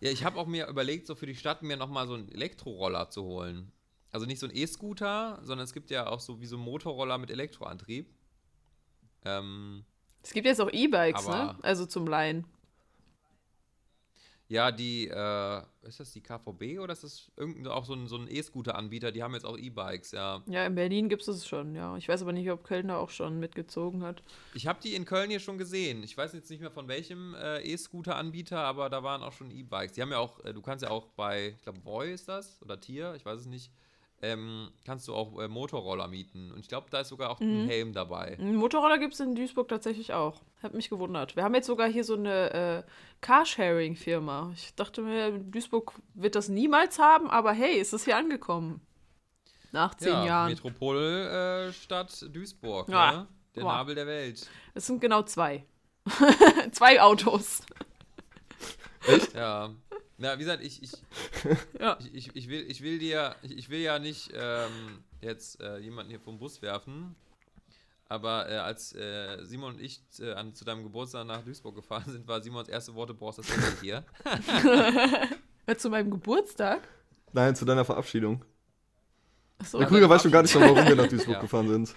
ja, 0.00 0.10
ich 0.10 0.24
habe 0.24 0.38
auch 0.38 0.46
mir 0.46 0.66
überlegt, 0.66 1.06
so 1.06 1.14
für 1.14 1.26
die 1.26 1.36
Stadt 1.36 1.62
mir 1.62 1.76
nochmal 1.76 2.06
so 2.06 2.14
einen 2.14 2.28
Elektroroller 2.28 3.10
zu 3.10 3.22
holen. 3.22 3.70
Also 4.10 4.26
nicht 4.26 4.40
so 4.40 4.46
ein 4.46 4.54
E-Scooter, 4.54 5.40
sondern 5.42 5.64
es 5.64 5.72
gibt 5.72 5.90
ja 5.90 6.08
auch 6.08 6.20
so 6.20 6.40
wie 6.40 6.46
so 6.46 6.58
Motorroller 6.58 7.18
mit 7.18 7.30
Elektroantrieb. 7.30 8.12
Ähm, 9.24 9.84
Es 10.22 10.32
gibt 10.32 10.46
jetzt 10.46 10.60
auch 10.60 10.70
E-Bikes, 10.72 11.28
ne? 11.28 11.56
Also 11.62 11.86
zum 11.86 12.06
Leihen. 12.06 12.44
Ja, 14.46 14.70
die, 14.70 15.08
äh, 15.08 15.62
ist 15.82 16.00
das 16.00 16.12
die 16.12 16.20
KVB 16.20 16.78
oder 16.78 16.92
ist 16.92 17.02
das 17.02 17.30
irgendein, 17.34 17.66
auch 17.68 17.86
so 17.86 17.94
ein, 17.94 18.06
so 18.08 18.16
ein 18.16 18.28
E-Scooter-Anbieter? 18.28 19.10
Die 19.10 19.22
haben 19.22 19.32
jetzt 19.32 19.46
auch 19.46 19.56
E-Bikes, 19.56 20.12
ja. 20.12 20.42
Ja, 20.46 20.66
in 20.66 20.74
Berlin 20.74 21.08
gibt 21.08 21.22
es 21.22 21.28
es 21.28 21.46
schon, 21.46 21.74
ja. 21.74 21.96
Ich 21.96 22.08
weiß 22.08 22.20
aber 22.20 22.32
nicht, 22.32 22.50
ob 22.50 22.62
Köln 22.62 22.88
da 22.88 22.98
auch 22.98 23.08
schon 23.08 23.40
mitgezogen 23.40 24.02
hat. 24.02 24.22
Ich 24.52 24.66
habe 24.66 24.78
die 24.82 24.94
in 24.94 25.06
Köln 25.06 25.30
hier 25.30 25.40
schon 25.40 25.56
gesehen. 25.56 26.02
Ich 26.02 26.16
weiß 26.16 26.34
jetzt 26.34 26.50
nicht 26.50 26.60
mehr 26.60 26.70
von 26.70 26.88
welchem 26.88 27.34
äh, 27.34 27.62
E-Scooter-Anbieter, 27.62 28.58
aber 28.58 28.90
da 28.90 29.02
waren 29.02 29.22
auch 29.22 29.32
schon 29.32 29.50
E-Bikes. 29.50 29.94
Die 29.94 30.02
haben 30.02 30.10
ja 30.12 30.18
auch, 30.18 30.44
äh, 30.44 30.52
du 30.52 30.60
kannst 30.60 30.84
ja 30.84 30.90
auch 30.90 31.06
bei, 31.16 31.54
ich 31.56 31.62
glaube, 31.62 31.80
Boy 31.80 32.12
ist 32.12 32.28
das 32.28 32.60
oder 32.60 32.78
Tier, 32.78 33.14
ich 33.14 33.24
weiß 33.24 33.40
es 33.40 33.46
nicht, 33.46 33.72
ähm, 34.22 34.70
kannst 34.86 35.08
du 35.08 35.14
auch 35.14 35.38
äh, 35.38 35.48
Motorroller 35.48 36.08
mieten. 36.08 36.50
Und 36.52 36.60
ich 36.60 36.68
glaube, 36.68 36.86
da 36.90 37.00
ist 37.00 37.08
sogar 37.08 37.30
auch 37.30 37.40
ein 37.40 37.66
Helm 37.66 37.92
dabei. 37.92 38.38
Einen 38.38 38.56
Motorroller 38.56 38.98
gibt 38.98 39.14
es 39.14 39.20
in 39.20 39.34
Duisburg 39.34 39.68
tatsächlich 39.68 40.12
auch. 40.12 40.40
Hat 40.62 40.72
mich 40.74 40.88
gewundert. 40.88 41.36
Wir 41.36 41.44
haben 41.44 41.54
jetzt 41.54 41.66
sogar 41.66 41.88
hier 41.88 42.04
so 42.04 42.14
eine 42.14 42.52
äh, 42.54 42.90
Carsharing-Firma. 43.20 44.52
Ich 44.54 44.74
dachte 44.74 45.02
mir, 45.02 45.32
Duisburg 45.38 45.92
wird 46.14 46.36
das 46.36 46.48
niemals 46.48 46.98
haben, 46.98 47.28
aber 47.30 47.52
hey, 47.52 47.78
ist 47.78 47.92
es 47.92 48.04
hier 48.04 48.16
angekommen. 48.16 48.80
Nach 49.72 49.94
zehn 49.94 50.12
ja, 50.12 50.24
Jahren. 50.24 50.50
Metropolstadt 50.50 52.34
Duisburg, 52.34 52.88
Ja. 52.88 53.12
ne? 53.12 53.28
Der 53.56 53.62
Boah. 53.62 53.72
Nabel 53.72 53.94
der 53.94 54.06
Welt. 54.06 54.48
Es 54.74 54.86
sind 54.86 55.00
genau 55.00 55.22
zwei. 55.22 55.64
zwei 56.72 57.00
Autos. 57.00 57.62
Ja. 59.34 59.70
Na, 60.16 60.34
wie 60.38 60.44
gesagt, 60.44 60.62
ich, 60.62 60.82
ich, 60.82 60.92
Ja. 61.80 61.98
ich, 62.00 62.14
ich, 62.14 62.36
ich, 62.36 62.48
will, 62.48 62.64
ich 62.70 62.82
will 62.82 62.98
dir, 62.98 63.34
ich, 63.42 63.50
ich 63.58 63.68
will 63.68 63.80
ja 63.80 63.98
nicht 63.98 64.30
ähm, 64.34 65.02
jetzt 65.20 65.60
äh, 65.60 65.78
jemanden 65.78 66.10
hier 66.10 66.20
vom 66.20 66.38
Bus 66.38 66.62
werfen. 66.62 67.14
Aber 68.08 68.48
äh, 68.48 68.56
als 68.58 68.94
äh, 68.94 69.44
Simon 69.44 69.74
und 69.74 69.80
ich 69.80 70.00
äh, 70.20 70.32
an, 70.34 70.54
zu 70.54 70.64
deinem 70.64 70.82
Geburtstag 70.84 71.26
nach 71.26 71.42
Duisburg 71.42 71.74
gefahren 71.74 72.04
sind, 72.06 72.28
war 72.28 72.40
Simons 72.42 72.68
erste 72.68 72.94
Worte, 72.94 73.14
brauchst 73.14 73.38
das 73.40 73.48
Handy 73.50 73.64
hier. 73.80 74.04
Äh, 75.66 75.76
Zu 75.76 75.88
meinem 75.88 76.10
Geburtstag? 76.10 76.82
Nein, 77.32 77.56
zu 77.56 77.64
deiner 77.64 77.86
Verabschiedung. 77.86 78.44
Achso, 79.58 79.78
Der 79.78 79.86
Krüger 79.88 80.10
weiß 80.10 80.20
schon 80.20 80.30
gar 80.30 80.42
nicht 80.42 80.54
mehr, 80.54 80.62
warum 80.68 80.86
wir 80.86 80.94
nach 80.94 81.06
Duisburg 81.08 81.34
Ja. 81.36 81.40
gefahren 81.40 81.68
sind. 81.68 81.94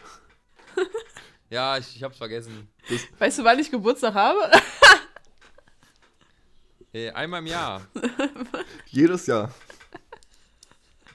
Ja, 1.50 1.78
ich, 1.78 1.94
ich 1.98 2.02
hab's 2.04 2.18
vergessen. 2.18 2.70
weißt 3.20 3.40
du, 3.40 3.44
wann 3.44 3.60
ich 3.60 3.70
Geburtstag 3.70 4.14
habe? 4.14 4.40
Äh, 6.98 7.12
einmal 7.12 7.42
im 7.42 7.48
Jahr. 7.48 7.88
Jedes 8.88 9.28
Jahr. 9.28 9.54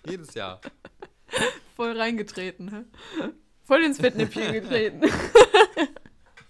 Jedes 0.06 0.32
Jahr. 0.34 0.60
Voll 1.74 1.98
reingetreten, 1.98 2.70
hä? 2.70 3.30
Voll 3.64 3.82
ins 3.82 3.98
Fettnäpfchen 3.98 4.52
getreten. 4.60 5.02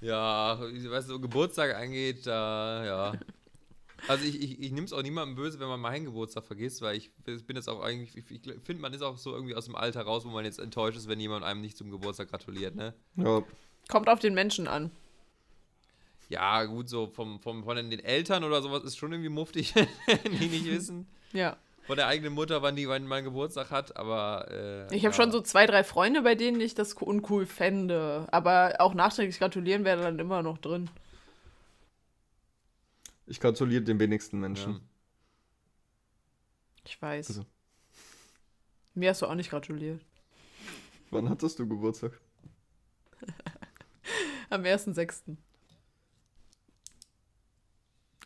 Ja, 0.03 0.59
weißt 0.61 1.09
du, 1.09 1.19
Geburtstag 1.19 1.75
angeht, 1.75 2.27
da, 2.27 2.85
ja. 2.85 3.13
Also 4.07 4.25
ich, 4.25 4.43
ich, 4.43 4.61
ich 4.61 4.73
nehme 4.73 4.85
es 4.85 4.93
auch 4.93 5.01
niemandem 5.03 5.37
böse, 5.37 5.59
wenn 5.61 5.69
man 5.69 5.81
meinen 5.81 6.05
Geburtstag 6.05 6.45
vergisst, 6.45 6.83
weil 6.83 6.97
ich 6.97 7.11
bin 7.25 7.57
jetzt 7.57 7.69
auch 7.69 7.81
eigentlich, 7.81 8.15
ich, 8.17 8.31
ich 8.31 8.43
finde, 8.65 8.83
man 8.83 8.93
ist 8.93 9.01
auch 9.01 9.17
so 9.17 9.33
irgendwie 9.33 9.55
aus 9.55 9.65
dem 9.65 9.77
Alter 9.77 10.03
raus, 10.03 10.27
wo 10.27 10.29
man 10.29 10.45
jetzt 10.45 10.59
enttäuscht 10.59 10.99
ist, 10.99 11.09
wenn 11.09 11.21
jemand 11.21 11.45
einem 11.45 11.63
nicht 11.63 11.79
zum 11.79 11.91
Geburtstag 11.91 12.29
gratuliert, 12.29 12.75
ne? 12.75 12.93
Ja, 13.17 13.43
Kommt 13.89 14.09
auf 14.11 14.19
den 14.19 14.35
Menschen 14.35 14.69
an. 14.69 14.91
Ja, 16.29 16.65
gut, 16.65 16.89
so 16.89 17.09
vom, 17.09 17.41
vom, 17.41 17.65
von 17.65 17.77
den 17.77 17.99
Eltern 18.01 18.45
oder 18.45 18.63
sowas 18.63 18.85
ist 18.85 18.97
schon 18.97 19.13
irgendwie 19.13 19.29
muftig, 19.29 19.75
die 20.25 20.47
nicht 20.49 20.65
wissen. 20.67 21.07
Ja. 21.33 21.57
Von 21.85 21.97
der 21.97 22.07
eigenen 22.07 22.33
Mutter, 22.33 22.63
wann 22.63 22.77
die 22.77 22.89
wann 22.89 23.07
man 23.07 23.25
Geburtstag 23.25 23.71
hat, 23.71 23.97
aber. 23.97 24.47
Äh, 24.51 24.95
Ich 24.95 25.05
habe 25.05 25.13
ja. 25.15 25.21
schon 25.21 25.33
so 25.33 25.41
zwei, 25.41 25.67
drei 25.67 25.83
Freunde, 25.83 26.23
bei 26.23 26.35
denen 26.37 26.61
ich 26.61 26.75
das 26.75 26.95
uncool 26.95 27.45
fände. 27.45 28.27
Aber 28.31 28.77
auch 28.79 28.95
nachträglich 28.95 29.39
gratulieren 29.39 29.85
wäre 29.85 30.01
dann 30.01 30.19
immer 30.19 30.43
noch 30.43 30.59
drin. 30.59 30.89
ich 33.27 33.41
gratuliere 33.41 33.83
den 33.83 33.99
wenigsten 33.99 34.39
Menschen. 34.39 34.75
Ja. 34.75 34.81
Ich 36.87 37.03
weiß. 37.03 37.29
Also. 37.29 37.47
Mir 38.95 39.11
hast 39.11 39.23
du 39.23 39.27
auch 39.27 39.35
nicht 39.35 39.51
gratuliert. 39.51 40.01
Wann 41.11 41.29
hattest 41.29 41.59
du 41.59 41.67
Geburtstag? 41.69 42.13
Am 44.51 44.63
1.6. 44.63 45.37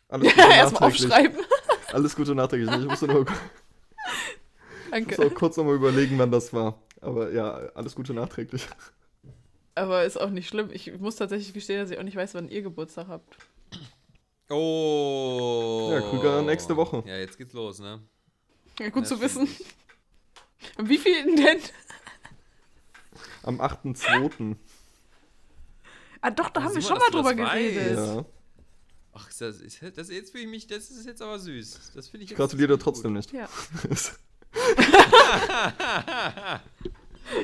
Alles 0.09 0.29
Gute 0.35 0.41
Erstmal 0.49 0.91
nachträglich. 0.91 1.13
aufschreiben. 1.13 1.37
Alles 1.93 2.17
Gute 2.17 2.35
nachträglich. 2.35 2.71
Ich 2.77 2.87
musste 2.87 3.07
nur 3.07 3.23
ich 3.23 5.07
muss 5.07 5.17
Danke. 5.17 5.27
auch 5.27 5.35
kurz 5.35 5.57
nochmal 5.57 5.75
überlegen, 5.75 6.19
wann 6.19 6.31
das 6.31 6.53
war. 6.53 6.79
Aber 7.01 7.31
ja, 7.33 7.53
alles 7.75 7.95
Gute 7.95 8.15
nachträglich. 8.15 8.67
Aber 9.75 10.05
ist 10.05 10.17
auch 10.19 10.31
nicht 10.31 10.49
schlimm. 10.49 10.71
Ich 10.73 10.91
muss 10.99 11.17
tatsächlich 11.17 11.53
gestehen, 11.53 11.81
dass 11.81 11.91
ich 11.91 11.99
auch 11.99 12.03
nicht 12.03 12.17
weiß, 12.17 12.35
wann 12.35 12.49
ihr 12.49 12.63
Geburtstag 12.63 13.09
habt. 13.09 13.37
Oh. 14.49 15.91
Ja, 15.93 16.01
Krüger 16.01 16.43
nächste 16.43 16.77
Woche. 16.77 17.03
Ja, 17.07 17.17
jetzt 17.17 17.37
geht's 17.37 17.53
los, 17.53 17.79
ne? 17.81 18.01
Ja, 18.79 18.89
gut 18.91 19.03
Ja, 19.03 19.09
zu 19.09 19.21
wissen. 19.21 19.49
Wie 20.79 20.99
viel 20.99 21.37
denn? 21.37 21.59
Am 23.43 23.61
8.2. 23.61 24.57
Ah, 26.21 26.31
doch, 26.31 26.49
da 26.51 26.61
Oh, 26.61 26.65
haben 26.65 26.75
wir 26.75 26.83
schon 26.83 26.99
mal 26.99 27.11
drüber 27.11 27.35
das 27.35 27.53
geredet. 27.53 27.97
Ja. 27.99 28.25
Ach, 29.19 29.31
das, 29.39 29.63
ist, 29.63 29.83
das 29.95 30.11
jetzt 30.11 30.33
fühle 30.33 30.47
mich, 30.47 30.67
das 30.67 30.91
ist 30.91 31.07
jetzt 31.07 31.23
aber 31.23 31.39
süß. 31.39 31.93
Das 31.95 32.09
finde 32.09 32.25
ich. 32.25 32.33
Ich 32.33 32.37
gratuliere 32.37 32.79
trotzdem 32.79 33.15
gut. 33.15 33.33
nicht. 33.33 33.33
Ja. 33.33 33.49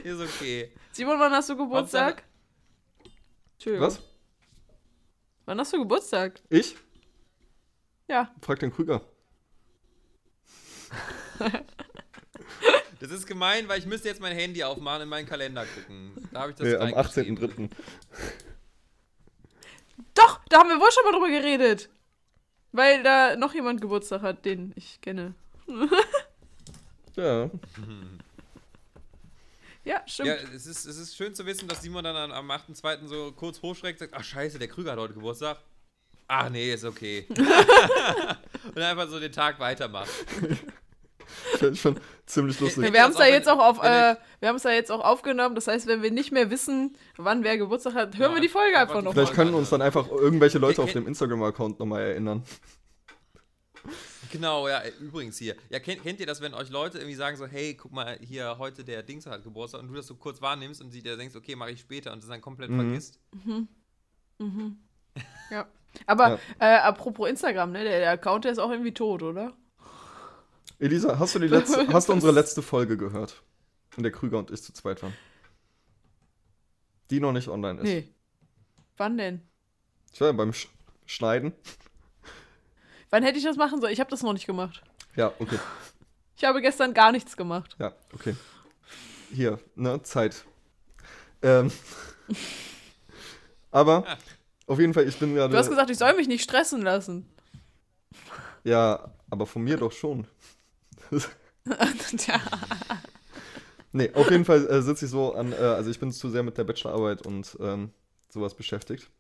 ist 0.05 0.21
okay. 0.21 0.71
Simon, 0.93 1.19
wann 1.19 1.33
hast 1.33 1.49
du 1.49 1.57
Geburtstag? 1.57 2.25
Was? 3.65 4.03
Wann 5.47 5.59
hast 5.59 5.73
du 5.73 5.79
Geburtstag? 5.79 6.43
Ich? 6.51 6.77
Ja. 8.07 8.35
Frag 8.43 8.59
den 8.59 8.71
Krüger. 8.71 9.01
das 13.01 13.11
ist 13.11 13.27
gemein, 13.27 13.67
weil 13.69 13.79
ich 13.79 13.87
müsste 13.87 14.09
jetzt 14.09 14.21
mein 14.21 14.37
Handy 14.37 14.63
aufmachen 14.63 14.97
und 14.97 15.03
in 15.05 15.09
meinen 15.09 15.27
Kalender 15.27 15.65
gucken. 15.65 16.13
Da 16.33 16.41
habe 16.41 16.51
ich 16.51 16.57
das 16.59 16.69
nee, 16.69 16.75
am 16.75 16.93
18.03. 16.93 17.71
Doch, 20.15 20.41
da 20.49 20.59
haben 20.59 20.69
wir 20.69 20.81
wohl 20.81 20.91
schon 20.93 21.05
mal 21.05 21.13
drüber 21.13 21.29
geredet. 21.29 21.89
Weil 22.73 23.03
da 23.03 23.37
noch 23.37 23.55
jemand 23.55 23.81
Geburtstag 23.81 24.23
hat, 24.23 24.45
den 24.45 24.73
ich 24.77 25.01
kenne. 25.01 25.35
Ja. 27.15 27.51
Ja, 29.85 30.03
stimmt. 30.07 30.29
Ja, 30.29 30.35
es 30.55 30.65
ist, 30.67 30.87
es 30.87 30.97
ist 30.97 31.15
schön 31.15 31.35
zu 31.35 31.45
wissen, 31.45 31.69
dass 31.69 31.83
Simon 31.83 32.05
dann 32.05 32.17
am- 32.17 32.33
am 32.33 32.51
8.2. 32.51 33.07
so 33.07 33.33
kurz 33.33 33.61
hochschreckt 33.61 34.01
und 34.01 34.09
sagt, 34.11 34.19
ach 34.19 34.25
scheiße, 34.25 34.59
der 34.59 34.69
Krüger 34.69 34.93
hat 34.93 34.99
heute 34.99 35.13
Geburtstag. 35.15 35.59
Ach 36.29 36.49
nee, 36.49 36.73
ist 36.73 36.85
okay. 36.85 37.27
und 38.75 38.79
einfach 38.79 39.09
so 39.09 39.21
den 39.21 39.33
Tag 39.33 39.59
weitermacht. 39.61 40.09
Fände 41.63 41.75
ich 41.75 41.81
schon 41.81 42.01
ziemlich 42.27 42.61
lustig. 42.61 42.93
wir 42.93 43.03
haben 43.03 43.13
es 43.13 43.17
da 43.17 43.27
jetzt 43.27 43.49
auch 43.49 43.59
auf, 43.59 43.83
äh, 43.83 44.17
wir 44.41 44.49
haben 44.49 44.57
es 44.57 44.63
da 44.63 44.71
jetzt 44.71 44.91
auch 44.93 45.05
aufgenommen. 45.05 45.55
Das 45.55 45.67
heißt, 45.67 45.87
wenn 45.87 46.03
wir 46.03 46.11
nicht 46.11 46.33
mehr 46.33 46.51
wissen, 46.51 46.97
wann 47.17 47.45
wer 47.45 47.57
Geburtstag 47.59 47.95
hat, 47.95 48.17
hören 48.19 48.31
Ja, 48.33 48.37
wir 48.37 48.43
die 48.43 48.49
Folge 48.49 48.79
einfach 48.79 48.97
einfach 48.97 49.01
die 49.01 49.05
noch. 49.07 49.13
Vielleicht 49.15 49.35
können 49.35 49.55
uns 49.55 49.71
dann 49.71 49.83
einfach 49.83 50.11
irgendwelche 50.11 50.59
Leute 50.59 50.83
auf 50.83 50.93
dem 50.93 51.07
Instagram-Account 51.07 51.79
nochmal 51.81 52.03
erinnern. 52.03 52.43
Genau, 54.31 54.67
ja, 54.69 54.81
übrigens 55.01 55.37
hier. 55.37 55.57
Ja, 55.69 55.79
kennt, 55.79 56.03
kennt 56.03 56.19
ihr 56.21 56.27
das, 56.27 56.41
wenn 56.41 56.55
euch 56.55 56.71
Leute 56.71 56.99
irgendwie 56.99 57.17
sagen 57.17 57.37
so, 57.37 57.47
hey, 57.47 57.75
guck 57.75 57.93
mal, 57.93 58.19
hier, 58.23 58.57
heute 58.59 58.83
der 58.83 59.03
Dings 59.03 59.27
hat 59.27 59.43
Geburtstag 59.45 59.83
und 59.83 59.89
du 59.89 59.95
das 59.95 60.07
so 60.07 60.15
kurz 60.15 60.41
wahrnimmst 60.41 60.81
und 60.81 60.91
sie 60.91 61.03
dir 61.03 61.17
denkst, 61.19 61.37
okay, 61.37 61.55
mache 61.55 61.73
ich 61.73 61.81
später 61.81 62.13
und 62.13 62.23
das 62.23 62.31
dann 62.31 62.41
komplett 62.41 62.71
Mhm. 62.71 62.77
vergisst? 62.81 63.19
Ja. 65.51 65.67
Aber 66.07 66.29
Ja. 66.31 66.39
Äh, 66.59 66.79
apropos 66.79 67.29
Instagram, 67.29 67.73
ne? 67.73 67.85
Der, 67.85 67.99
der 68.01 68.11
Account, 68.13 68.45
der 68.45 68.53
ist 68.53 68.59
auch 68.59 68.71
irgendwie 68.71 68.95
tot, 68.95 69.23
oder? 69.23 69.53
Elisa, 70.83 71.17
hast 71.17 71.37
du, 71.37 71.39
die 71.39 71.47
letzte, 71.49 71.87
hast 71.93 72.09
du 72.09 72.13
unsere 72.13 72.33
letzte 72.33 72.61
Folge 72.61 72.97
gehört? 72.97 73.41
In 73.97 74.03
der 74.03 74.11
Krüger 74.11 74.39
und 74.39 74.51
ich 74.51 74.63
zu 74.63 74.73
zweit 74.73 75.01
waren. 75.03 75.15
Die 77.11 77.21
noch 77.21 77.33
nicht 77.33 77.47
online 77.47 77.81
ist. 77.81 77.85
Nee. 77.85 78.09
Wann 78.97 79.17
denn? 79.17 79.43
Ich 80.13 80.21
war 80.21 80.29
ja 80.29 80.33
beim 80.33 80.53
Sch 80.53 80.69
Schneiden. 81.07 81.53
Wann 83.11 83.23
hätte 83.23 83.39
ich 83.39 83.45
das 83.45 83.57
machen 83.57 83.81
sollen? 83.81 83.93
Ich 83.93 84.01
habe 84.01 84.11
das 84.11 84.23
noch 84.23 84.33
nicht 84.33 84.47
gemacht. 84.47 84.83
Ja, 85.15 85.33
okay. 85.39 85.59
Ich 86.37 86.45
habe 86.45 86.61
gestern 86.61 86.95
gar 86.95 87.13
nichts 87.13 87.37
gemacht. 87.37 87.77
Ja, 87.79 87.95
okay. 88.13 88.35
Hier, 89.33 89.61
ne, 89.77 90.03
Zeit. 90.03 90.45
Ähm. 91.43 91.71
Aber 93.71 94.19
auf 94.67 94.81
jeden 94.81 94.95
Fall, 94.95 95.07
ich 95.07 95.19
bin 95.19 95.35
gerade. 95.35 95.53
Du 95.53 95.59
hast 95.59 95.69
gesagt, 95.69 95.91
ich 95.91 95.99
soll 95.99 96.15
mich 96.15 96.27
nicht 96.29 96.43
stressen 96.43 96.83
lassen. 96.83 97.29
Ja, 98.65 99.13
aber 99.31 99.47
von 99.47 99.63
mir 99.63 99.77
doch 99.77 99.93
schon. 99.93 100.27
Tja. 102.17 102.41
Nee, 103.93 104.11
auf 104.15 104.31
jeden 104.31 104.45
Fall 104.45 104.67
äh, 104.69 104.83
sitze 104.83 105.05
ich 105.05 105.11
so 105.11 105.35
an, 105.35 105.53
äh, 105.53 105.57
also 105.57 105.91
ich 105.91 106.01
bin 106.01 106.13
zu 106.13 106.31
sehr 106.31 106.43
mit 106.43 106.57
der 106.57 106.65
Bachelorarbeit 106.65 107.27
und 107.27 107.57
ähm, 107.61 107.91
sowas 108.29 108.55
beschäftigt. 108.55 109.11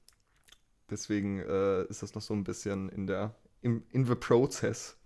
Deswegen 0.90 1.40
äh, 1.40 1.84
ist 1.84 2.02
das 2.02 2.14
noch 2.14 2.22
so 2.22 2.34
ein 2.34 2.44
bisschen 2.44 2.88
in 2.88 3.06
der, 3.06 3.34
in, 3.60 3.82
in 3.90 4.06
the 4.06 4.14
process. 4.14 4.96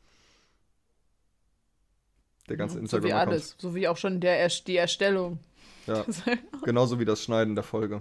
Der 2.48 2.56
ganze 2.56 2.84
so 2.86 3.02
wie 3.02 3.12
alles. 3.12 3.56
So 3.58 3.74
wie 3.74 3.88
auch 3.88 3.96
schon 3.96 4.20
der, 4.20 4.48
die 4.48 4.76
Erstellung. 4.76 5.40
Ja, 5.86 6.04
genauso 6.64 6.98
wie 7.00 7.04
das 7.04 7.22
Schneiden 7.22 7.54
der 7.54 7.64
Folge. 7.64 8.00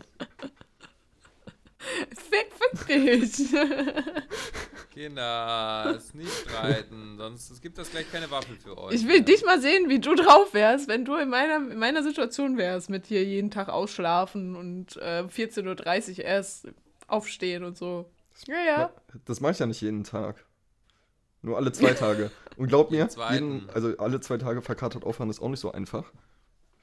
Fick, 2.16 2.52
fick 2.76 2.88
dich. 2.88 3.50
Kinders, 4.96 6.14
nicht 6.14 6.32
streiten, 6.32 7.18
sonst 7.18 7.52
es 7.52 7.60
gibt 7.60 7.78
das 7.78 7.92
gleich 7.92 8.10
keine 8.10 8.32
Waffel 8.32 8.56
für 8.56 8.78
euch. 8.78 8.96
Ich 8.96 9.06
will 9.06 9.22
dich 9.24 9.44
mal 9.44 9.60
sehen, 9.60 9.90
wie 9.90 10.00
du 10.00 10.16
drauf 10.16 10.54
wärst, 10.54 10.88
wenn 10.88 11.04
du 11.04 11.16
in 11.16 11.28
meiner, 11.28 11.58
in 11.58 11.78
meiner 11.78 12.02
Situation 12.02 12.58
wärst, 12.58 12.90
mit 12.90 13.06
hier 13.06 13.24
jeden 13.26 13.52
Tag 13.52 13.68
ausschlafen 13.68 14.56
und 14.56 14.96
äh, 14.98 15.24
14.30 15.24 16.20
Uhr 16.20 16.26
erst 16.26 16.70
aufstehen 17.08 17.66
und 17.66 17.78
so. 17.78 18.10
Ja, 18.48 18.64
ja. 18.66 18.94
Das 19.26 19.42
mache 19.42 19.52
ich 19.52 19.60
ja 19.60 19.66
nicht 19.66 19.82
jeden 19.82 20.06
Tag. 20.06 20.46
Nur 21.42 21.58
alle 21.58 21.74
zwei 21.74 21.94
Tage. 21.94 22.32
Und 22.56 22.68
glaub 22.68 22.90
mir, 22.92 23.10
Jeden 23.34 23.70
also 23.74 23.98
alle 23.98 24.22
zwei 24.22 24.38
Tage 24.38 24.62
verkatert 24.62 25.04
aufhören 25.04 25.30
ist 25.30 25.42
auch 25.42 25.50
nicht 25.50 25.60
so 25.60 25.74
einfach. 25.74 26.06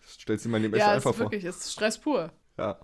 Stellst 0.07 0.45
dir 0.45 0.51
mal 0.51 0.63
echt 0.63 0.77
Ja, 0.77 0.91
es 0.91 0.97
einfach 0.97 1.11
ist 1.13 1.17
vor. 1.17 1.27
wirklich, 1.27 1.45
es 1.45 1.57
ist 1.57 1.73
Stress 1.73 1.99
pur. 1.99 2.31
Ja. 2.59 2.79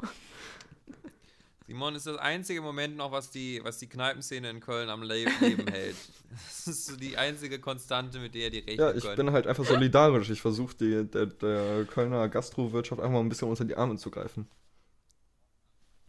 Simon 1.69 1.95
ist 1.95 2.07
das 2.07 2.17
einzige 2.17 2.63
Moment 2.63 2.97
noch, 2.97 3.13
was 3.13 3.31
die, 3.31 3.61
was 3.63 3.77
die 3.77 3.89
Kneipenszene 3.89 4.49
in 4.49 4.61
Köln 4.61 4.89
am 4.89 5.03
Le 5.03 5.27
Leben 5.41 5.69
hält. 5.71 5.97
Das 6.31 6.67
ist 6.67 6.87
so 6.87 6.97
die 6.97 7.19
einzige 7.19 7.59
Konstante, 7.59 8.19
mit 8.21 8.35
der 8.35 8.49
die 8.49 8.61
rechnen 8.61 8.79
ja, 8.79 8.95
ich 8.95 9.03
könnt. 9.05 9.17
bin 9.17 9.31
halt 9.33 9.47
einfach 9.47 9.67
solidarisch. 9.67 10.31
Ich 10.31 10.41
versuche 10.41 10.75
der, 11.05 11.27
der 11.27 11.85
Kölner 11.85 12.27
Gastrowirtschaft 12.31 13.01
einfach 13.03 13.13
mal 13.13 13.21
ein 13.21 13.29
bisschen 13.29 13.49
unter 13.49 13.67
die 13.67 13.77
Arme 13.77 13.97
zu 13.97 14.11
greifen. 14.11 14.49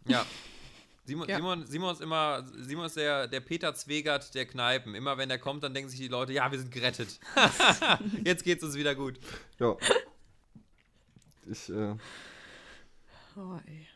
Ja. 0.08 0.24
Simon, 1.04 1.28
Ja. 1.28 1.36
Simon, 1.36 1.66
Simon 1.66 1.92
ist 1.92 2.00
immer, 2.00 2.46
Simon 2.58 2.86
ist 2.86 2.96
der, 2.96 3.28
der 3.28 3.40
Peter 3.40 3.74
Zwegert 3.74 4.34
der 4.34 4.46
Kneipen. 4.46 4.94
Immer 4.94 5.18
wenn 5.18 5.28
er 5.28 5.38
kommt, 5.38 5.62
dann 5.62 5.74
denken 5.74 5.90
sich 5.90 6.00
die 6.00 6.08
Leute, 6.08 6.32
ja, 6.32 6.50
wir 6.50 6.58
sind 6.58 6.70
gerettet. 6.72 7.20
Jetzt 8.24 8.44
geht's 8.44 8.64
uns 8.64 8.76
wieder 8.76 8.94
gut. 8.94 9.20
Ja. 9.58 9.76
Ich, 11.50 11.68
äh, 11.68 11.96
Oh, 13.36 13.58
ey. 13.66 13.86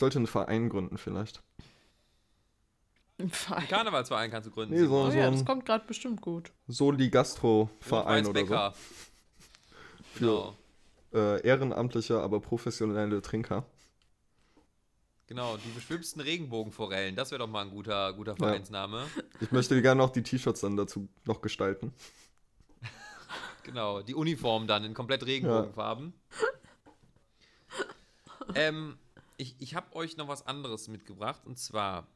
Ich 0.00 0.02
sollte 0.02 0.16
einen 0.18 0.26
Verein 0.26 0.70
gründen 0.70 0.96
vielleicht. 0.96 1.42
Ein 3.18 3.28
Verein. 3.28 3.68
Karnevalsverein 3.68 4.30
kannst 4.30 4.48
du 4.48 4.50
gründen. 4.50 4.72
Nee, 4.74 4.86
so- 4.86 4.94
Oh 5.04 5.10
ja, 5.10 5.30
das 5.30 5.44
kommt 5.44 5.66
gerade 5.66 5.84
bestimmt 5.86 6.22
gut. 6.22 6.50
Soli 6.68 7.10
Gastro 7.10 7.68
Verein 7.80 8.24
oder 8.26 8.40
so. 8.40 8.46
Becker. 8.46 8.74
Genau. 10.18 10.56
Äh, 11.12 11.46
ehrenamtliche, 11.46 12.18
aber 12.18 12.40
professionelle 12.40 13.20
Trinker. 13.20 13.66
Genau, 15.26 15.58
die 15.58 15.68
beschwipsten 15.68 16.22
Regenbogenforellen. 16.22 17.14
Das 17.14 17.30
wäre 17.30 17.40
doch 17.40 17.46
mal 17.46 17.60
ein 17.66 17.70
guter, 17.70 18.14
guter 18.14 18.36
Vereinsname. 18.36 19.04
Ich 19.42 19.52
möchte 19.52 19.82
gerne 19.82 19.98
noch 20.00 20.10
die 20.10 20.22
T-Shirts 20.22 20.62
dann 20.62 20.78
dazu 20.78 21.08
noch 21.26 21.42
gestalten. 21.42 21.92
Genau, 23.64 24.00
die 24.00 24.14
Uniform 24.14 24.66
dann 24.66 24.82
in 24.84 24.94
komplett 24.94 25.26
Regenbogenfarben. 25.26 26.14
ähm, 28.54 28.96
ich 29.40 29.56
ich 29.58 29.74
habe 29.74 29.94
euch 29.96 30.16
noch 30.16 30.28
was 30.28 30.46
anderes 30.46 30.88
mitgebracht 30.88 31.42
und 31.46 31.58
zwar, 31.58 32.06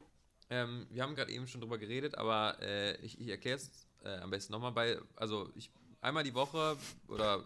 ähm, 0.51 0.87
wir 0.91 1.03
haben 1.03 1.15
gerade 1.15 1.33
eben 1.33 1.47
schon 1.47 1.61
drüber 1.61 1.79
geredet, 1.79 2.17
aber 2.17 2.59
äh, 2.61 2.97
ich, 3.01 3.19
ich 3.19 3.29
erkläre 3.29 3.57
es 3.57 3.87
äh, 4.05 4.19
am 4.19 4.31
besten 4.31 4.53
nochmal 4.53 4.73
bei, 4.73 4.99
also 5.17 5.51
ich 5.55 5.71
einmal 6.03 6.23
die 6.23 6.35
Woche 6.35 6.77
oder 7.09 7.43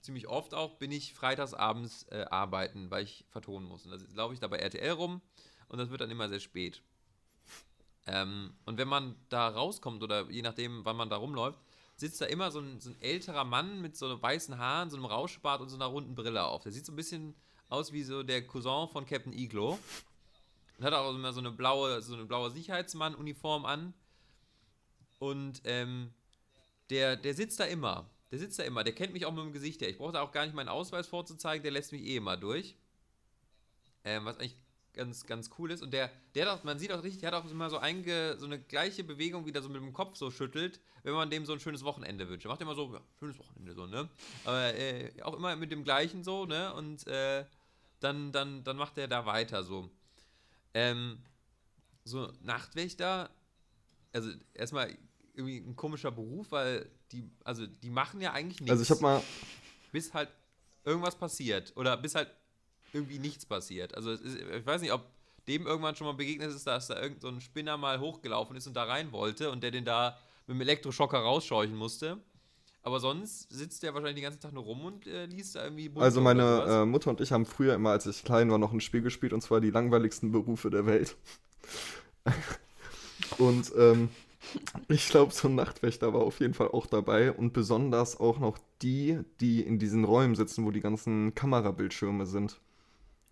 ziemlich 0.00 0.28
oft 0.28 0.54
auch 0.54 0.76
bin 0.76 0.92
ich 0.92 1.12
freitags 1.14 1.52
abends 1.52 2.06
äh, 2.10 2.24
arbeiten, 2.30 2.90
weil 2.90 3.04
ich 3.04 3.24
vertonen 3.28 3.68
muss. 3.68 3.84
Und 3.84 3.90
das 3.90 4.04
laufe 4.14 4.32
ich 4.32 4.40
da 4.40 4.46
bei 4.46 4.58
RTL 4.58 4.92
rum 4.92 5.20
und 5.68 5.78
das 5.78 5.90
wird 5.90 6.00
dann 6.00 6.10
immer 6.10 6.28
sehr 6.28 6.40
spät. 6.40 6.80
Ähm, 8.06 8.54
und 8.64 8.78
wenn 8.78 8.88
man 8.88 9.16
da 9.28 9.48
rauskommt 9.48 10.02
oder 10.02 10.30
je 10.30 10.42
nachdem, 10.42 10.84
wann 10.84 10.96
man 10.96 11.10
da 11.10 11.16
rumläuft, 11.16 11.58
sitzt 11.96 12.20
da 12.20 12.26
immer 12.26 12.50
so 12.50 12.60
ein, 12.60 12.80
so 12.80 12.90
ein 12.90 13.00
älterer 13.00 13.44
Mann 13.44 13.80
mit 13.82 13.96
so 13.96 14.22
weißen 14.22 14.56
Haaren, 14.56 14.90
so 14.90 14.96
einem 14.96 15.06
Rauschbart 15.06 15.60
und 15.60 15.68
so 15.68 15.76
einer 15.76 15.86
runden 15.86 16.14
Brille 16.14 16.44
auf. 16.44 16.62
Der 16.62 16.72
sieht 16.72 16.86
so 16.86 16.92
ein 16.92 16.96
bisschen 16.96 17.34
aus 17.70 17.92
wie 17.92 18.02
so 18.02 18.22
der 18.22 18.46
Cousin 18.46 18.88
von 18.88 19.06
Captain 19.06 19.32
Iglo. 19.32 19.78
Und 20.78 20.84
hat 20.84 20.92
auch 20.92 21.14
immer 21.14 21.32
so 21.32 21.40
eine 21.40 21.50
blaue, 21.50 22.02
so 22.02 22.14
eine 22.14 22.24
blaue 22.24 22.50
Sicherheitsmann-Uniform 22.50 23.64
an. 23.64 23.94
Und 25.18 25.62
ähm, 25.64 26.12
der, 26.90 27.16
der 27.16 27.34
sitzt 27.34 27.60
da 27.60 27.64
immer. 27.64 28.10
Der 28.30 28.38
sitzt 28.38 28.58
da 28.58 28.64
immer. 28.64 28.84
Der 28.84 28.94
kennt 28.94 29.12
mich 29.12 29.26
auch 29.26 29.32
mit 29.32 29.44
dem 29.44 29.52
Gesicht 29.52 29.80
her. 29.80 29.88
Ich 29.88 29.98
brauche 29.98 30.12
da 30.12 30.22
auch 30.22 30.32
gar 30.32 30.44
nicht 30.44 30.54
meinen 30.54 30.68
Ausweis 30.68 31.06
vorzuzeigen, 31.06 31.62
der 31.62 31.72
lässt 31.72 31.92
mich 31.92 32.02
eh 32.02 32.16
immer 32.16 32.36
durch. 32.36 32.76
Ähm, 34.04 34.24
was 34.24 34.38
eigentlich 34.38 34.56
ganz, 34.92 35.26
ganz 35.26 35.50
cool 35.58 35.70
ist. 35.70 35.82
Und 35.82 35.92
der, 35.92 36.10
der 36.34 36.46
hat 36.46 36.58
auch, 36.58 36.64
man 36.64 36.78
sieht 36.78 36.92
auch 36.92 37.02
richtig, 37.02 37.20
der 37.20 37.32
hat 37.32 37.44
auch 37.44 37.50
immer 37.50 37.70
so, 37.70 37.78
einge, 37.78 38.36
so 38.38 38.46
eine 38.46 38.58
gleiche 38.58 39.04
Bewegung, 39.04 39.46
wie 39.46 39.52
der 39.52 39.62
so 39.62 39.68
mit 39.68 39.80
dem 39.80 39.92
Kopf 39.92 40.16
so 40.16 40.30
schüttelt, 40.30 40.80
wenn 41.02 41.14
man 41.14 41.30
dem 41.30 41.46
so 41.46 41.52
ein 41.52 41.60
schönes 41.60 41.84
Wochenende 41.84 42.28
wünscht. 42.28 42.46
Er 42.46 42.48
macht 42.48 42.60
immer 42.60 42.74
so, 42.74 42.92
ja, 42.92 43.00
schönes 43.18 43.38
Wochenende 43.38 43.74
so, 43.74 43.86
ne? 43.86 44.08
Aber 44.44 44.74
äh, 44.74 45.10
auch 45.22 45.34
immer 45.34 45.54
mit 45.56 45.70
dem 45.70 45.84
gleichen 45.84 46.24
so, 46.24 46.46
ne? 46.46 46.74
Und 46.74 47.06
äh, 47.06 47.44
dann, 48.00 48.32
dann, 48.32 48.64
dann 48.64 48.76
macht 48.76 48.98
er 48.98 49.08
da 49.08 49.26
weiter 49.26 49.62
so. 49.62 49.90
Ähm, 50.74 51.18
so 52.04 52.32
Nachtwächter, 52.42 53.30
also 54.12 54.30
erstmal 54.54 54.96
irgendwie 55.34 55.58
ein 55.58 55.76
komischer 55.76 56.10
Beruf, 56.10 56.50
weil 56.50 56.90
die, 57.12 57.28
also 57.44 57.66
die 57.66 57.90
machen 57.90 58.20
ja 58.20 58.32
eigentlich 58.32 58.60
nichts 58.60 58.70
Also 58.70 58.82
ich 58.82 58.90
habe 58.90 59.02
mal, 59.02 59.22
bis 59.92 60.12
halt 60.12 60.28
irgendwas 60.84 61.16
passiert 61.16 61.72
oder 61.76 61.96
bis 61.96 62.14
halt 62.14 62.30
irgendwie 62.92 63.18
nichts 63.18 63.46
passiert. 63.46 63.94
Also 63.94 64.10
es 64.12 64.20
ist, 64.20 64.38
ich 64.38 64.66
weiß 64.66 64.80
nicht, 64.80 64.92
ob 64.92 65.04
dem 65.46 65.66
irgendwann 65.66 65.96
schon 65.96 66.06
mal 66.06 66.14
begegnet 66.14 66.50
ist, 66.50 66.66
dass 66.66 66.88
da 66.88 67.00
irgend 67.00 67.20
so 67.20 67.28
ein 67.28 67.40
Spinner 67.40 67.76
mal 67.76 68.00
hochgelaufen 68.00 68.56
ist 68.56 68.66
und 68.66 68.74
da 68.74 68.84
rein 68.84 69.12
wollte 69.12 69.50
und 69.50 69.62
der 69.62 69.70
den 69.70 69.84
da 69.84 70.18
mit 70.46 70.56
dem 70.56 70.60
Elektroschocker 70.60 71.18
rausscheuchen 71.18 71.76
musste. 71.76 72.18
Aber 72.82 72.98
sonst 72.98 73.50
sitzt 73.50 73.82
der 73.82 73.92
wahrscheinlich 73.92 74.16
den 74.16 74.24
ganzen 74.24 74.40
Tag 74.40 74.52
nur 74.52 74.64
rum 74.64 74.84
und 74.84 75.06
äh, 75.06 75.26
liest 75.26 75.54
da 75.54 75.64
irgendwie 75.64 75.90
Bunte 75.90 76.04
also 76.04 76.20
meine 76.20 76.64
äh, 76.66 76.86
Mutter 76.86 77.10
und 77.10 77.20
ich 77.20 77.30
haben 77.30 77.44
früher 77.44 77.74
immer, 77.74 77.90
als 77.90 78.06
ich 78.06 78.24
klein 78.24 78.50
war, 78.50 78.58
noch 78.58 78.72
ein 78.72 78.80
Spiel 78.80 79.02
gespielt 79.02 79.32
und 79.34 79.42
zwar 79.42 79.60
die 79.60 79.70
langweiligsten 79.70 80.32
Berufe 80.32 80.70
der 80.70 80.86
Welt. 80.86 81.16
und 83.38 83.70
ähm, 83.76 84.08
ich 84.88 85.08
glaube, 85.08 85.32
so 85.32 85.48
ein 85.48 85.54
Nachtwächter 85.54 86.14
war 86.14 86.22
auf 86.22 86.40
jeden 86.40 86.54
Fall 86.54 86.68
auch 86.68 86.86
dabei 86.86 87.32
und 87.32 87.52
besonders 87.52 88.18
auch 88.18 88.38
noch 88.38 88.58
die, 88.80 89.20
die 89.40 89.60
in 89.60 89.78
diesen 89.78 90.04
Räumen 90.04 90.34
sitzen, 90.34 90.64
wo 90.64 90.70
die 90.70 90.80
ganzen 90.80 91.34
Kamerabildschirme 91.34 92.24
sind. 92.24 92.58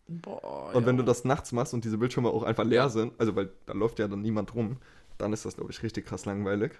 Boah. 0.09 0.75
Und 0.75 0.87
wenn 0.87 0.97
ja. 0.97 1.03
du 1.03 1.07
das 1.07 1.25
nachts 1.25 1.53
machst 1.53 1.73
und 1.73 1.85
diese 1.85 1.99
Bildschirme 1.99 2.29
auch 2.29 2.43
einfach 2.43 2.65
leer 2.65 2.91
sind, 2.91 3.13
also 3.19 3.35
weil 3.37 3.51
da 3.65 3.73
läuft 3.73 3.99
ja 3.99 4.09
dann 4.09 4.21
niemand 4.21 4.55
rum, 4.55 4.77
dann 5.17 5.33
ist 5.33 5.45
das, 5.45 5.57
glaube 5.57 5.71
ich, 5.71 5.83
richtig 5.83 6.07
krass 6.07 6.27
langweilig. 6.27 6.73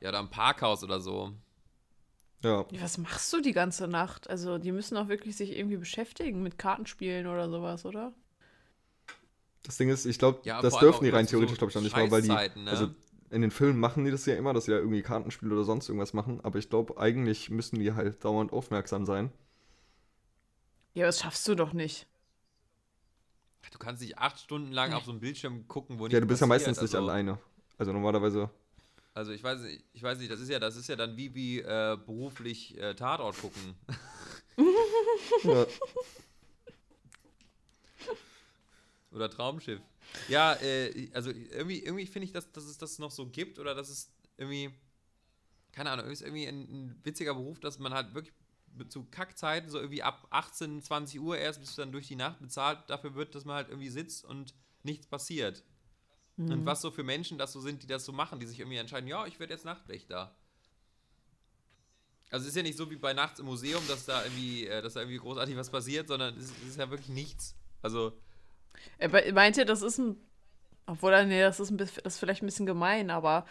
Ja, 0.00 0.08
oder 0.08 0.18
am 0.18 0.30
Parkhaus 0.30 0.82
oder 0.82 1.00
so. 1.00 1.32
Ja. 2.42 2.64
Ja, 2.70 2.80
Was 2.82 2.96
machst 2.98 3.32
du 3.32 3.40
die 3.40 3.52
ganze 3.52 3.86
Nacht? 3.86 4.28
Also, 4.30 4.58
die 4.58 4.72
müssen 4.72 4.96
auch 4.96 5.08
wirklich 5.08 5.36
sich 5.36 5.56
irgendwie 5.56 5.76
beschäftigen 5.76 6.42
mit 6.42 6.58
Kartenspielen 6.58 7.26
oder 7.26 7.50
sowas, 7.50 7.84
oder? 7.84 8.12
Das 9.62 9.76
Ding 9.76 9.90
ist, 9.90 10.06
ich 10.06 10.18
glaube, 10.18 10.40
Ja, 10.44 10.62
das 10.62 10.78
dürfen 10.78 11.04
die 11.04 11.10
rein 11.10 11.26
theoretisch, 11.26 11.56
so 11.56 11.58
glaube 11.58 11.70
ich, 11.70 11.74
noch 11.74 11.82
nicht 11.82 11.94
mal, 11.94 12.10
weil 12.10 12.22
die. 12.22 12.28
Ne? 12.28 12.70
Also 12.70 12.88
in 13.28 13.42
den 13.42 13.50
Filmen 13.50 13.78
machen 13.78 14.04
die 14.04 14.10
das 14.10 14.26
ja 14.26 14.34
immer, 14.34 14.52
dass 14.54 14.64
sie 14.64 14.72
ja 14.72 14.78
irgendwie 14.78 15.02
Kartenspiele 15.02 15.52
oder 15.54 15.64
sonst 15.64 15.88
irgendwas 15.88 16.14
machen, 16.14 16.40
aber 16.42 16.58
ich 16.58 16.68
glaube, 16.68 16.98
eigentlich 16.98 17.50
müssen 17.50 17.78
die 17.78 17.92
halt 17.92 18.24
dauernd 18.24 18.52
aufmerksam 18.52 19.04
sein. 19.04 19.30
Ja, 20.94 21.06
das 21.06 21.20
schaffst 21.20 21.46
du 21.46 21.54
doch 21.54 21.72
nicht. 21.72 22.08
Du 23.70 23.78
kannst 23.78 24.02
nicht 24.02 24.18
acht 24.18 24.40
Stunden 24.40 24.72
lang 24.72 24.92
auf 24.92 25.04
so 25.04 25.12
einem 25.12 25.20
Bildschirm 25.20 25.68
gucken, 25.68 26.00
wo 26.00 26.08
Ja, 26.08 26.18
du 26.18 26.26
bist 26.26 26.40
ja 26.40 26.46
meistens 26.48 26.80
nicht 26.80 26.94
also- 26.94 26.98
alleine. 26.98 27.38
Also 27.78 27.92
normalerweise. 27.92 28.50
Also 29.20 29.32
ich 29.32 29.44
weiß 29.44 29.60
nicht, 29.60 29.84
ich 29.92 30.02
weiß 30.02 30.18
nicht, 30.18 30.30
das 30.30 30.40
ist 30.40 30.48
ja, 30.48 30.58
das 30.58 30.76
ist 30.76 30.88
ja 30.88 30.96
dann 30.96 31.14
wie 31.14 31.34
wie 31.34 31.58
äh, 31.58 31.98
beruflich 32.06 32.74
äh, 32.78 32.94
Tatort 32.94 33.36
gucken. 33.38 33.74
Ja, 35.44 35.66
Oder 39.12 39.28
Traumschiff. 39.28 39.82
Ja, 40.28 40.54
äh, 40.62 41.10
also 41.12 41.32
irgendwie, 41.32 41.80
irgendwie 41.80 42.06
finde 42.06 42.24
ich, 42.24 42.32
dass, 42.32 42.50
dass 42.50 42.64
es 42.64 42.78
das 42.78 42.98
noch 42.98 43.10
so 43.10 43.26
gibt 43.26 43.58
oder 43.58 43.74
dass 43.74 43.90
es 43.90 44.10
irgendwie, 44.38 44.70
keine 45.72 45.90
Ahnung, 45.90 46.06
ist 46.06 46.22
irgendwie 46.22 46.46
ein, 46.46 46.62
ein 46.62 47.00
witziger 47.04 47.34
Beruf, 47.34 47.60
dass 47.60 47.78
man 47.78 47.92
halt 47.92 48.14
wirklich 48.14 48.32
zu 48.88 49.04
Kackzeiten, 49.04 49.68
so 49.68 49.76
irgendwie 49.76 50.02
ab 50.02 50.28
18, 50.30 50.80
20 50.80 51.20
Uhr 51.20 51.36
erst 51.36 51.60
bis 51.60 51.74
dann 51.74 51.92
durch 51.92 52.08
die 52.08 52.16
Nacht 52.16 52.40
bezahlt 52.40 52.78
dafür 52.88 53.14
wird, 53.14 53.34
dass 53.34 53.44
man 53.44 53.56
halt 53.56 53.68
irgendwie 53.68 53.90
sitzt 53.90 54.24
und 54.24 54.54
nichts 54.82 55.06
passiert. 55.06 55.62
Und 56.48 56.66
was 56.66 56.80
so 56.82 56.90
für 56.90 57.04
Menschen 57.04 57.38
das 57.38 57.52
so 57.52 57.60
sind, 57.60 57.82
die 57.82 57.86
das 57.86 58.04
so 58.04 58.12
machen, 58.12 58.40
die 58.40 58.46
sich 58.46 58.58
irgendwie 58.60 58.78
entscheiden, 58.78 59.08
ja, 59.08 59.26
ich 59.26 59.38
werde 59.40 59.52
jetzt 59.54 59.64
Nachtwächter. 59.64 60.36
Also 62.30 62.44
es 62.44 62.50
ist 62.50 62.56
ja 62.56 62.62
nicht 62.62 62.76
so 62.78 62.90
wie 62.90 62.96
bei 62.96 63.12
Nachts 63.12 63.40
im 63.40 63.46
Museum, 63.46 63.86
dass 63.88 64.04
da 64.04 64.22
irgendwie, 64.24 64.66
äh, 64.66 64.82
dass 64.82 64.94
da 64.94 65.00
irgendwie 65.00 65.18
großartig 65.18 65.56
was 65.56 65.70
passiert, 65.70 66.08
sondern 66.08 66.36
es, 66.36 66.50
ist 66.50 66.78
ja 66.78 66.88
wirklich 66.90 67.08
nichts. 67.08 67.56
Also, 67.82 68.12
Er 68.98 69.08
be- 69.08 69.32
meinte, 69.32 69.64
das 69.64 69.82
ist 69.82 69.98
ein. 69.98 70.16
Obwohl, 70.86 71.26
nee, 71.26 71.40
das 71.42 71.60
ist, 71.60 71.70
ein, 71.70 71.78
das 71.78 71.98
ist 71.98 72.18
vielleicht 72.18 72.42
ein 72.42 72.46
bisschen 72.46 72.66
gemein, 72.66 73.10
aber 73.10 73.46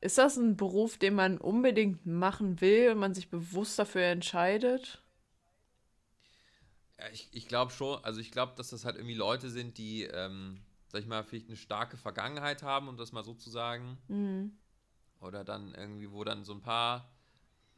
ist 0.00 0.18
das 0.18 0.36
ein 0.36 0.56
Beruf, 0.56 0.98
den 0.98 1.14
man 1.14 1.38
unbedingt 1.38 2.06
machen 2.06 2.60
will 2.60 2.90
und 2.92 2.98
man 2.98 3.14
sich 3.14 3.30
bewusst 3.30 3.78
dafür 3.78 4.04
entscheidet? 4.04 5.02
Ja, 6.98 7.04
ich, 7.12 7.28
ich 7.32 7.48
glaube 7.48 7.72
schon, 7.72 8.02
also 8.04 8.20
ich 8.20 8.30
glaube, 8.30 8.52
dass 8.56 8.70
das 8.70 8.84
halt 8.84 8.96
irgendwie 8.96 9.14
Leute 9.14 9.50
sind, 9.50 9.78
die, 9.78 10.04
ähm, 10.04 10.60
sag 10.92 11.00
ich 11.00 11.06
mal, 11.06 11.24
vielleicht 11.24 11.48
eine 11.48 11.56
starke 11.56 11.96
Vergangenheit 11.96 12.62
haben, 12.62 12.88
um 12.88 12.96
das 12.96 13.12
mal 13.12 13.24
so 13.24 13.34
zu 13.34 13.50
sagen. 13.50 13.98
Mhm. 14.08 14.52
Oder 15.20 15.42
dann 15.44 15.74
irgendwie, 15.74 16.10
wo 16.12 16.22
dann 16.24 16.44
so 16.44 16.52
ein 16.52 16.60
paar, 16.60 17.10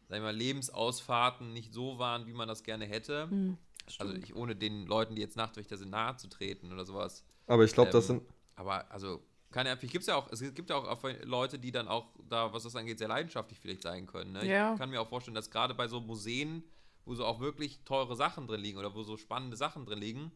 sag 0.08 0.16
ich 0.16 0.22
mal, 0.22 0.34
Lebensausfahrten 0.34 1.52
nicht 1.52 1.72
so 1.72 1.98
waren, 1.98 2.26
wie 2.26 2.32
man 2.32 2.48
das 2.48 2.62
gerne 2.62 2.86
hätte. 2.86 3.26
Mhm. 3.28 3.58
Also 3.98 4.14
ich, 4.14 4.34
ohne 4.34 4.56
den 4.56 4.86
Leuten, 4.86 5.14
die 5.14 5.20
jetzt 5.20 5.36
Nachtwächter 5.36 5.76
sind, 5.76 5.90
nahe 5.90 6.16
zu 6.16 6.28
treten 6.28 6.72
oder 6.72 6.84
sowas. 6.84 7.24
aber 7.46 7.64
ich 7.64 7.72
glaube, 7.72 7.90
das 7.90 8.08
Ähm, 8.08 8.20
sind. 8.20 8.28
Aber 8.56 8.90
also 8.90 9.22
Keine 9.50 9.68
Ahnung, 9.70 9.80
vielleicht 9.80 9.92
gibt 9.92 10.02
es 10.02 10.06
ja 10.08 10.16
auch, 10.16 10.32
es 10.32 10.40
gibt 10.54 10.70
ja 10.70 10.76
auch 10.76 11.02
Leute, 11.24 11.58
die 11.58 11.70
dann 11.70 11.86
auch 11.86 12.08
da, 12.28 12.52
was 12.52 12.62
das 12.64 12.74
angeht, 12.74 12.98
sehr 12.98 13.08
leidenschaftlich 13.08 13.58
vielleicht 13.60 13.82
sein 13.82 14.06
können. 14.06 14.32
Ne? 14.32 14.46
Ja. 14.48 14.72
Ich 14.72 14.78
kann 14.78 14.90
mir 14.90 15.00
auch 15.00 15.08
vorstellen, 15.08 15.34
dass 15.34 15.50
gerade 15.50 15.74
bei 15.74 15.86
so 15.86 16.00
Museen, 16.00 16.64
wo 17.04 17.14
so 17.14 17.24
auch 17.26 17.40
wirklich 17.40 17.84
teure 17.84 18.16
Sachen 18.16 18.46
drin 18.48 18.60
liegen 18.60 18.78
oder 18.78 18.94
wo 18.94 19.02
so 19.02 19.16
spannende 19.16 19.56
Sachen 19.56 19.84
drin 19.84 19.98
liegen 20.00 20.32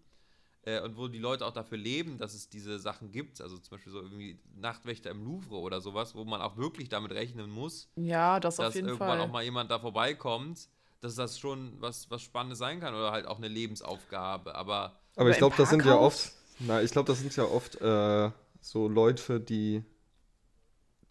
äh, 0.62 0.80
und 0.82 0.96
wo 0.96 1.09
die 1.09 1.18
Leute 1.18 1.46
auch 1.46 1.52
dafür 1.52 1.78
leben, 1.78 2.18
dass 2.18 2.34
es 2.34 2.48
diese 2.48 2.78
Sachen 2.78 3.11
gibt, 3.12 3.40
also 3.40 3.59
zum 3.59 3.70
Beispiel 3.76 3.92
so 3.92 4.00
irgendwie 4.02 4.40
Nachtwächter 4.56 5.11
im 5.11 5.24
Louvre 5.24 5.56
oder 5.56 5.80
sowas, 5.80 6.14
wo 6.14 6.24
man 6.24 6.40
auch 6.40 6.56
wirklich 6.56 6.88
damit 6.88 7.12
rechnen 7.12 7.50
muss, 7.50 7.88
Ja, 7.96 8.40
das 8.40 8.61
auf 8.61 8.66
dass 8.66 8.74
jeden 8.74 8.88
irgendwann 8.88 9.18
Fall. 9.18 9.20
auch 9.20 9.30
mal 9.30 9.42
jemand 9.44 9.70
da 9.70 9.78
vorbeikommt, 9.78 10.68
dass 11.00 11.14
das 11.14 11.38
schon 11.38 11.80
was, 11.80 12.11
was 12.11 12.22
Spannendes 12.22 12.59
sein 12.59 12.80
kann 12.80 12.94
oder 12.94 13.12
halt 13.12 13.26
auch 13.26 13.38
eine 13.38 13.48
Lebensaufgabe. 13.48 14.54
Aber 14.54 14.98
Aber 15.16 15.30
Aber 15.30 15.30
ich 15.30 15.38
glaube, 15.38 15.56
das 15.56 15.70
sind 15.70 15.84
ja 15.84 15.96
oft, 15.96 16.32
na, 16.59 16.82
ich 16.82 16.90
glaube, 16.92 17.06
das 17.09 17.20
sind 17.20 17.34
ja 17.36 17.44
oft 17.44 17.80
äh, 17.80 18.30
so 18.61 18.88
Leute, 18.88 19.40
die, 19.40 19.82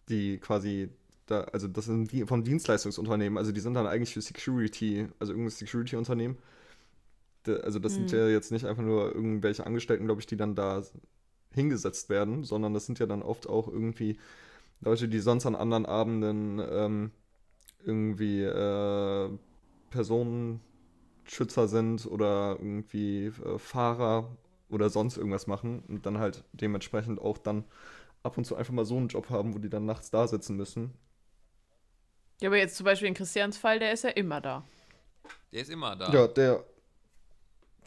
die 0.08 0.38
quasi, 0.38 0.88
da, 1.26 1.42
also 1.52 1.68
das 1.68 1.84
sind 1.86 2.10
die 2.12 2.24
von 2.26 2.42
Dienstleistungsunternehmen, 2.44 3.38
also 3.38 3.52
die 3.52 3.60
sind 3.60 3.74
dann 3.74 3.86
eigentlich 3.86 4.14
für 4.14 4.22
Security, 4.22 5.08
also 5.18 5.32
irgendein 5.32 5.50
Security-Unternehmen. 5.50 6.38
Also 7.46 7.78
das 7.78 7.94
sind 7.94 8.10
Mhm. 8.10 8.12
ja 8.12 8.28
jetzt 8.28 8.52
nicht 8.52 8.66
einfach 8.66 8.82
nur 8.82 9.14
irgendwelche 9.14 9.66
Angestellten, 9.66 10.06
glaube 10.06 10.20
ich, 10.20 10.26
die 10.26 10.36
dann 10.36 10.54
da 10.54 10.82
hingesetzt 11.52 12.08
werden, 12.10 12.44
sondern 12.44 12.74
das 12.74 12.86
sind 12.86 12.98
ja 12.98 13.06
dann 13.06 13.22
oft 13.22 13.48
auch 13.48 13.68
irgendwie 13.68 14.18
Leute, 14.80 15.08
die 15.08 15.20
sonst 15.20 15.46
an 15.46 15.56
anderen 15.56 15.86
Abenden 15.86 16.60
ähm, 16.70 17.12
irgendwie 17.84 18.42
äh, 18.42 19.30
Personenschützer 19.90 20.60
sind 21.68 22.06
oder 22.06 22.56
irgendwie 22.58 23.26
äh, 23.26 23.58
Fahrer 23.58 24.36
oder 24.68 24.90
sonst 24.90 25.16
irgendwas 25.16 25.46
machen 25.46 25.82
und 25.88 26.06
dann 26.06 26.18
halt 26.18 26.44
dementsprechend 26.52 27.20
auch 27.20 27.38
dann 27.38 27.64
ab 28.22 28.38
und 28.38 28.44
zu 28.46 28.56
einfach 28.56 28.72
mal 28.74 28.84
so 28.86 28.96
einen 28.96 29.08
Job 29.08 29.30
haben, 29.30 29.54
wo 29.54 29.58
die 29.58 29.70
dann 29.70 29.86
nachts 29.86 30.10
da 30.10 30.28
sitzen 30.28 30.56
müssen. 30.56 30.94
Ja, 32.40 32.48
aber 32.48 32.58
jetzt 32.58 32.76
zum 32.76 32.84
Beispiel 32.84 33.08
in 33.08 33.14
Christians 33.14 33.58
Fall, 33.58 33.78
der 33.78 33.92
ist 33.92 34.04
ja 34.04 34.10
immer 34.10 34.40
da. 34.40 34.64
der 35.52 35.62
ist 35.62 35.70
immer 35.70 35.96
da. 35.96 36.12
Ja, 36.12 36.26
der. 36.26 36.64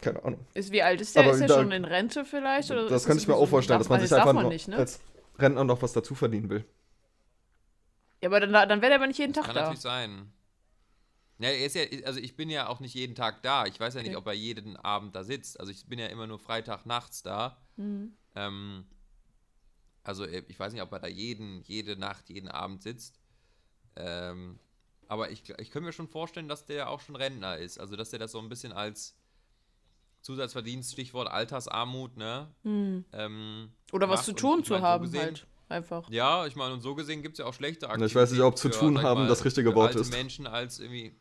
Keine 0.02 0.22
Ahnung. 0.24 0.44
Ist, 0.52 0.70
wie 0.72 0.82
alt 0.82 1.00
ist 1.00 1.16
der? 1.16 1.22
Aber 1.22 1.32
ist 1.32 1.38
der 1.40 1.48
da- 1.48 1.54
schon 1.54 1.72
in 1.72 1.84
Rente 1.86 2.24
vielleicht? 2.26 2.70
Oder 2.70 2.88
das 2.88 3.06
kann 3.06 3.16
ich 3.16 3.26
mir 3.26 3.34
auch 3.36 3.46
vorstellen, 3.46 3.78
dass 3.78 3.88
man 3.88 4.00
das 4.00 4.10
sich 4.10 4.16
darf 4.18 4.26
einfach 4.28 4.42
man 4.42 4.50
nicht, 4.52 4.68
ne? 4.68 4.76
als 4.76 5.00
Rentner 5.38 5.64
noch 5.64 5.80
was 5.80 5.92
dazu 5.94 6.14
verdienen 6.14 6.50
will. 6.50 6.66
Ja, 8.20 8.28
aber 8.28 8.40
dann, 8.40 8.52
dann 8.52 8.68
wäre 8.82 8.90
der 8.90 8.96
aber 8.96 9.06
nicht 9.06 9.18
jeden 9.18 9.32
Tag 9.32 9.44
Kann 9.46 9.54
da. 9.54 9.62
natürlich 9.62 9.80
sein. 9.80 10.32
Ja, 11.38 11.48
er 11.48 11.66
ist 11.66 11.74
ja, 11.74 11.82
also 12.04 12.20
ich 12.20 12.36
bin 12.36 12.50
ja 12.50 12.68
auch 12.68 12.78
nicht 12.80 12.94
jeden 12.94 13.14
Tag 13.14 13.42
da. 13.42 13.64
Ich 13.66 13.80
weiß 13.80 13.94
ja 13.94 14.02
nicht, 14.02 14.10
Okay. 14.10 14.16
ob 14.18 14.26
er 14.26 14.32
jeden 14.34 14.76
Abend 14.76 15.16
da 15.16 15.24
sitzt. 15.24 15.58
Also 15.58 15.72
ich 15.72 15.86
bin 15.86 15.98
ja 15.98 16.06
immer 16.06 16.26
nur 16.26 16.38
Freitag 16.38 16.84
nachts 16.86 17.22
da. 17.22 17.56
Mhm. 17.76 18.12
Ähm, 18.36 18.84
also 20.04 20.24
äh, 20.24 20.42
ich 20.48 20.58
weiß 20.58 20.72
nicht, 20.72 20.82
ob 20.82 20.92
er 20.92 21.00
da 21.00 21.08
jeden, 21.08 21.62
jede 21.62 21.96
Nacht, 21.96 22.28
jeden 22.28 22.48
Abend 22.48 22.82
sitzt. 22.82 23.18
Ähm, 23.96 24.58
aber 25.08 25.30
ich, 25.30 25.42
ich 25.58 25.70
könnte 25.70 25.86
mir 25.86 25.92
schon 25.92 26.08
vorstellen, 26.08 26.48
dass 26.48 26.64
der 26.66 26.90
auch 26.90 27.00
schon 27.00 27.16
Rentner 27.16 27.56
ist. 27.58 27.78
Also 27.78 27.96
dass 27.96 28.10
der 28.10 28.18
das 28.20 28.32
so 28.32 28.38
ein 28.40 28.48
bisschen 28.48 28.72
als 28.72 29.16
Zusatzverdienst, 30.22 30.92
Stichwort 30.92 31.28
Altersarmut, 31.28 32.16
ne? 32.16 32.48
Mhm. 32.62 33.04
Ähm, 33.12 33.72
Oder 33.92 34.08
was 34.08 34.24
zu 34.24 34.30
Und 34.32 34.38
tun 34.38 34.58
ich 34.60 34.66
zu 34.66 34.72
mein, 34.74 34.82
so 34.82 34.86
haben 34.86 35.04
gesehen- 35.04 35.20
halt. 35.20 35.46
Einfach. 35.68 36.08
Ja, 36.10 36.46
ich 36.46 36.54
meine, 36.54 36.74
und 36.74 36.82
so 36.82 36.94
gesehen 36.94 37.22
gibt 37.22 37.34
es 37.34 37.38
ja 37.38 37.46
auch 37.46 37.54
schlechte 37.54 37.88
Na, 37.96 38.04
ich 38.04 38.14
weiß 38.14 38.30
nicht, 38.32 38.42
ob 38.42 38.58
zu 38.58 38.68
für, 38.68 38.78
tun 38.78 38.96
ich 38.96 39.02
haben 39.02 39.26
das 39.26 39.42
richtige 39.42 39.70
für 39.70 39.76
Wort 39.76 39.88
alte 39.88 40.00
ist. 40.00 40.12
Menschen 40.12 40.46
als 40.46 40.78
irgendwie. 40.78 41.14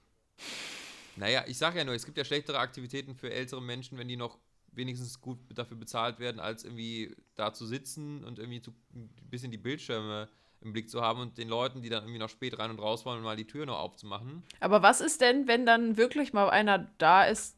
Naja, 1.16 1.44
ich 1.48 1.58
sag 1.58 1.76
ja 1.76 1.84
nur, 1.84 1.94
es 1.96 2.06
gibt 2.06 2.18
ja 2.18 2.26
schlechtere 2.26 2.60
Aktivitäten 2.60 3.16
für 3.16 3.32
ältere 3.32 3.62
Menschen, 3.62 3.98
wenn 3.98 4.08
die 4.08 4.18
noch 4.18 4.38
wenigstens 4.74 5.20
gut 5.20 5.38
dafür 5.56 5.78
bezahlt 5.78 6.20
werden, 6.20 6.40
als 6.40 6.64
irgendwie 6.64 7.16
da 7.36 7.54
zu 7.54 7.66
sitzen 7.66 8.24
und 8.24 8.40
irgendwie 8.40 8.62
zu, 8.62 8.72
ein 8.94 9.10
bisschen 9.30 9.52
die 9.52 9.58
Bildschirme 9.58 10.30
im 10.62 10.74
Blick 10.74 10.90
zu 10.90 11.02
haben 11.02 11.20
und 11.22 11.38
den 11.38 11.50
Leuten, 11.50 11.82
die 11.82 11.90
dann 11.90 12.04
irgendwie 12.04 12.20
noch 12.20 12.30
spät 12.30 12.58
rein 12.60 12.72
und 12.72 12.80
raus 12.80 13.06
wollen, 13.06 13.22
mal 13.24 13.36
die 13.36 13.48
Tür 13.48 13.66
nur 13.66 13.80
aufzumachen. 13.80 14.44
Aber 14.60 14.82
was 14.82 15.02
ist 15.02 15.20
denn, 15.22 15.48
wenn 15.48 15.66
dann 15.66 15.98
wirklich 15.98 16.34
mal 16.34 16.50
einer 16.50 16.80
da 16.98 17.24
ist, 17.26 17.58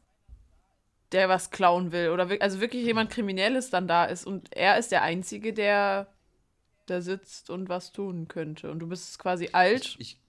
der 1.12 1.28
was 1.28 1.50
klauen 1.50 1.92
will? 1.92 2.10
Oder 2.10 2.28
also 2.40 2.60
wirklich 2.60 2.84
jemand 2.84 3.10
Kriminelles 3.10 3.70
dann 3.70 3.88
da 3.88 4.04
ist 4.04 4.26
und 4.26 4.54
er 4.54 4.78
ist 4.78 4.92
der 4.92 5.02
Einzige, 5.02 5.52
der 5.52 6.08
da 6.86 7.00
sitzt 7.00 7.50
und 7.50 7.68
was 7.68 7.92
tun 7.92 8.28
könnte. 8.28 8.70
Und 8.70 8.80
du 8.80 8.86
bist 8.86 9.18
quasi 9.18 9.50
alt 9.52 9.96
Ich, 9.98 10.00
ich, 10.00 10.20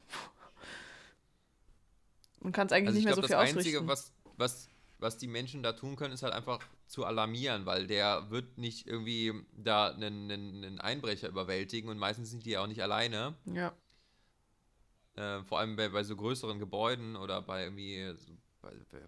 und 2.39 2.51
kannst 2.51 2.73
eigentlich 2.73 2.88
also 2.89 2.99
ich 2.99 3.05
nicht 3.05 3.05
mehr 3.05 3.13
glaube, 3.13 3.28
so 3.28 3.34
das 3.34 3.49
viel 3.49 3.57
Einzige, 3.57 3.78
ausrichten. 3.80 3.88
was, 3.88 4.13
was, 4.38 4.69
was 4.99 5.17
die 5.17 5.28
Menschen 5.28 5.63
da 5.63 5.73
tun 5.73 5.95
können, 5.95 6.13
ist 6.13 6.23
halt 6.23 6.34
einfach 6.34 6.59
zu 6.88 7.03
alarmieren, 7.03 7.65
weil 7.65 7.88
der 7.88 8.30
wird 8.30 8.57
nicht 8.57 8.88
irgendwie 8.88 9.34
da 9.57 9.89
einen, 9.89 10.32
einen, 10.32 10.63
einen 10.63 10.80
Einbrecher 10.80 11.28
überwältigen 11.28 11.89
und 11.89 11.97
meistens 11.97 12.30
sind 12.30 12.45
die 12.45 12.51
ja 12.51 12.61
auch 12.61 12.67
nicht 12.67 12.84
alleine. 12.84 13.36
ja. 13.45 13.73
Äh, 15.15 15.43
vor 15.43 15.59
allem 15.59 15.78
bei, 15.78 15.88
bei 15.88 16.03
so 16.03 16.15
größeren 16.17 16.59
Gebäuden 16.59 17.15
oder 17.15 17.41
bei 17.41 17.63
irgendwie, 17.63 18.13
so, 18.17 18.34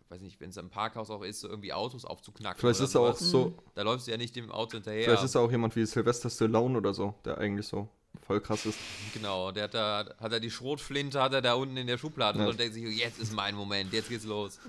weiß 0.10 0.22
nicht, 0.22 0.39
wenn 0.39 0.49
es 0.49 0.58
im 0.58 0.70
Parkhaus 0.70 1.10
auch 1.10 1.24
ist, 1.24 1.39
so 1.41 1.47
irgendwie 1.49 1.74
Autos 1.74 2.05
aufzuknacken. 2.05 2.60
Vielleicht 2.60 2.80
ist 2.82 2.95
er 2.95 3.01
auch 3.01 3.16
so, 3.16 3.53
Da 3.76 3.82
läufst 3.84 4.08
du 4.08 4.12
ja 4.12 4.18
nicht 4.18 4.36
dem 4.36 4.51
Auto 4.51 4.74
hinterher. 4.74 5.03
vielleicht 5.05 5.24
ist 5.24 5.36
er 5.36 5.41
auch 5.41 5.51
jemand 5.51 5.76
wie 5.76 5.86
Sylvester 5.86 6.30
Stallone 6.30 6.78
oder 6.78 6.93
so, 6.93 7.14
der 7.26 7.38
eigentlich 7.38 7.68
so 7.68 7.88
voll 8.26 8.41
krass 8.41 8.66
ist. 8.66 8.78
Genau, 9.14 9.51
der 9.51 9.66
hat 9.66 9.74
da, 9.74 10.05
hat 10.20 10.32
er 10.34 10.39
die 10.39 10.51
Schrotflinte, 10.51 11.22
hat 11.22 11.34
er 11.34 11.41
da 11.41 11.53
unten 11.53 11.78
in 11.78 11.88
der 11.88 11.97
Schublade 11.97 12.39
Ja. 12.39 12.47
und 12.47 12.60
denkt 12.60 12.74
sich, 12.74 12.84
jetzt 12.97 13.20
ist 13.20 13.34
mein 13.34 13.55
Moment, 13.55 13.93
jetzt 13.93 14.10
geht's 14.10 14.26
los. 14.26 14.60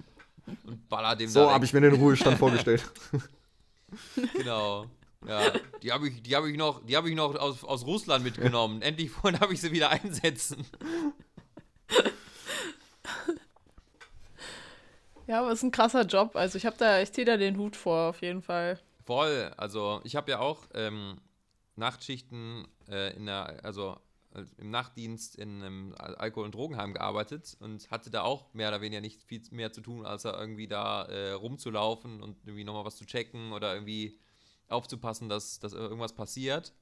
Und 0.64 0.88
ballert 0.88 1.20
dem 1.20 1.28
So 1.28 1.50
habe 1.50 1.64
ich 1.64 1.72
mir 1.72 1.80
den 1.80 1.94
Ruhestand 1.94 2.38
vorgestellt. 2.38 2.82
Genau. 4.34 4.86
Ja, 5.26 5.50
die 5.82 5.90
habe 5.92 6.08
ich, 6.08 6.22
die 6.22 6.36
hab 6.36 6.44
ich 6.44 6.56
noch, 6.56 6.84
die 6.86 6.96
hab 6.96 7.04
ich 7.06 7.14
noch 7.16 7.34
aus, 7.34 7.64
aus 7.64 7.84
Russland 7.84 8.22
mitgenommen. 8.22 8.80
Endlich 8.82 9.10
vorhin 9.10 9.40
habe 9.40 9.52
ich 9.52 9.60
sie 9.60 9.72
wieder 9.72 9.90
einsetzen. 9.90 10.64
Ja, 15.28 15.40
aber 15.40 15.52
es 15.52 15.58
ist 15.58 15.64
ein 15.64 15.72
krasser 15.72 16.06
Job. 16.06 16.36
Also 16.36 16.56
ich 16.56 16.64
habe 16.64 16.76
da, 16.78 17.02
ich 17.02 17.12
ziehe 17.12 17.26
da 17.26 17.36
den 17.36 17.58
Hut 17.58 17.76
vor, 17.76 18.08
auf 18.08 18.22
jeden 18.22 18.40
Fall. 18.40 18.80
Voll. 19.04 19.52
Also 19.58 20.00
ich 20.04 20.16
habe 20.16 20.30
ja 20.30 20.38
auch 20.38 20.66
ähm, 20.72 21.20
Nachtschichten 21.76 22.66
äh, 22.88 23.14
in 23.14 23.26
der, 23.26 23.62
also 23.62 23.98
äh, 24.34 24.42
im 24.56 24.70
Nachtdienst 24.70 25.36
in 25.36 25.62
einem 25.62 25.94
Al- 25.98 26.14
Alkohol- 26.16 26.46
und 26.46 26.54
Drogenheim 26.54 26.94
gearbeitet 26.94 27.58
und 27.60 27.90
hatte 27.90 28.10
da 28.10 28.22
auch 28.22 28.54
mehr 28.54 28.68
oder 28.68 28.80
weniger 28.80 29.02
nicht 29.02 29.22
viel 29.22 29.42
mehr 29.50 29.70
zu 29.70 29.82
tun, 29.82 30.06
als 30.06 30.22
da 30.22 30.38
irgendwie 30.38 30.66
da 30.66 31.04
äh, 31.04 31.32
rumzulaufen 31.32 32.22
und 32.22 32.38
irgendwie 32.46 32.64
nochmal 32.64 32.86
was 32.86 32.96
zu 32.96 33.04
checken 33.04 33.52
oder 33.52 33.74
irgendwie 33.74 34.18
aufzupassen, 34.68 35.28
dass, 35.28 35.60
dass 35.60 35.74
irgendwas 35.74 36.14
passiert. 36.14 36.72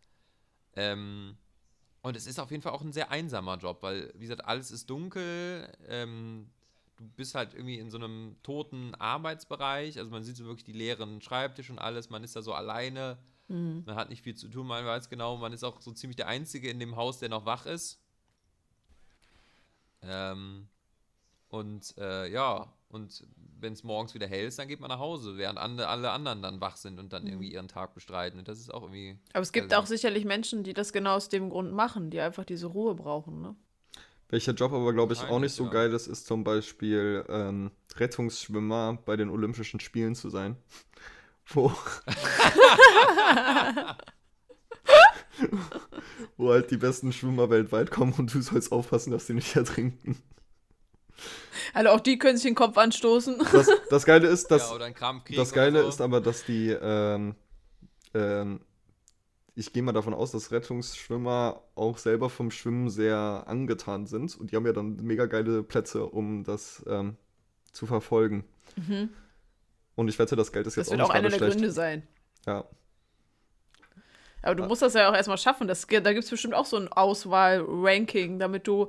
Ähm, 0.77 1.37
und 2.03 2.17
es 2.17 2.29
ist 2.29 2.39
auf 2.39 2.53
jeden 2.53 2.63
Fall 2.63 2.73
auch 2.73 2.83
ein 2.83 2.93
sehr 2.93 3.11
einsamer 3.11 3.57
Job, 3.57 3.83
weil, 3.83 4.13
wie 4.15 4.27
gesagt, 4.27 4.45
alles 4.45 4.71
ist 4.71 4.89
dunkel. 4.89 5.69
Ähm, 5.89 6.51
du 6.97 7.05
bist 7.17 7.35
halt 7.35 7.55
irgendwie 7.55 7.79
in 7.79 7.91
so 7.91 7.99
einem 7.99 8.37
toten 8.43 8.95
Arbeitsbereich. 8.95 9.99
Also 9.99 10.11
man 10.11 10.25
sieht 10.25 10.37
so 10.37 10.45
wirklich 10.45 10.65
die 10.65 10.73
leeren 10.73 11.21
Schreibtische 11.21 11.73
und 11.73 11.79
alles. 11.79 12.11
Man 12.11 12.25
ist 12.25 12.37
da 12.37 12.43
so 12.43 12.53
alleine. 12.53 13.19
Man 13.87 13.95
hat 13.95 14.09
nicht 14.09 14.23
viel 14.23 14.35
zu 14.35 14.49
tun. 14.49 14.67
Man 14.67 14.85
weiß 14.85 15.09
genau, 15.09 15.37
man 15.37 15.53
ist 15.53 15.63
auch 15.63 15.81
so 15.81 15.93
ziemlich 15.93 16.17
der 16.17 16.27
Einzige 16.27 16.69
in 16.69 16.81
dem 16.81 16.97
Haus, 16.97 17.19
der 17.19 17.29
noch 17.29 17.47
wach 17.47 17.67
ist. 17.67 18.01
Ähm, 20.03 20.69
und 21.49 21.97
äh, 21.99 22.29
ja, 22.29 22.73
und 22.89 23.25
wenn 23.59 23.73
es 23.73 23.85
morgens 23.85 24.15
wieder 24.15 24.27
hell 24.27 24.47
ist, 24.47 24.59
dann 24.59 24.69
geht 24.69 24.81
man 24.81 24.89
nach 24.89 24.99
Hause, 24.99 25.37
während 25.37 25.59
ande, 25.59 25.89
alle 25.89 26.11
anderen 26.11 26.43
dann 26.43 26.61
wach 26.61 26.77
sind 26.77 26.99
und 26.99 27.13
dann 27.13 27.27
irgendwie 27.27 27.53
ihren 27.53 27.69
Tag 27.69 27.95
bestreiten. 27.95 28.39
Und 28.39 28.49
das 28.49 28.59
ist 28.59 28.73
auch 28.73 28.83
irgendwie. 28.83 29.19
Aber 29.33 29.43
es 29.43 29.53
gibt 29.53 29.75
auch 29.75 29.87
sicherlich 29.87 30.25
Menschen, 30.25 30.63
die 30.63 30.73
das 30.73 30.93
genau 30.93 31.15
aus 31.15 31.29
dem 31.29 31.51
Grund 31.51 31.73
machen, 31.73 32.11
die 32.11 32.21
einfach 32.21 32.45
diese 32.45 32.67
Ruhe 32.67 32.95
brauchen, 32.95 33.41
ne? 33.41 33.57
Welcher 34.29 34.53
Job 34.53 34.73
aber, 34.73 34.93
glaube 34.93 35.13
ich, 35.13 35.23
auch 35.23 35.39
nicht 35.39 35.55
so 35.55 35.65
ja. 35.65 35.71
geil 35.71 35.93
ist, 35.93 36.09
ist 36.09 36.27
zum 36.27 36.43
Beispiel 36.43 37.25
ähm, 37.29 37.71
Rettungsschwimmer 37.97 38.99
bei 39.05 39.17
den 39.17 39.31
Olympischen 39.31 39.81
Spielen 39.81 40.15
zu 40.15 40.31
sein. 40.31 40.57
Wo, 41.49 41.71
wo 46.37 46.51
halt 46.51 46.71
die 46.71 46.77
besten 46.77 47.13
Schwimmer 47.13 47.51
weltweit 47.51 47.91
kommen 47.91 48.13
und 48.15 48.33
du 48.35 48.41
sollst 48.41 48.73
aufpassen, 48.73 49.11
dass 49.11 49.27
die 49.27 49.35
nicht 49.35 49.55
ertrinken. 49.57 50.21
Also 51.73 51.91
auch 51.91 52.01
die 52.01 52.19
können 52.19 52.37
sich 52.37 52.47
den 52.47 52.55
Kopf 52.55 52.77
anstoßen. 52.77 53.39
Das, 53.53 53.71
das 53.91 54.05
Geile 54.05 54.29
ist, 54.29 54.51
dass 54.51 54.69
ja, 54.69 54.75
oder 54.75 54.85
ein 54.87 54.95
Krampfkrieg 54.95 55.37
Das 55.37 55.53
Geile 55.53 55.83
so. 55.83 55.89
ist 55.89 56.01
aber, 56.01 56.21
dass 56.21 56.45
die, 56.45 56.69
ähm, 56.71 57.35
ähm, 58.15 58.61
ich 59.57 59.73
gehe 59.73 59.83
mal 59.83 59.93
davon 59.93 60.15
aus, 60.15 60.33
dass 60.33 60.53
Rettungsschwimmer 60.53 61.63
auch 61.75 61.99
selber 61.99 62.31
vom 62.31 62.51
Schwimmen 62.51 62.91
sehr 62.91 63.45
angetan 63.47 64.07
sind 64.07 64.37
und 64.39 64.53
die 64.53 64.57
haben 64.57 64.67
ja 64.67 64.73
dann 64.73 64.97
mega 64.97 65.27
geile 65.27 65.63
Plätze, 65.63 66.07
um 66.07 66.45
das 66.45 66.85
ähm, 66.89 67.17
zu 67.73 67.87
verfolgen. 67.87 68.45
Und 69.97 70.09
ich 70.09 70.19
wette, 70.19 70.37
das 70.37 70.53
Geld 70.53 70.67
ist 70.67 70.77
Das 70.77 70.89
jetzt 70.89 70.91
wird 70.91 71.01
auch 71.01 71.11
auch 71.11 71.15
nicht 71.15 71.17
einer 71.17 71.31
gerade 71.31 71.31
der 71.31 71.39
schlecht. 71.39 71.57
Gründe 71.57 71.71
sein. 71.73 72.07
Ja. 72.47 72.65
Aber 74.43 74.55
du 74.55 74.65
musst 74.65 74.83
das 74.83 74.95
ja 74.95 75.11
auch 75.11 75.15
erstmal 75.15 75.39
schaffen. 75.39 75.67
Das, 75.67 75.87
da 75.87 76.13
gibt 76.13 76.25
es 76.25 76.31
bestimmt 76.31 76.55
auch 76.55 76.67
so 76.67 76.77
ein 76.77 76.89
Auswahl-Ranking, 76.89 78.39
damit 78.39 78.67
du 78.69 78.89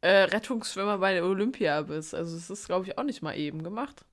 äh, 0.00 0.24
Rettungsschwimmer 0.24 0.98
bei 0.98 1.14
der 1.14 1.24
Olympia 1.24 1.82
bist. 1.82 2.14
Also 2.14 2.36
das 2.36 2.50
ist, 2.50 2.66
glaube 2.66 2.86
ich, 2.86 2.98
auch 2.98 3.04
nicht 3.04 3.22
mal 3.22 3.36
eben 3.36 3.62
gemacht. 3.62 4.04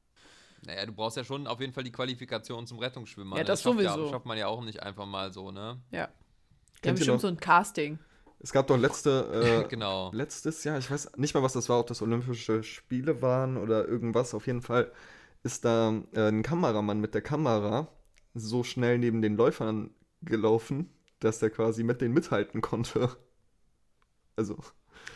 Naja, 0.66 0.86
du 0.86 0.92
brauchst 0.94 1.18
ja 1.18 1.24
schon 1.24 1.48
auf 1.48 1.60
jeden 1.60 1.74
Fall 1.74 1.84
die 1.84 1.92
Qualifikation 1.92 2.66
zum 2.68 2.80
Rettungsschwimmer. 2.80 3.36
Ja, 3.38 3.44
ne? 3.44 3.46
das 3.48 3.62
schafft 3.62 3.78
sowieso. 3.78 4.06
Ja, 4.06 4.12
schafft 4.12 4.26
man 4.26 4.38
ja 4.38 4.48
auch 4.48 4.64
nicht 4.64 4.82
einfach 4.84 5.06
mal 5.06 5.32
so, 5.32 5.52
ne? 5.52 5.80
Ja. 5.92 5.92
Die 5.92 6.00
haben 6.00 6.12
Kennt 6.82 6.86
ihr 6.86 6.94
bestimmt 7.00 7.16
noch? 7.16 7.22
so 7.22 7.28
ein 7.28 7.38
Casting. 7.38 8.00
Es 8.40 8.52
gab 8.52 8.68
doch 8.68 8.78
letzte, 8.78 9.64
äh, 9.66 9.68
genau. 9.70 10.12
letztes 10.14 10.64
Jahr, 10.64 10.78
ich 10.78 10.90
weiß 10.92 11.18
nicht 11.18 11.34
mal, 11.34 11.42
was 11.44 11.54
das 11.54 11.70
war, 11.70 11.80
ob 11.80 11.88
das 11.88 12.02
Olympische 12.02 12.64
Spiele 12.64 13.22
waren 13.22 13.58
oder 13.58 13.88
irgendwas. 13.88 14.34
Auf 14.34 14.46
jeden 14.48 14.62
Fall 14.62 14.92
ist 15.44 15.66
da 15.66 15.94
äh, 16.14 16.28
ein 16.28 16.44
Kameramann 16.44 17.00
mit 17.00 17.14
der 17.14 17.22
Kamera 17.22 17.88
so 18.34 18.64
schnell 18.64 18.98
neben 19.00 19.22
den 19.22 19.36
Läufern 19.38 19.92
gelaufen, 20.22 20.90
dass 21.20 21.40
der 21.40 21.50
quasi 21.50 21.84
mit 21.84 22.02
denen 22.02 22.14
mithalten 22.14 22.62
konnte. 22.62 23.16
Also, 24.36 24.58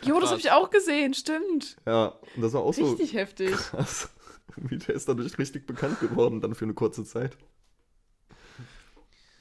Jo, 0.02 0.18
das 0.18 0.30
habe 0.30 0.40
ich 0.40 0.50
auch 0.50 0.70
gesehen, 0.70 1.12
stimmt. 1.12 1.76
ja, 1.86 2.14
und 2.34 2.42
das 2.42 2.52
war 2.54 2.62
auch 2.62 2.72
so 2.72 2.90
Richtig 2.92 3.12
heftig. 3.14 3.50
krass. 3.52 4.08
Irgendwie, 4.56 4.78
der 4.78 4.94
ist 4.94 5.08
dadurch 5.08 5.38
richtig 5.38 5.66
bekannt 5.66 6.00
geworden, 6.00 6.40
dann 6.40 6.54
für 6.54 6.64
eine 6.64 6.74
kurze 6.74 7.04
Zeit. 7.04 7.36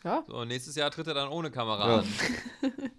Ja. 0.04 0.24
So, 0.28 0.46
nächstes 0.46 0.76
Jahr 0.76 0.92
tritt 0.92 1.08
er 1.08 1.14
dann 1.14 1.30
ohne 1.30 1.52
Kamera 1.52 1.88
Ja. 1.88 2.00
an. 2.00 2.08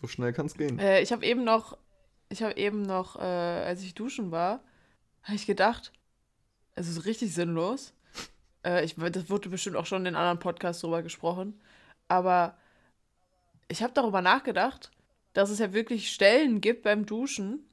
So 0.00 0.08
schnell 0.08 0.32
kann 0.32 0.46
es 0.46 0.54
gehen. 0.54 0.80
Äh, 0.80 1.00
ich 1.00 1.12
habe 1.12 1.24
eben 1.24 1.44
noch, 1.44 1.78
ich 2.28 2.42
habe 2.42 2.56
eben 2.56 2.82
noch, 2.82 3.14
äh, 3.16 3.20
als 3.20 3.82
ich 3.82 3.94
duschen 3.94 4.32
war, 4.32 4.64
habe 5.22 5.36
ich 5.36 5.46
gedacht, 5.46 5.92
es 6.74 6.88
ist 6.88 7.04
richtig 7.04 7.32
sinnlos. 7.32 7.94
Äh, 8.64 8.84
ich, 8.84 8.96
das 8.96 9.30
wurde 9.30 9.48
bestimmt 9.48 9.76
auch 9.76 9.86
schon 9.86 10.04
in 10.06 10.16
anderen 10.16 10.40
Podcasts 10.40 10.82
drüber 10.82 11.02
gesprochen. 11.04 11.60
Aber 12.08 12.56
ich 13.68 13.80
habe 13.82 13.92
darüber 13.92 14.22
nachgedacht, 14.22 14.90
dass 15.34 15.50
es 15.50 15.60
ja 15.60 15.72
wirklich 15.72 16.12
Stellen 16.12 16.60
gibt 16.60 16.82
beim 16.82 17.06
Duschen, 17.06 17.64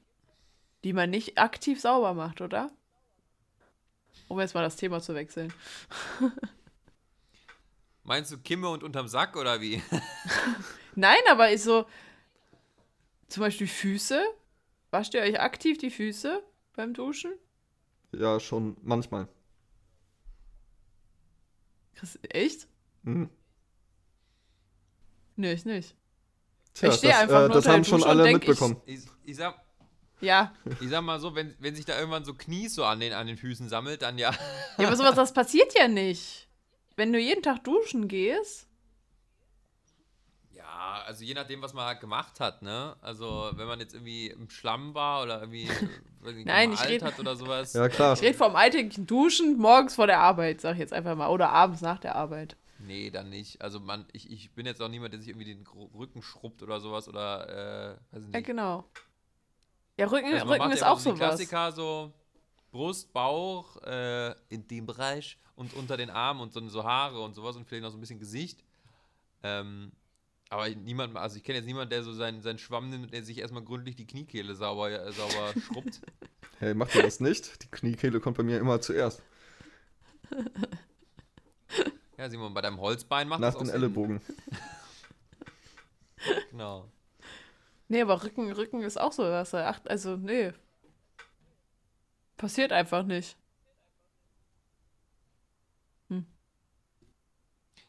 die 0.84 0.92
man 0.92 1.10
nicht 1.10 1.38
aktiv 1.38 1.80
sauber 1.80 2.14
macht, 2.14 2.40
oder? 2.40 2.70
Um 4.28 4.38
jetzt 4.40 4.54
mal 4.54 4.62
das 4.62 4.76
Thema 4.76 5.00
zu 5.00 5.14
wechseln. 5.14 5.52
Meinst 8.04 8.32
du 8.32 8.38
Kimme 8.38 8.68
und 8.68 8.82
unterm 8.82 9.08
Sack 9.08 9.36
oder 9.36 9.60
wie? 9.60 9.82
Nein, 10.94 11.18
aber 11.30 11.50
ist 11.50 11.64
so, 11.64 11.86
zum 13.28 13.42
Beispiel 13.42 13.66
Füße. 13.68 14.22
Wascht 14.90 15.14
ihr 15.14 15.20
euch 15.22 15.38
aktiv 15.40 15.78
die 15.78 15.90
Füße 15.90 16.42
beim 16.74 16.94
Duschen? 16.94 17.32
Ja, 18.12 18.40
schon 18.40 18.76
manchmal. 18.82 19.28
Chris, 21.94 22.18
echt? 22.30 22.66
Hm. 23.04 23.30
Nö, 25.36 25.52
ich 25.52 25.64
nicht. 25.64 25.94
Tja, 26.74 26.88
Ich 26.88 26.94
steh 26.96 27.08
das, 27.08 27.18
einfach 27.18 27.36
äh, 27.36 27.40
nur 27.40 27.48
das 27.48 27.56
unter 27.58 27.68
der 27.68 27.72
haben 27.74 27.84
schon 27.84 27.98
Dusche 28.00 28.04
und 28.10 28.10
alle 28.10 28.22
denk, 28.24 28.42
ich- 28.42 28.48
mitbekommen. 28.48 28.80
Ich, 28.86 29.00
ich, 29.24 29.36
sag, 29.36 29.60
Ja. 30.20 30.52
ich 30.80 30.88
sag 30.90 31.02
mal 31.02 31.18
so, 31.20 31.34
wenn, 31.34 31.54
wenn 31.60 31.74
sich 31.74 31.84
da 31.86 31.98
irgendwann 31.98 32.24
so 32.24 32.34
Knies 32.34 32.74
so 32.74 32.84
an 32.84 33.00
den, 33.00 33.12
an 33.12 33.26
den 33.26 33.36
Füßen 33.38 33.68
sammelt, 33.68 34.02
dann 34.02 34.18
ja. 34.18 34.32
Ja, 34.78 34.86
aber 34.88 34.96
sowas, 34.96 35.14
das 35.14 35.32
passiert 35.32 35.72
ja 35.78 35.88
nicht. 35.88 36.46
Wenn 36.96 37.12
du 37.12 37.18
jeden 37.18 37.42
Tag 37.42 37.64
duschen 37.64 38.06
gehst. 38.08 38.66
Ja, 40.52 41.02
also 41.06 41.24
je 41.24 41.34
nachdem, 41.34 41.62
was 41.62 41.72
man 41.72 41.86
halt 41.86 42.00
gemacht 42.00 42.40
hat, 42.40 42.62
ne? 42.62 42.96
Also, 43.00 43.50
wenn 43.54 43.66
man 43.66 43.80
jetzt 43.80 43.94
irgendwie 43.94 44.26
im 44.28 44.50
Schlamm 44.50 44.94
war 44.94 45.22
oder 45.22 45.40
irgendwie 45.40 45.68
weiß 46.20 46.34
nicht, 46.34 46.46
Nein, 46.46 46.72
ich 46.72 46.84
red- 46.84 47.02
hat 47.02 47.18
oder 47.18 47.36
sowas. 47.36 47.72
Ja, 47.72 47.88
klar. 47.88 48.14
Ich 48.14 48.22
rede 48.22 48.36
vom 48.36 48.56
alltäglichen 48.56 49.06
Duschen 49.06 49.56
morgens 49.56 49.94
vor 49.94 50.06
der 50.06 50.18
Arbeit, 50.20 50.60
sag 50.60 50.74
ich 50.74 50.80
jetzt 50.80 50.92
einfach 50.92 51.16
mal. 51.16 51.28
Oder 51.28 51.50
abends 51.50 51.80
nach 51.80 51.98
der 51.98 52.14
Arbeit. 52.16 52.56
Nee, 52.78 53.10
dann 53.10 53.30
nicht. 53.30 53.60
Also, 53.62 53.80
man, 53.80 54.06
ich, 54.12 54.30
ich 54.30 54.50
bin 54.52 54.66
jetzt 54.66 54.80
auch 54.82 54.88
niemand, 54.88 55.12
der 55.12 55.20
sich 55.20 55.28
irgendwie 55.30 55.46
den 55.54 55.66
Rücken 55.94 56.22
schrubbt 56.22 56.62
oder 56.62 56.80
sowas 56.80 57.08
oder, 57.08 57.48
äh, 57.48 58.14
weiß 58.16 58.24
ich 58.24 58.32
Ja, 58.32 58.38
nicht. 58.38 58.46
genau. 58.46 58.84
Ja, 60.00 60.06
Rücken, 60.06 60.32
Also 60.32 60.46
Rücken 60.46 60.72
ist 60.72 60.82
auch 60.82 60.98
so 60.98 61.10
sowas. 61.10 61.18
Klassiker, 61.18 61.72
so 61.72 62.10
Brust, 62.70 63.12
Bauch, 63.12 63.76
äh, 63.82 64.30
in 64.48 64.66
dem 64.66 64.86
Bereich 64.86 65.36
und 65.56 65.74
unter 65.74 65.98
den 65.98 66.08
Armen 66.08 66.40
und 66.40 66.54
so, 66.54 66.66
so 66.70 66.84
Haare 66.84 67.20
und 67.20 67.34
sowas 67.34 67.54
und 67.56 67.66
vielleicht 67.68 67.82
noch 67.82 67.90
so 67.90 67.98
ein 67.98 68.00
bisschen 68.00 68.18
Gesicht. 68.18 68.64
Ähm, 69.42 69.92
aber 70.48 70.70
niemand, 70.70 71.14
also 71.18 71.36
ich 71.36 71.44
kenne 71.44 71.58
jetzt 71.58 71.66
niemanden, 71.66 71.90
der 71.90 72.02
so 72.02 72.14
seinen, 72.14 72.40
seinen 72.40 72.58
Schwamm 72.58 72.88
nimmt, 72.88 73.12
der 73.12 73.22
sich 73.22 73.36
erstmal 73.36 73.62
gründlich 73.62 73.94
die 73.94 74.06
Kniekehle 74.06 74.54
sauber, 74.54 74.90
äh, 74.90 75.12
sauber 75.12 75.52
schrubbt. 75.66 76.00
Hey, 76.58 76.72
macht 76.72 76.94
ihr 76.94 77.02
das 77.02 77.20
nicht? 77.20 77.62
Die 77.62 77.68
Kniekehle 77.68 78.20
kommt 78.20 78.38
bei 78.38 78.42
mir 78.42 78.58
immer 78.58 78.80
zuerst. 78.80 79.22
Ja, 82.16 82.30
Simon, 82.30 82.54
bei 82.54 82.62
deinem 82.62 82.80
Holzbein 82.80 83.28
macht 83.28 83.40
Nach 83.40 83.48
das 83.52 83.56
auch 83.56 83.66
den. 83.66 83.74
Ellenbogen. 83.74 84.20
Genau. 86.50 86.86
Nee, 87.90 88.02
aber 88.02 88.22
Rücken, 88.22 88.52
Rücken 88.52 88.82
ist 88.82 89.00
auch 89.00 89.12
sowas. 89.12 89.52
Ach, 89.52 89.80
also, 89.86 90.16
nee. 90.16 90.52
Passiert 92.36 92.72
einfach 92.72 93.02
nicht. 93.02 93.36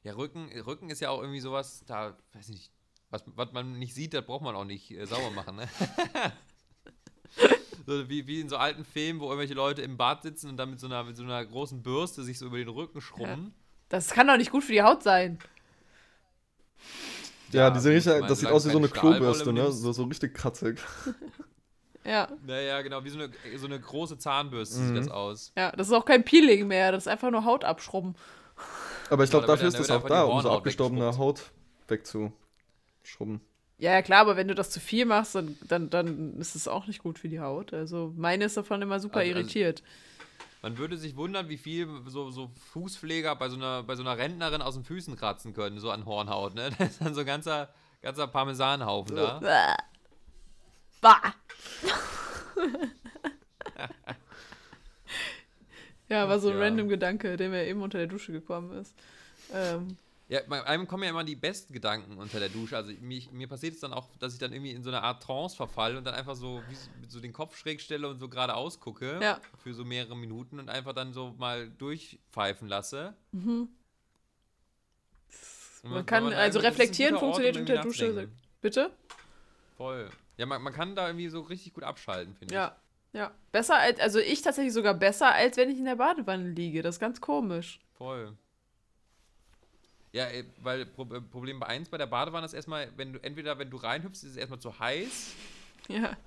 Ja, 0.03 0.13
Rücken, 0.13 0.49
Rücken 0.61 0.89
ist 0.89 0.99
ja 0.99 1.11
auch 1.11 1.21
irgendwie 1.21 1.39
sowas, 1.39 1.83
da, 1.85 2.17
weiß 2.33 2.49
ich 2.49 2.55
nicht, 2.55 2.71
was, 3.11 3.23
was 3.35 3.51
man 3.51 3.77
nicht 3.77 3.93
sieht, 3.93 4.15
das 4.15 4.25
braucht 4.25 4.41
man 4.41 4.55
auch 4.55 4.65
nicht 4.65 4.89
äh, 4.89 5.05
sauber 5.05 5.29
machen, 5.29 5.57
ne? 5.57 5.69
so 7.85 8.09
wie, 8.09 8.25
wie 8.25 8.41
in 8.41 8.49
so 8.49 8.57
alten 8.57 8.83
Filmen, 8.83 9.19
wo 9.19 9.25
irgendwelche 9.25 9.53
Leute 9.53 9.83
im 9.83 9.97
Bad 9.97 10.23
sitzen 10.23 10.49
und 10.49 10.57
dann 10.57 10.71
mit 10.71 10.79
so 10.79 10.87
einer, 10.87 11.03
mit 11.03 11.15
so 11.15 11.23
einer 11.23 11.45
großen 11.45 11.83
Bürste 11.83 12.23
sich 12.23 12.39
so 12.39 12.47
über 12.47 12.57
den 12.57 12.69
Rücken 12.69 12.99
schrubben. 12.99 13.53
Das 13.89 14.09
kann 14.09 14.27
doch 14.27 14.37
nicht 14.37 14.49
gut 14.49 14.63
für 14.63 14.71
die 14.71 14.81
Haut 14.81 15.03
sein. 15.03 15.37
Ja, 17.53 17.61
Ja, 17.63 17.69
die 17.71 17.79
sind 17.79 17.91
ich 17.93 18.07
richtig, 18.07 18.27
das 18.27 18.39
sieht 18.39 18.49
aus 18.49 18.65
wie 18.67 18.71
so 18.71 18.77
eine 18.77 18.87
Klobürste, 18.89 19.51
ne? 19.53 19.71
So, 19.71 19.91
so 19.91 20.03
richtig 20.05 20.33
kratzig. 20.33 20.79
Ja. 22.03 22.29
Naja, 22.47 22.81
genau, 22.81 23.03
wie 23.03 23.09
so 23.11 23.19
eine, 23.19 23.29
so 23.57 23.67
eine 23.67 23.79
große 23.79 24.17
Zahnbürste 24.17 24.79
Mhm. 24.79 24.87
sieht 24.87 24.97
das 24.97 25.07
aus. 25.09 25.51
Ja, 25.55 25.71
das 25.71 25.85
ist 25.85 25.93
auch 25.93 26.03
kein 26.03 26.23
Peeling 26.25 26.65
mehr. 26.67 26.91
Das 26.91 27.03
ist 27.03 27.07
einfach 27.07 27.29
nur 27.29 27.45
Haut 27.45 27.63
abschrubben. 27.63 28.15
Aber 29.11 29.23
ich 29.23 29.29
glaube, 29.29 29.45
da 29.45 29.53
dafür 29.53 29.67
ist 29.67 29.77
das 29.77 29.85
da 29.85 29.97
auch 29.97 30.07
da, 30.07 30.23
um 30.23 30.41
so 30.41 30.49
abgestorbene 30.49 31.15
Haut 31.19 31.51
wegzuschrubben. 31.87 33.41
Ja, 33.77 33.91
ja, 33.91 34.01
klar, 34.01 34.21
aber 34.21 34.35
wenn 34.35 34.47
du 34.47 34.55
das 34.55 34.71
zu 34.71 34.79
viel 34.79 35.05
machst, 35.05 35.35
dann, 35.35 35.55
dann, 35.67 35.91
dann 35.91 36.39
ist 36.39 36.55
es 36.55 36.67
auch 36.67 36.87
nicht 36.87 37.03
gut 37.03 37.19
für 37.19 37.29
die 37.29 37.39
Haut. 37.39 37.71
Also 37.71 38.11
meine 38.17 38.45
ist 38.45 38.57
davon 38.57 38.81
immer 38.81 38.99
super 38.99 39.19
Also- 39.19 39.29
also- 39.29 39.39
irritiert. 39.39 39.83
Man 40.61 40.77
würde 40.77 40.95
sich 40.97 41.15
wundern, 41.15 41.49
wie 41.49 41.57
viel 41.57 41.87
so, 42.05 42.29
so 42.29 42.51
Fußpfleger 42.73 43.35
bei 43.35 43.49
so, 43.49 43.55
einer, 43.55 43.81
bei 43.83 43.95
so 43.95 44.03
einer 44.03 44.17
Rentnerin 44.17 44.61
aus 44.61 44.75
den 44.75 44.83
Füßen 44.83 45.15
kratzen 45.15 45.53
können, 45.53 45.79
so 45.79 45.89
an 45.89 46.05
Hornhaut, 46.05 46.53
ne? 46.53 46.69
Da 46.77 46.83
ist 46.85 47.01
dann 47.01 47.13
so 47.15 47.21
ein 47.21 47.25
ganzer, 47.25 47.69
ganzer 48.01 48.27
Parmesanhaufen 48.27 49.15
da. 49.15 49.39
Bah. 51.01 51.33
ja, 56.09 56.27
war 56.29 56.39
so 56.39 56.49
ein 56.49 56.57
Ja. 56.57 56.63
random 56.63 56.89
Gedanke, 56.89 57.37
der 57.37 57.49
mir 57.49 57.65
eben 57.65 57.81
unter 57.81 57.97
der 57.97 58.07
Dusche 58.07 58.31
gekommen 58.31 58.77
ist. 58.79 58.93
Ähm, 59.53 59.97
Ja, 60.31 60.39
bei 60.47 60.63
einem 60.65 60.87
kommen 60.87 61.03
ja 61.03 61.09
immer 61.09 61.25
die 61.25 61.35
besten 61.35 61.73
Gedanken 61.73 62.17
unter 62.17 62.39
der 62.39 62.47
Dusche. 62.47 62.77
Also 62.77 62.93
mich, 63.01 63.31
mir 63.33 63.49
passiert 63.49 63.73
es 63.73 63.81
dann 63.81 63.91
auch, 63.91 64.07
dass 64.19 64.31
ich 64.31 64.39
dann 64.39 64.53
irgendwie 64.53 64.71
in 64.71 64.81
so 64.81 64.89
eine 64.89 65.03
Art 65.03 65.21
Trance 65.21 65.57
verfalle 65.57 65.97
und 65.97 66.05
dann 66.05 66.13
einfach 66.13 66.35
so, 66.35 66.63
wie, 66.69 67.07
so- 67.09 67.19
den 67.19 67.33
Kopf 67.33 67.57
schräg 67.57 67.81
stelle 67.81 68.07
und 68.07 68.17
so 68.19 68.29
geradeaus 68.29 68.79
gucke 68.79 69.19
Ja. 69.21 69.41
für 69.61 69.73
so 69.73 69.83
mehrere 69.83 70.15
Minuten 70.15 70.57
und 70.57 70.69
einfach 70.69 70.93
dann 70.93 71.11
so 71.11 71.35
mal 71.37 71.69
durchpfeifen 71.69 72.69
lasse. 72.69 73.13
Mhm. 73.33 73.67
Und 75.83 75.91
Man 75.91 76.05
kann- 76.05 76.31
also 76.33 76.59
ist 76.59 76.65
ein 76.65 76.71
reflektieren 76.71 77.17
funktioniert 77.17 77.57
unter 77.57 77.73
der 77.73 77.81
Dusche. 77.83 78.29
bitte? 78.61 78.91
Voll. 79.75 80.09
Ja, 80.37 80.45
man, 80.45 80.61
man 80.61 80.71
kann 80.73 80.95
da 80.95 81.07
irgendwie 81.07 81.27
so 81.27 81.41
richtig 81.41 81.73
gut 81.73 81.83
abschalten, 81.83 82.35
finde 82.35 82.53
ich. 82.53 82.57
Ja. 82.57 82.75
Ja. 83.13 83.31
Besser 83.51 83.77
als, 83.77 83.99
also 83.99 84.19
ich 84.19 84.41
tatsächlich 84.41 84.73
sogar 84.73 84.93
besser, 84.93 85.33
als 85.33 85.57
wenn 85.57 85.69
ich 85.69 85.77
in 85.77 85.83
der 85.85 85.97
Badewanne 85.97 86.49
liege. 86.51 86.81
Das 86.81 86.95
ist 86.95 86.99
ganz 86.99 87.19
komisch. 87.19 87.81
Voll. 87.97 88.37
Ja, 90.13 90.25
ey, 90.25 90.43
weil 90.61 90.85
Pro 90.85 91.03
äh, 91.13 91.21
Problem 91.21 91.59
bei 91.59 91.67
1 91.67 91.89
bei 91.89 91.97
der 91.97 92.05
Badewanne 92.07 92.45
ist 92.45 92.53
erstmal, 92.53 92.89
wenn 92.97 93.13
du 93.13 93.19
entweder 93.23 93.57
wenn 93.59 93.69
du 93.69 93.77
reinhüpfst, 93.77 94.23
ist 94.23 94.31
es 94.31 94.35
erstmal 94.37 94.59
zu 94.59 94.77
heiß. 94.79 95.33
Ja. 95.87 96.17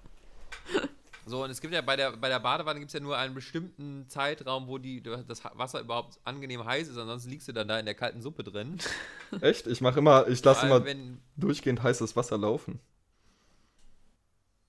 So, 1.26 1.43
und 1.43 1.49
es 1.49 1.62
gibt 1.62 1.72
ja 1.72 1.80
bei 1.80 1.97
der, 1.97 2.12
bei 2.18 2.28
der 2.28 2.39
Badewanne 2.39 2.78
gibt 2.80 2.91
es 2.91 2.93
ja 2.93 3.01
nur 3.01 3.16
einen 3.16 3.35
bestimmten 3.35 4.07
Zeitraum, 4.11 4.68
wo 4.68 4.76
die, 4.76 5.03
das 5.03 5.43
Wasser 5.55 5.80
überhaupt 5.80 6.18
angenehm 6.22 6.62
heiß 6.66 6.87
ist, 6.89 6.99
ansonsten 6.99 7.30
liegst 7.30 7.49
du 7.49 7.53
dann 7.55 7.66
da 7.66 7.78
in 7.78 7.87
der 7.87 7.95
kalten 7.95 8.20
Suppe 8.20 8.45
drin. 8.45 8.76
Echt? 9.41 9.66
Ich 9.66 9.80
mache 9.80 10.01
immer, 10.01 10.28
ich 10.28 10.45
lasse 10.45 10.66
immer 10.66 10.85
wenn, 10.85 11.22
durchgehend 11.37 11.82
heißes 11.82 12.14
Wasser 12.14 12.37
laufen. 12.37 12.78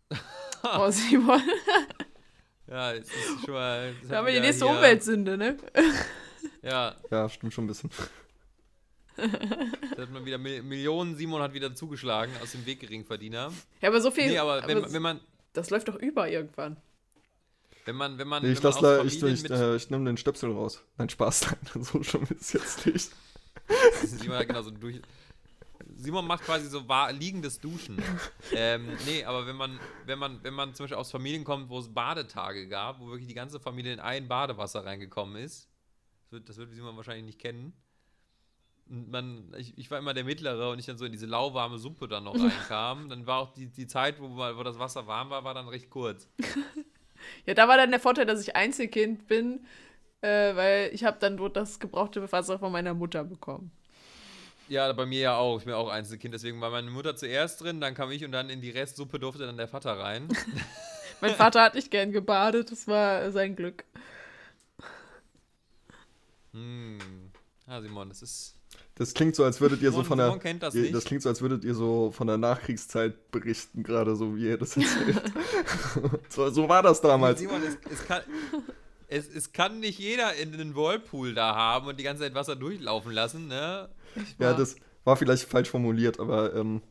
Oh, 0.63 0.89
Simon. 0.89 1.41
ja, 2.67 2.93
es 2.93 3.07
ist 3.09 3.45
schon 3.45 3.53
mal. 3.53 3.93
das 4.01 4.09
Da 4.09 4.17
haben 4.17 4.25
wir 4.25 4.33
die 4.33 4.39
nächste 4.39 4.65
hier- 4.65 4.75
Umweltsünde, 4.75 5.37
ne? 5.37 5.57
Ja, 6.61 6.95
Ja, 7.11 7.27
stimmt 7.29 7.53
schon 7.53 7.65
ein 7.65 7.67
bisschen. 7.67 7.89
Da 9.17 10.01
hat 10.01 10.11
man 10.11 10.25
wieder 10.25 10.37
Mil 10.37 10.63
Millionen, 10.63 11.15
Simon 11.15 11.41
hat 11.41 11.53
wieder 11.53 11.73
zugeschlagen 11.73 12.33
aus 12.41 12.51
dem 12.51 12.65
Weg 12.65 12.79
Geringverdiener. 12.81 13.51
Ja, 13.81 13.89
aber 13.89 14.01
so 14.01 14.11
viel. 14.11 14.27
Nee, 14.27 14.37
aber 14.37 14.67
wenn, 14.67 14.77
aber 14.77 14.93
wenn 14.93 15.01
man, 15.01 15.19
das 15.53 15.69
läuft 15.69 15.87
doch 15.87 15.95
über 15.95 16.29
irgendwann. 16.29 16.77
wenn 17.85 17.95
man, 17.95 18.17
wenn 18.17 18.27
man, 18.27 18.43
Nee, 18.43 18.51
ich, 18.51 18.63
wenn 18.63 18.71
man 18.71 18.73
lass 18.73 18.81
da, 18.81 18.99
aus 18.99 19.05
ich, 19.05 19.23
ich, 19.45 19.49
äh, 19.49 19.75
ich 19.75 19.89
nehme 19.89 20.05
den 20.05 20.17
Stöpsel 20.17 20.51
raus. 20.51 20.83
Nein, 20.97 21.09
Spaß, 21.09 21.47
nein, 21.75 21.83
so 21.83 22.03
schon 22.03 22.23
ist 22.23 22.53
jetzt 22.53 22.85
nicht. 22.85 23.11
Simon 24.03 24.37
hat 24.37 24.47
genau 24.47 24.61
so 24.61 24.71
durch. 24.71 25.01
Simon 25.97 26.27
macht 26.27 26.43
quasi 26.43 26.67
so 26.67 26.83
liegendes 27.11 27.59
Duschen. 27.59 28.01
ähm, 28.53 28.97
nee, 29.05 29.23
aber 29.23 29.47
wenn 29.47 29.55
man, 29.55 29.79
wenn 30.05 30.19
man, 30.19 30.43
wenn 30.43 30.53
man 30.53 30.73
zum 30.73 30.85
Beispiel 30.85 30.97
aus 30.97 31.11
Familien 31.11 31.43
kommt, 31.43 31.69
wo 31.69 31.79
es 31.79 31.93
Badetage 31.93 32.67
gab, 32.67 32.99
wo 32.99 33.07
wirklich 33.07 33.27
die 33.27 33.33
ganze 33.33 33.59
Familie 33.59 33.93
in 33.93 33.99
ein 33.99 34.27
Badewasser 34.27 34.85
reingekommen 34.85 35.37
ist, 35.37 35.69
das 36.23 36.31
wird, 36.31 36.49
das 36.49 36.57
wird 36.57 36.73
Simon 36.73 36.97
wahrscheinlich 36.97 37.25
nicht 37.25 37.39
kennen, 37.39 37.73
man, 38.87 39.53
ich, 39.57 39.77
ich 39.77 39.89
war 39.89 39.97
immer 39.97 40.13
der 40.13 40.23
Mittlere 40.23 40.69
und 40.69 40.79
ich 40.79 40.85
dann 40.85 40.97
so 40.97 41.05
in 41.05 41.11
diese 41.11 41.25
lauwarme 41.25 41.77
Suppe 41.77 42.07
dann 42.07 42.23
noch 42.23 42.35
reinkam, 42.35 43.09
dann 43.09 43.25
war 43.25 43.39
auch 43.39 43.53
die, 43.53 43.67
die 43.67 43.87
Zeit, 43.87 44.19
wo, 44.19 44.37
wo 44.37 44.63
das 44.63 44.79
Wasser 44.79 45.07
warm 45.07 45.29
war, 45.29 45.43
war 45.43 45.53
dann 45.53 45.67
recht 45.67 45.89
kurz. 45.89 46.27
Ja, 47.47 47.55
da 47.55 47.67
war 47.67 47.77
dann 47.77 47.89
der 47.89 47.99
Vorteil, 47.99 48.27
dass 48.27 48.39
ich 48.39 48.55
Einzelkind 48.55 49.27
bin, 49.27 49.65
äh, 50.21 50.55
weil 50.55 50.91
ich 50.93 51.03
habe 51.03 51.17
dann 51.19 51.35
nur 51.35 51.49
das 51.49 51.79
gebrauchte 51.79 52.31
Wasser 52.31 52.59
von 52.59 52.71
meiner 52.71 52.93
Mutter 52.93 53.23
bekommen. 53.23 53.71
Ja, 54.67 54.91
bei 54.93 55.05
mir 55.05 55.19
ja 55.19 55.37
auch. 55.37 55.59
Ich 55.59 55.65
bin 55.65 55.73
auch 55.73 55.89
Einzelkind, 55.89 56.33
deswegen 56.33 56.59
war 56.61 56.71
meine 56.71 56.89
Mutter 56.89 57.15
zuerst 57.15 57.61
drin, 57.61 57.81
dann 57.81 57.93
kam 57.93 58.11
ich 58.11 58.25
und 58.25 58.31
dann 58.31 58.49
in 58.49 58.61
die 58.61 58.71
Restsuppe 58.71 59.19
durfte 59.19 59.45
dann 59.45 59.57
der 59.57 59.67
Vater 59.67 59.97
rein. 59.97 60.27
Mein 61.21 61.35
Vater 61.35 61.61
hat 61.61 61.75
nicht 61.75 61.91
gern 61.91 62.11
gebadet, 62.11 62.71
das 62.71 62.87
war 62.87 63.31
sein 63.31 63.55
Glück. 63.55 63.85
hm. 66.51 66.99
Ja, 67.67 67.81
Simon, 67.81 68.09
das 68.09 68.21
ist. 68.21 68.54
Das 68.97 69.13
klingt 69.13 69.35
so, 69.35 69.43
als 69.43 69.59
würdet 69.59 69.81
ihr 69.81 69.91
so 69.91 70.03
von 70.03 70.17
der. 70.17 70.37
Das 70.59 70.73
ihr, 70.73 70.83
nicht. 70.83 70.95
das 70.95 71.03
klingt 71.03 71.21
so, 71.21 71.27
als 71.27 71.41
würdet 71.41 71.65
ihr 71.65 71.75
so 71.75 72.11
von 72.11 72.27
der 72.27 72.37
Nachkriegszeit 72.37 73.29
berichten, 73.29 73.83
gerade 73.83 74.15
so 74.15 74.37
wie 74.37 74.47
ihr 74.47 74.57
das 74.57 74.77
erzählt. 74.77 75.21
so, 76.29 76.49
so 76.49 76.69
war 76.69 76.81
das 76.81 77.01
damals. 77.01 77.39
Simon, 77.39 77.61
es, 77.61 77.77
es, 77.91 78.05
kann, 78.05 78.21
es, 79.09 79.27
es 79.27 79.51
kann 79.51 79.81
nicht 79.81 79.99
jeder 79.99 80.33
in 80.35 80.53
einen 80.53 80.75
Whirlpool 80.75 81.33
da 81.33 81.55
haben 81.55 81.87
und 81.87 81.99
die 81.99 82.03
ganze 82.03 82.23
Zeit 82.23 82.35
Wasser 82.35 82.55
durchlaufen 82.55 83.11
lassen, 83.11 83.47
ne? 83.47 83.89
Ja, 84.39 84.53
das 84.53 84.77
war 85.03 85.17
vielleicht 85.17 85.43
falsch 85.43 85.69
formuliert, 85.69 86.21
aber 86.21 86.55
ähm, 86.55 86.81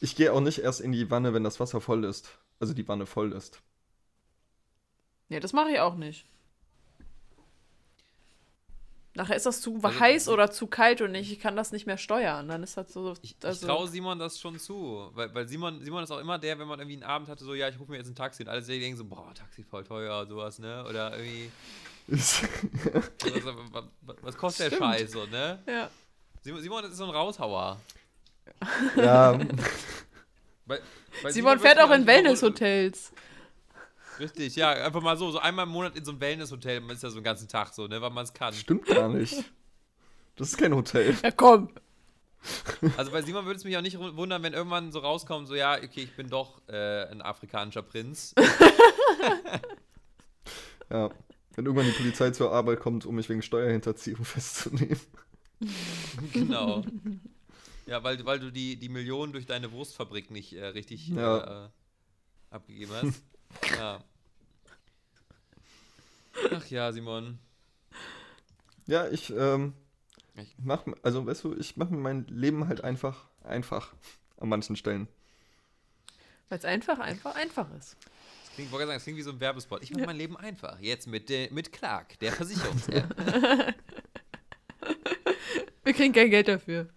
ich 0.00 0.14
gehe 0.14 0.30
auch 0.30 0.40
nicht 0.40 0.58
erst 0.58 0.82
in 0.82 0.92
die 0.92 1.10
Wanne, 1.10 1.32
wenn 1.32 1.44
das 1.44 1.58
Wasser 1.58 1.80
voll 1.80 2.04
ist. 2.04 2.38
Also 2.58 2.74
die 2.74 2.86
Wanne 2.86 3.06
voll 3.06 3.32
ist. 3.32 3.62
Nee, 5.30 5.40
das 5.40 5.54
mache 5.54 5.70
ich 5.70 5.80
auch 5.80 5.96
nicht. 5.96 6.26
Nachher 9.14 9.34
ist 9.36 9.44
das 9.46 9.60
zu 9.60 9.80
Also- 9.82 9.98
heiß 10.00 10.28
oder 10.28 10.50
zu 10.52 10.66
kalt 10.68 11.00
und 11.00 11.14
ich 11.16 11.40
kann 11.40 11.56
das 11.56 11.72
nicht 11.72 11.84
mehr 11.86 11.98
steuern. 11.98 12.46
Dann 12.48 12.62
ist 12.62 12.76
das 12.76 12.92
so. 12.92 13.14
Ich, 13.22 13.34
also, 13.42 13.66
ich 13.66 13.72
traue 13.72 13.88
Simon 13.88 14.18
das 14.20 14.38
schon 14.40 14.58
zu. 14.58 15.10
Weil, 15.14 15.34
weil 15.34 15.48
Simon, 15.48 15.82
Simon 15.84 16.04
ist 16.04 16.10
auch 16.12 16.20
immer 16.20 16.38
der, 16.38 16.58
wenn 16.58 16.68
man 16.68 16.78
irgendwie 16.78 16.94
einen 16.96 17.02
Abend 17.10 17.28
hatte, 17.28 17.44
so, 17.44 17.54
ja, 17.54 17.68
ich 17.68 17.78
rufe 17.80 17.90
mir 17.90 17.98
jetzt 17.98 18.06
ein 18.08 18.14
Taxi 18.14 18.44
und 18.44 18.48
alle 18.48 18.62
denken 18.62 18.96
so, 18.96 19.04
boah, 19.04 19.32
Taxi 19.34 19.64
voll 19.64 19.82
teuer, 19.84 20.26
sowas, 20.26 20.58
ne? 20.60 20.84
Oder 20.88 21.16
irgendwie, 21.18 21.50
Ist- 22.06 22.42
was, 23.72 23.84
was, 24.22 24.36
kostet 24.36 24.70
der 24.70 24.76
Stimmt. 24.76 24.94
Scheiß, 24.94 25.10
so, 25.12 25.26
ne? 25.26 25.58
ja. 25.66 25.90
Simon, 26.42 26.62
Simon 26.62 26.84
ist 26.84 26.96
so 26.96 27.04
ein 27.04 27.10
Raushauer. 27.10 27.80
ja, 28.96 29.32
Bei, 30.66 30.78
bei 31.22 31.30
Simon 31.32 31.52
wird's 31.52 31.62
fährt 31.62 31.80
auch 31.80 31.90
in 31.90 32.06
Wellnesshotels. 32.06 33.12
Richtig, 34.20 34.54
ja, 34.56 34.70
einfach 34.70 35.00
mal 35.02 35.16
so, 35.16 35.30
so 35.32 35.38
einmal 35.40 35.64
im 35.66 35.72
Monat 35.72 35.96
in 35.96 36.04
so 36.04 36.12
ein 36.12 36.20
Wellness-Hotel, 36.20 36.80
man 36.80 36.90
ist 36.94 37.02
ja 37.02 37.10
so 37.10 37.16
einen 37.16 37.24
ganzen 37.24 37.48
Tag 37.48 37.72
so, 37.74 37.86
ne, 37.88 38.00
weil 38.02 38.10
man 38.10 38.24
es 38.24 38.32
kann. 38.34 38.52
stimmt 38.54 38.86
gar 38.86 39.08
nicht. 39.08 39.42
Das 40.36 40.48
ist 40.50 40.58
kein 40.58 40.74
Hotel. 40.74 41.16
Ja, 41.22 41.30
komm. 41.30 41.70
Also 42.96 43.10
bei 43.10 43.20
Simon 43.22 43.44
würde 43.44 43.56
es 43.58 43.64
mich 43.64 43.76
auch 43.76 43.82
nicht 43.82 43.98
wundern, 43.98 44.42
wenn 44.42 44.52
irgendwann 44.54 44.92
so 44.92 45.00
rauskommt, 45.00 45.48
so, 45.48 45.54
ja, 45.54 45.74
okay, 45.74 46.02
ich 46.02 46.16
bin 46.16 46.28
doch 46.30 46.60
äh, 46.68 47.06
ein 47.10 47.20
afrikanischer 47.22 47.82
Prinz. 47.82 48.34
Ja. 50.90 51.10
Wenn 51.54 51.66
irgendwann 51.66 51.86
die 51.86 51.92
Polizei 51.92 52.30
zur 52.30 52.52
Arbeit 52.52 52.80
kommt, 52.80 53.06
um 53.06 53.14
mich 53.16 53.28
wegen 53.28 53.42
Steuerhinterziehung 53.42 54.24
festzunehmen. 54.24 54.98
genau. 56.32 56.84
Ja, 57.86 58.02
weil, 58.02 58.24
weil 58.24 58.38
du 58.40 58.50
die, 58.50 58.76
die 58.76 58.88
Millionen 58.88 59.32
durch 59.32 59.46
deine 59.46 59.72
Wurstfabrik 59.72 60.30
nicht 60.30 60.52
äh, 60.54 60.66
richtig 60.66 61.08
Ja. 61.08 61.66
äh, 61.66 61.68
abgegeben 62.50 62.92
hast. 62.92 63.22
Ja. 63.78 64.02
Ach 66.52 66.66
ja, 66.66 66.92
Simon. 66.92 67.38
Ja, 68.86 69.08
ich, 69.08 69.30
ähm, 69.30 69.74
Ich- 70.36 70.54
mach, 70.58 70.84
also 71.02 71.26
weißt 71.26 71.44
du, 71.44 71.54
ich 71.56 71.76
mache 71.76 71.90
mir 71.92 71.98
mein 72.00 72.26
Leben 72.26 72.66
halt 72.68 72.82
einfach 72.82 73.28
einfach 73.42 73.92
an 74.38 74.48
manchen 74.48 74.76
Stellen. 74.76 75.08
Weil 76.48 76.58
es 76.58 76.64
einfach, 76.64 76.98
einfach, 76.98 77.34
einfach 77.36 77.68
ist. 77.78 77.96
Das 78.44 78.54
klingt, 78.54 78.72
wollte 78.72 78.86
sagen, 78.86 78.96
das 78.96 79.02
klingt 79.04 79.18
wie 79.18 79.22
so 79.22 79.30
ein 79.30 79.40
Werbespot. 79.40 79.82
Ich 79.82 79.90
mache 79.92 80.06
mein 80.06 80.16
Leben 80.16 80.36
einfach. 80.36 80.78
Jetzt 80.80 81.06
mit, 81.06 81.30
äh, 81.30 81.48
mit 81.52 81.72
Clark, 81.72 82.18
der 82.18 82.32
Versicherungs-App. 82.32 83.74
Wir 85.82 85.94
kriegen 85.94 86.12
kein 86.12 86.30
Geld 86.30 86.46
dafür. 86.46 86.88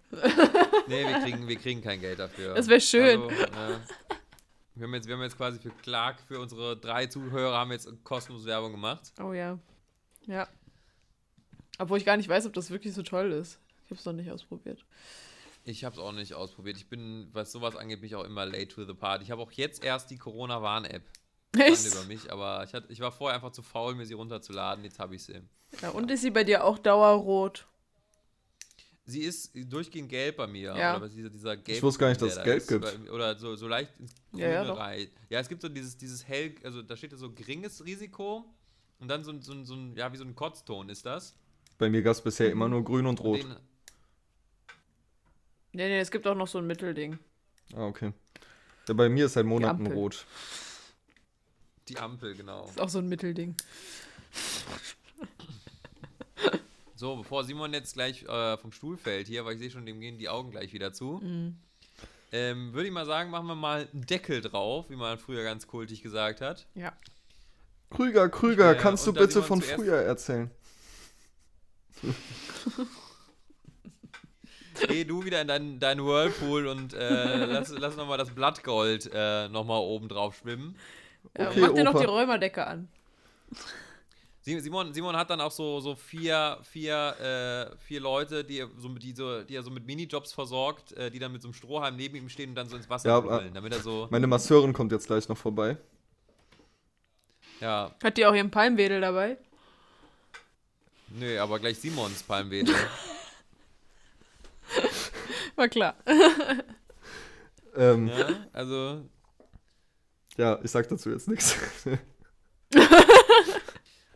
nee, 0.86 1.06
wir 1.06 1.18
kriegen, 1.20 1.48
wir 1.48 1.56
kriegen 1.56 1.80
kein 1.82 2.00
Geld 2.00 2.18
dafür. 2.18 2.54
Das 2.54 2.68
wär 2.68 2.80
schön. 2.80 3.22
Also, 3.22 3.30
äh, 3.40 3.78
wir, 4.74 4.86
haben 4.86 4.94
jetzt, 4.94 5.06
wir 5.06 5.14
haben 5.14 5.22
jetzt 5.22 5.36
quasi 5.36 5.58
für 5.58 5.70
Clark, 5.70 6.20
für 6.26 6.40
unsere 6.40 6.76
drei 6.76 7.06
Zuhörer, 7.06 7.58
haben 7.58 7.70
wir 7.70 7.76
jetzt 7.76 7.88
kostenlos 8.04 8.44
Werbung 8.44 8.72
gemacht. 8.72 9.12
Oh 9.20 9.32
ja. 9.32 9.58
Ja. 10.26 10.48
Obwohl 11.78 11.98
ich 11.98 12.04
gar 12.04 12.16
nicht 12.16 12.28
weiß, 12.28 12.46
ob 12.46 12.52
das 12.52 12.70
wirklich 12.70 12.94
so 12.94 13.02
toll 13.02 13.32
ist. 13.32 13.58
Ich 13.84 13.90
habe 13.90 13.98
es 13.98 14.04
noch 14.04 14.12
nicht 14.12 14.30
ausprobiert. 14.30 14.84
Ich 15.64 15.84
habe 15.84 15.94
es 15.94 16.00
auch 16.00 16.12
nicht 16.12 16.34
ausprobiert. 16.34 16.76
Ich 16.76 16.88
bin, 16.88 17.28
was 17.32 17.52
sowas 17.52 17.76
angeht, 17.76 18.00
mich 18.00 18.14
auch 18.14 18.24
immer 18.24 18.44
late 18.44 18.68
to 18.68 18.84
the 18.84 18.94
party. 18.94 19.24
Ich 19.24 19.30
habe 19.30 19.42
auch 19.42 19.52
jetzt 19.52 19.82
erst 19.82 20.10
die 20.10 20.18
Corona-Warn-App. 20.18 21.02
Echt? 21.56 21.86
über 21.86 22.04
mich, 22.04 22.32
aber 22.32 22.64
ich, 22.64 22.74
hatte, 22.74 22.92
ich 22.92 23.00
war 23.00 23.12
vorher 23.12 23.36
einfach 23.36 23.52
zu 23.52 23.62
faul, 23.62 23.94
mir 23.94 24.06
sie 24.06 24.14
runterzuladen. 24.14 24.84
Jetzt 24.84 24.98
habe 24.98 25.14
ich 25.14 25.22
sie. 25.22 25.40
Ja, 25.80 25.90
und 25.90 26.10
ist 26.10 26.22
sie 26.22 26.30
bei 26.30 26.44
dir 26.44 26.64
auch 26.64 26.78
dauerrot? 26.78 27.66
Sie 29.06 29.20
ist 29.20 29.52
durchgehend 29.54 30.08
gelb 30.08 30.36
bei 30.38 30.46
mir. 30.46 30.74
Ja. 30.76 30.96
Oder 30.96 31.08
dieser, 31.10 31.28
dieser 31.30 31.56
gelb 31.58 31.76
Ich 31.76 31.82
wusste 31.82 32.00
gar 32.00 32.08
nicht, 32.08 32.22
dass 32.22 32.30
es 32.30 32.34
da 32.36 32.44
gelb 32.44 32.58
ist. 32.58 32.68
gibt. 32.68 33.10
Oder 33.10 33.38
so, 33.38 33.54
so 33.54 33.68
leicht 33.68 33.90
ins 34.00 34.14
Ja, 34.32 34.48
ja, 34.48 34.60
Grüne 34.62 34.72
doch. 34.72 34.78
rein. 34.80 35.08
Ja, 35.28 35.40
es 35.40 35.48
gibt 35.48 35.60
so 35.60 35.68
dieses, 35.68 35.96
dieses 35.98 36.26
hell, 36.26 36.54
also 36.64 36.80
da 36.80 36.96
steht 36.96 37.12
ja 37.12 37.18
so 37.18 37.30
geringes 37.30 37.84
Risiko 37.84 38.44
und 39.00 39.08
dann 39.08 39.22
so, 39.22 39.30
ein- 39.32 39.42
so, 39.42 39.52
ein- 39.52 39.66
so 39.66 39.74
ein, 39.74 39.94
ja, 39.94 40.10
wie 40.12 40.16
so 40.16 40.24
ein 40.24 40.34
Kotzton 40.34 40.88
ist 40.88 41.04
das. 41.04 41.34
Bei 41.76 41.90
mir 41.90 42.00
gab 42.02 42.12
es 42.12 42.22
bisher 42.22 42.50
immer 42.50 42.68
nur 42.68 42.82
grün 42.82 43.04
und 43.06 43.20
Und 43.20 43.26
rot. 43.26 43.42
den, 43.42 43.56
Nee, 45.72 45.88
nee, 45.88 45.98
es 46.00 46.10
gibt 46.10 46.26
auch 46.26 46.36
noch 46.36 46.46
so 46.48 46.58
ein 46.58 46.66
Mittelding. 46.66 47.18
Ah, 47.74 47.86
okay. 47.86 48.12
Ja, 48.88 48.94
bei 48.94 49.08
mir 49.08 49.26
ist 49.26 49.32
seit 49.34 49.44
Monaten 49.44 49.80
Ampel. 49.86 49.92
rot. 49.92 50.24
die 51.88 51.98
Ampel, 51.98 52.34
genau. 52.34 52.64
Ist 52.66 52.80
auch 52.80 52.88
so 52.88 52.98
ein 53.00 53.08
Mittelding. 53.08 53.54
So, 57.04 57.16
bevor 57.16 57.44
Simon 57.44 57.74
jetzt 57.74 57.92
gleich 57.92 58.22
äh, 58.22 58.56
vom 58.56 58.72
Stuhl 58.72 58.96
fällt 58.96 59.26
hier, 59.26 59.44
weil 59.44 59.56
ich 59.56 59.58
sehe 59.58 59.70
schon, 59.70 59.84
dem 59.84 60.00
gehen 60.00 60.16
die 60.16 60.30
Augen 60.30 60.50
gleich 60.50 60.72
wieder 60.72 60.94
zu, 60.94 61.20
Mhm. 61.22 61.54
ähm, 62.32 62.72
würde 62.72 62.86
ich 62.88 62.94
mal 62.94 63.04
sagen, 63.04 63.28
machen 63.28 63.46
wir 63.46 63.54
mal 63.54 63.86
einen 63.92 64.06
Deckel 64.06 64.40
drauf, 64.40 64.86
wie 64.88 64.96
man 64.96 65.18
früher 65.18 65.44
ganz 65.44 65.66
kultig 65.66 66.02
gesagt 66.02 66.40
hat. 66.40 66.66
Ja. 66.74 66.94
Krüger, 67.90 68.30
Krüger, 68.30 68.72
Ja, 68.72 68.80
kannst 68.80 69.06
du 69.06 69.12
bitte 69.12 69.42
Simon 69.42 69.48
von 69.48 69.60
früher 69.60 69.96
erzählen? 69.98 70.50
Geh 74.88 75.04
du 75.04 75.26
wieder 75.26 75.42
in 75.42 75.48
deinen 75.48 75.78
dein 75.80 76.02
Whirlpool 76.02 76.66
und 76.68 76.94
äh, 76.94 77.44
lass, 77.44 77.68
lass 77.68 77.96
nochmal 77.96 78.16
das 78.16 78.30
Blattgold 78.30 79.10
äh, 79.12 79.50
nochmal 79.50 79.80
oben 79.80 80.08
drauf 80.08 80.36
schwimmen. 80.36 80.74
Okay, 81.36 81.60
mach 81.60 81.74
dir 81.74 81.84
noch 81.84 82.00
die 82.00 82.06
Räumerdecke 82.06 82.66
an. 82.66 82.88
Si- 84.44 84.60
Simon, 84.60 84.92
Simon 84.92 85.16
hat 85.16 85.30
dann 85.30 85.40
auch 85.40 85.50
so, 85.50 85.80
so 85.80 85.94
vier, 85.96 86.58
vier, 86.62 87.70
äh, 87.72 87.76
vier 87.78 88.00
Leute, 88.00 88.44
die, 88.44 88.58
er 88.58 88.68
so, 88.76 88.90
mit- 88.90 89.02
die, 89.02 89.14
so, 89.14 89.42
die 89.42 89.56
er 89.56 89.62
so 89.62 89.70
mit 89.70 89.86
Minijobs 89.86 90.34
versorgt, 90.34 90.92
äh, 90.92 91.10
die 91.10 91.18
dann 91.18 91.32
mit 91.32 91.40
so 91.40 91.48
einem 91.48 91.54
Strohhalm 91.54 91.96
neben 91.96 92.14
ihm 92.16 92.28
stehen 92.28 92.50
und 92.50 92.54
dann 92.56 92.68
so 92.68 92.76
ins 92.76 92.90
Wasser 92.90 93.08
Ja, 93.08 93.20
brüllen, 93.20 93.54
damit 93.54 93.72
er 93.72 93.80
so, 93.80 94.06
Meine 94.10 94.26
Masseurin 94.26 94.74
kommt 94.74 94.92
jetzt 94.92 95.06
gleich 95.06 95.26
noch 95.30 95.38
vorbei. 95.38 95.78
ja, 97.60 97.94
Hat 98.02 98.16
die 98.16 98.26
auch 98.26 98.34
ihren 98.34 98.50
Palmwedel 98.50 99.00
dabei? 99.00 99.38
nö, 101.08 101.38
aber 101.40 101.58
gleich 101.60 101.78
Simons 101.78 102.22
Palmwedel. 102.22 102.74
War 105.56 105.68
klar. 105.68 105.96
Ähm, 107.76 108.06
ja, 108.08 108.46
also, 108.52 109.02
ja, 110.36 110.58
ich 110.62 110.70
sag 110.70 110.88
dazu 110.88 111.10
jetzt 111.10 111.26
nichts. 111.28 111.56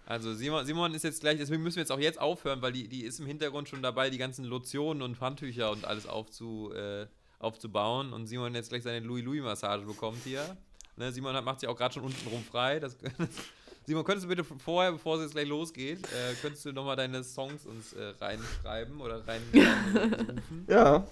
also 0.08 0.32
Simon, 0.32 0.64
Simon 0.64 0.94
ist 0.94 1.04
jetzt 1.04 1.20
gleich, 1.20 1.36
deswegen 1.36 1.62
müssen 1.62 1.76
wir 1.76 1.82
jetzt 1.82 1.92
auch 1.92 1.98
jetzt 1.98 2.18
aufhören, 2.18 2.62
weil 2.62 2.72
die, 2.72 2.88
die 2.88 3.04
ist 3.04 3.20
im 3.20 3.26
Hintergrund 3.26 3.68
schon 3.68 3.82
dabei, 3.82 4.08
die 4.08 4.16
ganzen 4.16 4.46
Lotionen 4.46 5.02
und 5.02 5.20
Handtücher 5.20 5.70
und 5.70 5.84
alles 5.84 6.06
aufzu, 6.06 6.72
äh, 6.72 7.06
aufzubauen 7.38 8.14
und 8.14 8.26
Simon 8.26 8.54
jetzt 8.54 8.70
gleich 8.70 8.84
seine 8.84 9.04
Louis-Louis-Massage 9.06 9.84
bekommt 9.84 10.24
hier. 10.24 10.56
Ne, 10.96 11.12
Simon 11.12 11.34
hat, 11.34 11.44
macht 11.44 11.60
sich 11.60 11.68
auch 11.68 11.76
gerade 11.76 11.92
schon 11.92 12.04
unten 12.04 12.26
rum 12.26 12.42
frei. 12.42 12.80
Das, 12.80 12.96
Simon, 13.84 14.02
könntest 14.02 14.24
du 14.24 14.28
bitte 14.28 14.44
vorher, 14.44 14.92
bevor 14.92 15.16
es 15.16 15.24
jetzt 15.24 15.32
gleich 15.32 15.46
losgeht, 15.46 16.02
äh, 16.06 16.34
könntest 16.40 16.64
du 16.64 16.72
nochmal 16.72 16.96
deine 16.96 17.22
Songs 17.22 17.66
uns 17.66 17.92
äh, 17.92 18.14
reinschreiben 18.18 19.02
oder 19.02 19.28
rein, 19.28 19.42
reinrufen? 19.52 20.64
Ja. 20.68 21.06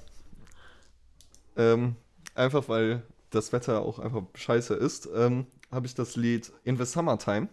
Ähm, 1.59 1.97
einfach 2.35 2.67
weil 2.71 3.03
das 3.29 3.53
Wetter 3.53 3.83
auch 3.83 3.99
einfach 3.99 4.23
scheiße 4.35 4.73
ist, 4.73 5.07
ähm, 5.15 5.47
habe 5.71 5.85
ich 5.85 5.95
das 5.95 6.17
Lied 6.17 6.51
In 6.65 6.79
the 6.79 6.87
Summertime 6.87 7.49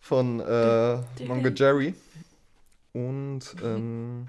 von 0.00 0.40
äh, 0.40 0.96
Mongo 1.24 1.48
Jerry 1.48 1.94
und 2.92 3.54
ähm, 3.62 4.28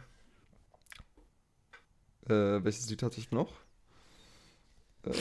äh, 2.28 2.64
welches 2.64 2.90
Lied 2.90 3.02
hatte 3.04 3.20
ich 3.20 3.32
noch? 3.32 3.54
Äh, 5.06 5.12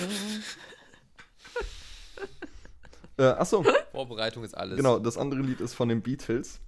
äh, 3.18 3.24
achso, 3.24 3.64
Vorbereitung 3.92 4.44
ist 4.44 4.56
alles. 4.56 4.76
genau, 4.76 4.98
das 4.98 5.16
andere 5.16 5.40
Lied 5.40 5.60
ist 5.60 5.74
von 5.74 5.88
den 5.88 6.02
Beatles. 6.02 6.60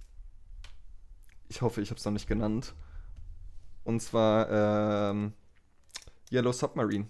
Ich 1.49 1.61
hoffe, 1.61 1.81
ich 1.81 1.89
habe 1.89 1.99
es 1.99 2.05
noch 2.05 2.13
nicht 2.13 2.27
genannt. 2.27 2.73
Und 3.83 4.01
zwar 4.01 5.11
ähm, 5.11 5.33
Yellow 6.31 6.53
Submarine. 6.53 7.07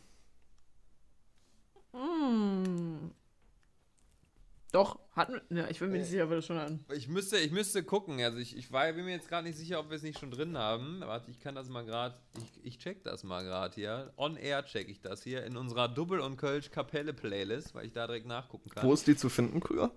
Doch, 4.71 4.99
hatten 5.11 5.41
wir. 5.49 5.63
Ja, 5.63 5.69
ich 5.69 5.79
bin 5.79 5.89
mir 5.91 5.97
nicht 5.97 6.07
Äh. 6.07 6.11
sicher, 6.11 6.23
ob 6.23 6.29
wir 6.29 6.37
das 6.37 6.45
schon 6.45 6.57
hatten. 6.57 6.85
Ich 6.93 7.09
müsste, 7.09 7.37
ich 7.37 7.51
müsste 7.51 7.83
gucken. 7.83 8.21
Also 8.21 8.37
ich, 8.37 8.55
ich 8.55 8.71
war, 8.71 8.91
bin 8.93 9.03
mir 9.03 9.11
jetzt 9.11 9.27
gerade 9.27 9.45
nicht 9.45 9.57
sicher, 9.57 9.79
ob 9.81 9.89
wir 9.89 9.97
es 9.97 10.01
nicht 10.03 10.17
schon 10.19 10.31
drin 10.31 10.57
haben. 10.57 11.01
Warte, 11.01 11.29
ich 11.29 11.41
kann 11.41 11.55
das 11.55 11.67
mal 11.67 11.83
gerade. 11.83 12.15
Ich, 12.37 12.65
ich 12.65 12.77
check 12.79 13.03
das 13.03 13.23
mal 13.23 13.43
gerade 13.43 13.75
hier. 13.75 14.13
On 14.15 14.37
air 14.37 14.65
check 14.65 14.87
ich 14.87 15.01
das 15.01 15.23
hier 15.23 15.43
in 15.43 15.57
unserer 15.57 15.89
Double 15.89 16.21
und 16.21 16.37
Kölsch 16.37 16.71
Kapelle 16.71 17.13
Playlist, 17.13 17.75
weil 17.75 17.85
ich 17.85 17.91
da 17.91 18.07
direkt 18.07 18.27
nachgucken 18.27 18.69
kann. 18.69 18.87
Wo 18.87 18.93
ist 18.93 19.05
die 19.07 19.17
zu 19.17 19.27
finden, 19.29 19.59
Krüger? 19.59 19.91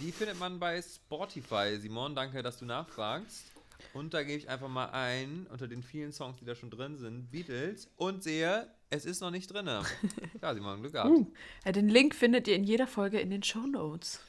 Die 0.00 0.10
findet 0.10 0.38
man 0.38 0.58
bei 0.58 0.80
Spotify. 0.80 1.76
Simon, 1.78 2.14
danke, 2.14 2.42
dass 2.42 2.58
du 2.58 2.64
nachfragst. 2.64 3.51
Und 3.94 4.14
da 4.14 4.22
gebe 4.22 4.38
ich 4.38 4.48
einfach 4.48 4.68
mal 4.68 4.86
ein, 4.86 5.46
unter 5.50 5.68
den 5.68 5.82
vielen 5.82 6.12
Songs, 6.12 6.38
die 6.38 6.44
da 6.44 6.54
schon 6.54 6.70
drin 6.70 6.96
sind, 6.96 7.30
Beatles 7.30 7.88
und 7.96 8.22
sehe, 8.22 8.68
es 8.90 9.04
ist 9.04 9.20
noch 9.20 9.30
nicht 9.30 9.52
drin. 9.52 9.66
Ja, 10.42 10.54
Simon, 10.54 10.80
Glück 10.80 10.92
gehabt. 10.92 11.10
Uh, 11.10 11.26
ja, 11.64 11.72
den 11.72 11.88
Link 11.88 12.14
findet 12.14 12.48
ihr 12.48 12.56
in 12.56 12.64
jeder 12.64 12.86
Folge 12.86 13.20
in 13.20 13.30
den 13.30 13.42
Show 13.42 13.66
Notes. 13.66 14.20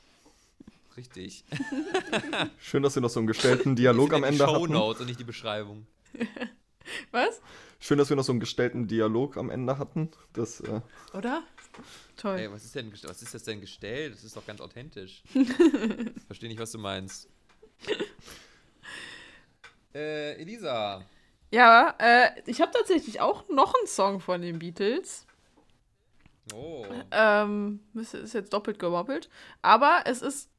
Richtig. 0.96 1.44
Schön, 2.60 2.84
dass 2.84 2.96
wir 2.96 3.02
noch 3.02 3.10
so 3.10 3.20
einen 3.20 3.28
gestellten 3.28 3.76
Dialog 3.76 4.14
am 4.14 4.24
Ende 4.24 4.46
Show 4.46 4.62
hatten. 4.62 4.74
Notes 4.74 5.02
und 5.02 5.08
nicht 5.08 5.20
die 5.20 5.26
Beschreibung. 5.26 5.88
Was? 7.12 7.42
Schön, 7.80 7.98
dass 7.98 8.10
wir 8.10 8.16
noch 8.16 8.24
so 8.24 8.32
einen 8.32 8.40
gestellten 8.40 8.88
Dialog 8.88 9.38
am 9.38 9.50
Ende 9.50 9.78
hatten. 9.78 10.12
Das, 10.34 10.62
äh, 10.62 10.82
Oder? 11.14 11.44
Toll. 12.16 12.38
Ey, 12.38 12.52
was 12.52 12.64
ist 12.64 12.76
denn 12.76 12.94
was 13.04 13.22
ist 13.22 13.34
das 13.34 13.44
denn 13.44 13.60
gestellt? 13.60 14.14
Das 14.14 14.24
ist 14.24 14.38
doch 14.38 14.46
ganz 14.46 14.62
authentisch. 14.62 15.24
Verstehe 16.28 16.50
nicht, 16.50 16.60
was 16.60 16.72
du 16.72 16.78
meinst. 16.78 17.28
Äh, 19.94 20.34
Elisa. 20.42 21.04
Ja, 21.52 21.96
äh, 22.00 22.30
ich 22.48 22.62
habe 22.62 22.72
tatsächlich 22.72 23.22
auch 23.22 23.48
noch 23.50 23.74
einen 23.76 23.88
Song 23.88 24.20
von 24.20 24.42
den 24.42 24.60
Beatles. 24.60 25.28
Oh. 26.54 26.86
Ähm, 27.12 27.80
ist 27.94 28.34
jetzt 28.34 28.52
doppelt 28.54 28.80
gemoppelt. 28.80 29.30
Aber 29.62 30.02
es 30.06 30.22
ist 30.22 30.50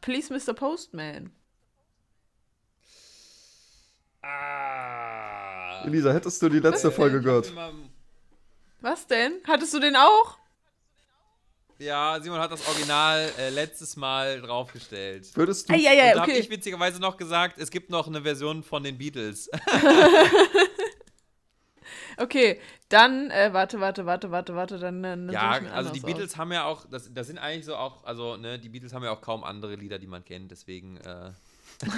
Please 0.00 0.32
Mr. 0.32 0.54
Postman. 0.54 1.30
Ah. 4.22 5.84
Elisa, 5.86 6.12
hättest 6.12 6.42
du 6.42 6.48
die 6.48 6.58
letzte 6.58 6.88
Äh, 6.88 6.92
Folge 6.92 7.22
gehört? 7.22 7.52
Was 8.80 9.06
denn? 9.06 9.34
Hattest 9.46 9.72
du 9.72 9.78
den 9.78 9.96
auch? 9.96 10.39
Ja, 11.80 12.20
Simon 12.20 12.38
hat 12.38 12.52
das 12.52 12.66
Original 12.68 13.32
äh, 13.38 13.50
letztes 13.50 13.96
Mal 13.96 14.40
draufgestellt. 14.42 15.34
Würdest 15.34 15.68
du. 15.68 15.72
Eieiei, 15.72 16.10
Und 16.10 16.16
da 16.16 16.20
habe 16.20 16.32
okay. 16.32 16.40
ich 16.40 16.50
witzigerweise 16.50 17.00
noch 17.00 17.16
gesagt, 17.16 17.58
es 17.58 17.70
gibt 17.70 17.90
noch 17.90 18.06
eine 18.06 18.22
Version 18.22 18.62
von 18.62 18.82
den 18.82 18.98
Beatles. 18.98 19.50
Okay, 22.16 22.60
dann, 22.90 23.30
äh, 23.30 23.54
warte, 23.54 23.80
warte, 23.80 24.04
warte, 24.04 24.30
warte, 24.30 24.54
warte, 24.54 24.78
dann. 24.78 25.02
dann 25.02 25.28
dann 25.28 25.32
ja, 25.32 25.52
also 25.72 25.90
die 25.90 26.00
Beatles 26.00 26.36
haben 26.36 26.52
ja 26.52 26.64
auch, 26.64 26.84
das, 26.84 27.10
das 27.14 27.28
sind 27.28 27.38
eigentlich 27.38 27.64
so 27.64 27.76
auch, 27.76 28.04
also 28.04 28.36
ne, 28.36 28.58
die 28.58 28.68
Beatles 28.68 28.92
haben 28.92 29.02
ja 29.02 29.10
auch 29.10 29.22
kaum 29.22 29.42
andere 29.42 29.74
Lieder, 29.76 29.98
die 29.98 30.06
man 30.06 30.22
kennt, 30.22 30.50
deswegen, 30.50 30.98
äh, 30.98 31.30
aus. 31.82 31.88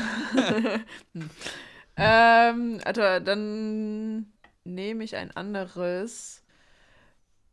Ähm, 1.97 2.81
also, 2.85 3.01
dann 3.01 4.33
nehme 4.65 5.05
ich 5.05 5.17
ein 5.17 5.31
anderes. 5.33 6.43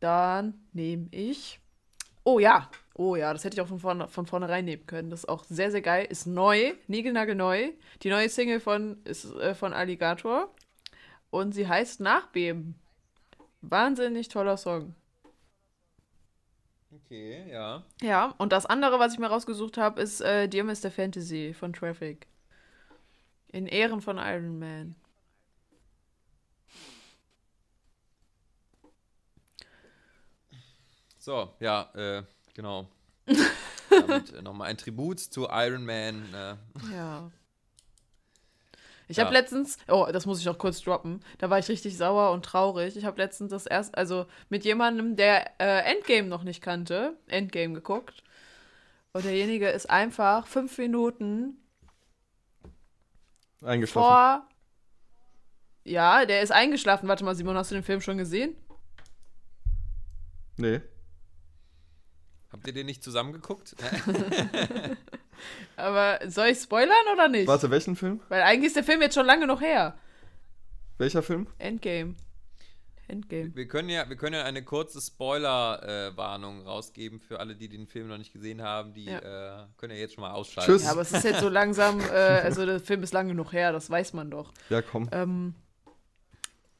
Dann 0.00 0.54
nehme 0.72 1.08
ich. 1.10 1.60
Oh 2.24 2.38
ja, 2.38 2.70
oh 2.94 3.16
ja, 3.16 3.32
das 3.32 3.44
hätte 3.44 3.54
ich 3.54 3.60
auch 3.60 3.68
von, 3.68 3.80
vorne, 3.80 4.08
von 4.08 4.26
vornherein 4.26 4.64
nehmen 4.64 4.86
können. 4.86 5.10
Das 5.10 5.20
ist 5.20 5.28
auch 5.28 5.44
sehr, 5.44 5.70
sehr 5.70 5.80
geil. 5.82 6.06
Ist 6.08 6.26
neu, 6.26 6.74
niegelnagelneu. 6.86 7.70
Die 8.02 8.10
neue 8.10 8.28
Single 8.28 8.60
von, 8.60 9.02
ist 9.04 9.24
äh, 9.36 9.54
von 9.54 9.72
Alligator. 9.72 10.54
Und 11.30 11.52
sie 11.52 11.66
heißt 11.66 12.00
Nachbeben. 12.00 12.74
Wahnsinnig 13.62 14.28
toller 14.28 14.56
Song. 14.56 14.94
okay, 16.92 17.50
ja. 17.50 17.84
Ja, 18.02 18.34
und 18.38 18.52
das 18.52 18.66
andere, 18.66 18.98
was 18.98 19.12
ich 19.14 19.18
mir 19.18 19.28
rausgesucht 19.28 19.78
habe, 19.78 20.00
ist 20.00 20.20
äh, 20.20 20.48
Dear 20.48 20.64
Mr. 20.64 20.90
Fantasy 20.90 21.54
von 21.54 21.72
Traffic. 21.72 22.26
In 23.48 23.66
Ehren 23.66 24.00
von 24.00 24.18
Iron 24.18 24.58
Man. 24.58 24.94
So, 31.20 31.52
ja, 31.60 31.90
äh, 31.94 32.22
genau. 32.54 32.88
Damit 33.90 34.32
äh, 34.32 34.40
nochmal 34.40 34.68
ein 34.70 34.78
Tribut 34.78 35.20
zu 35.20 35.48
Iron 35.50 35.84
Man. 35.84 36.32
Äh, 36.34 36.56
Ja. 36.92 37.30
Ich 39.06 39.16
Ja. 39.18 39.24
habe 39.24 39.34
letztens, 39.34 39.76
oh, 39.88 40.06
das 40.10 40.24
muss 40.24 40.38
ich 40.38 40.46
noch 40.46 40.56
kurz 40.56 40.80
droppen, 40.80 41.20
da 41.38 41.50
war 41.50 41.58
ich 41.58 41.68
richtig 41.68 41.96
sauer 41.98 42.30
und 42.30 42.44
traurig. 42.44 42.96
Ich 42.96 43.04
habe 43.04 43.20
letztens 43.20 43.50
das 43.50 43.66
erst, 43.66 43.98
also 43.98 44.26
mit 44.48 44.64
jemandem, 44.64 45.16
der 45.16 45.60
äh, 45.60 45.92
Endgame 45.92 46.28
noch 46.28 46.42
nicht 46.44 46.62
kannte, 46.62 47.18
Endgame 47.26 47.74
geguckt. 47.74 48.22
Und 49.12 49.24
derjenige 49.24 49.68
ist 49.68 49.90
einfach 49.90 50.46
fünf 50.46 50.78
Minuten 50.78 51.58
Eingeschlafen. 53.62 54.06
vor. 54.08 54.48
Ja, 55.84 56.24
der 56.24 56.40
ist 56.42 56.52
eingeschlafen. 56.52 57.08
Warte 57.08 57.24
mal, 57.24 57.34
Simon, 57.34 57.56
hast 57.56 57.72
du 57.72 57.74
den 57.74 57.82
Film 57.84 58.00
schon 58.00 58.16
gesehen? 58.16 58.54
Nee. 60.56 60.80
Habt 62.52 62.66
ihr 62.66 62.72
den 62.72 62.86
nicht 62.86 63.02
zusammengeguckt? 63.02 63.76
Aber 65.76 66.20
soll 66.28 66.48
ich 66.48 66.58
spoilern 66.58 66.94
oder 67.12 67.28
nicht? 67.28 67.46
Warte, 67.46 67.70
welchen 67.70 67.96
Film? 67.96 68.20
Weil 68.28 68.42
eigentlich 68.42 68.68
ist 68.68 68.76
der 68.76 68.84
Film 68.84 69.00
jetzt 69.02 69.14
schon 69.14 69.26
lange 69.26 69.46
noch 69.46 69.60
her. 69.60 69.96
Welcher 70.98 71.22
Film? 71.22 71.46
Endgame. 71.58 72.14
Endgame. 73.08 73.54
wir, 73.56 73.66
können 73.66 73.88
ja, 73.88 74.08
wir 74.08 74.16
können 74.16 74.34
ja 74.34 74.44
eine 74.44 74.62
kurze 74.62 75.00
Spoiler-Warnung 75.00 76.62
rausgeben 76.62 77.20
für 77.20 77.40
alle, 77.40 77.56
die 77.56 77.68
den 77.68 77.86
Film 77.86 78.08
noch 78.08 78.18
nicht 78.18 78.32
gesehen 78.32 78.62
haben. 78.62 78.94
Die 78.94 79.08
äh, 79.08 79.64
können 79.78 79.94
ja 79.94 79.98
jetzt 79.98 80.14
schon 80.14 80.22
mal 80.22 80.32
ausschalten. 80.32 80.70
Tschüss. 80.72 80.84
Ja, 80.84 80.92
aber 80.92 81.00
es 81.00 81.12
ist 81.12 81.24
jetzt 81.24 81.40
so 81.40 81.48
langsam, 81.48 82.00
äh, 82.00 82.12
also 82.12 82.64
der 82.64 82.78
Film 82.78 83.02
ist 83.02 83.12
lange 83.12 83.30
genug 83.30 83.52
her, 83.52 83.72
das 83.72 83.90
weiß 83.90 84.12
man 84.12 84.30
doch. 84.30 84.52
Ja, 84.68 84.80
komm. 84.82 85.08
Ähm, 85.10 85.54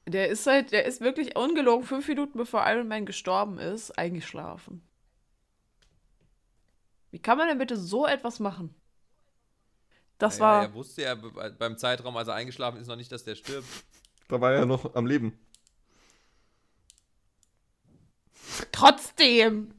der 0.06 0.28
ist 0.28 0.46
halt, 0.46 0.72
der 0.72 0.84
ist 0.84 1.00
wirklich 1.00 1.36
ungelogen 1.36 1.84
fünf 1.84 2.06
Minuten 2.06 2.38
bevor 2.38 2.64
Iron 2.66 2.88
Man 2.88 3.06
gestorben 3.06 3.58
ist, 3.58 3.98
eingeschlafen. 3.98 4.82
Wie 7.10 7.18
kann 7.18 7.38
man 7.38 7.48
denn 7.48 7.58
bitte 7.58 7.76
so 7.76 8.06
etwas 8.06 8.38
machen? 8.40 8.74
Das 10.18 10.36
Ja, 10.38 10.44
war. 10.44 10.62
Er 10.62 10.74
wusste 10.74 11.02
ja 11.02 11.14
be- 11.14 11.54
beim 11.58 11.76
Zeitraum, 11.78 12.16
als 12.16 12.28
er 12.28 12.34
eingeschlafen 12.34 12.80
ist, 12.80 12.86
noch 12.86 12.96
nicht, 12.96 13.10
dass 13.10 13.24
der 13.24 13.34
stirbt. 13.34 13.66
Da 14.28 14.40
war 14.40 14.52
er 14.52 14.60
ja 14.60 14.66
noch 14.66 14.94
am 14.94 15.06
Leben. 15.06 15.38
Trotzdem! 18.72 19.74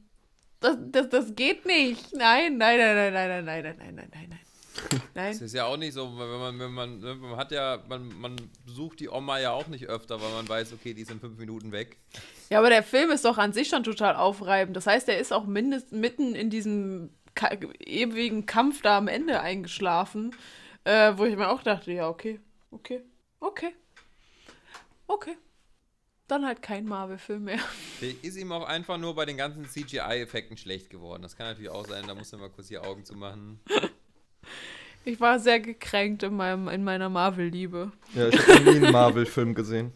Das, 0.60 0.76
das, 0.90 1.08
das 1.08 1.34
geht 1.34 1.66
nicht. 1.66 2.12
Nein, 2.14 2.56
nein, 2.56 2.78
nein, 2.78 2.94
nein, 2.96 3.12
nein, 3.12 3.44
nein, 3.44 3.44
nein, 3.44 3.64
nein, 3.64 3.76
nein, 3.78 3.94
nein, 3.94 4.10
nein, 4.12 4.28
nein. 4.30 4.38
Nein. 5.14 5.32
Das 5.34 5.42
ist 5.42 5.52
ja 5.52 5.66
auch 5.66 5.76
nicht 5.76 5.92
so, 5.92 6.18
wenn 6.18 6.38
man, 6.40 6.58
wenn 6.58 6.72
man, 6.72 6.98
ne, 7.00 7.14
man 7.14 7.36
hat 7.36 7.52
ja, 7.52 7.82
man, 7.90 8.08
man 8.18 8.36
besucht 8.64 9.00
die 9.00 9.08
Oma 9.10 9.38
ja 9.38 9.50
auch 9.50 9.66
nicht 9.66 9.86
öfter, 9.86 10.18
weil 10.18 10.30
man 10.32 10.48
weiß, 10.48 10.72
okay, 10.72 10.94
die 10.94 11.02
ist 11.02 11.10
in 11.10 11.20
fünf 11.20 11.36
Minuten 11.38 11.72
weg. 11.72 11.98
Ja, 12.48 12.58
aber 12.58 12.70
der 12.70 12.82
Film 12.82 13.10
ist 13.10 13.26
doch 13.26 13.36
an 13.36 13.52
sich 13.52 13.68
schon 13.68 13.84
total 13.84 14.16
aufreibend. 14.16 14.74
Das 14.74 14.86
heißt, 14.86 15.10
er 15.10 15.18
ist 15.18 15.30
auch 15.30 15.44
mindest, 15.44 15.92
mitten 15.92 16.34
in 16.34 16.48
diesem 16.48 17.10
ewigen 17.50 18.46
Kampf 18.46 18.82
da 18.82 18.98
am 18.98 19.08
Ende 19.08 19.40
eingeschlafen, 19.40 20.34
äh, 20.84 21.12
wo 21.16 21.24
ich 21.24 21.36
mir 21.36 21.50
auch 21.50 21.62
dachte, 21.62 21.92
ja, 21.92 22.08
okay, 22.08 22.40
okay, 22.70 23.02
okay, 23.40 23.74
okay. 25.06 25.36
Dann 26.28 26.46
halt 26.46 26.62
kein 26.62 26.86
Marvel-Film 26.86 27.44
mehr. 27.44 27.58
Ist 28.22 28.36
ihm 28.36 28.52
auch 28.52 28.66
einfach 28.66 28.96
nur 28.96 29.14
bei 29.14 29.26
den 29.26 29.36
ganzen 29.36 29.68
CGI-Effekten 29.68 30.56
schlecht 30.56 30.88
geworden. 30.88 31.22
Das 31.22 31.36
kann 31.36 31.46
natürlich 31.46 31.70
auch 31.70 31.86
sein, 31.86 32.06
da 32.06 32.14
muss 32.14 32.32
man 32.32 32.42
mal 32.42 32.50
kurz 32.50 32.68
die 32.68 32.78
Augen 32.78 33.04
zu 33.04 33.14
machen. 33.14 33.60
Ich 35.04 35.20
war 35.20 35.40
sehr 35.40 35.58
gekränkt 35.58 36.22
in, 36.22 36.36
meinem, 36.36 36.68
in 36.68 36.84
meiner 36.84 37.08
Marvel-Liebe. 37.08 37.90
Ja, 38.14 38.28
ich 38.28 38.38
habe 38.46 38.60
nie 38.60 38.76
einen 38.76 38.92
Marvel-Film 38.92 39.54
gesehen. 39.54 39.92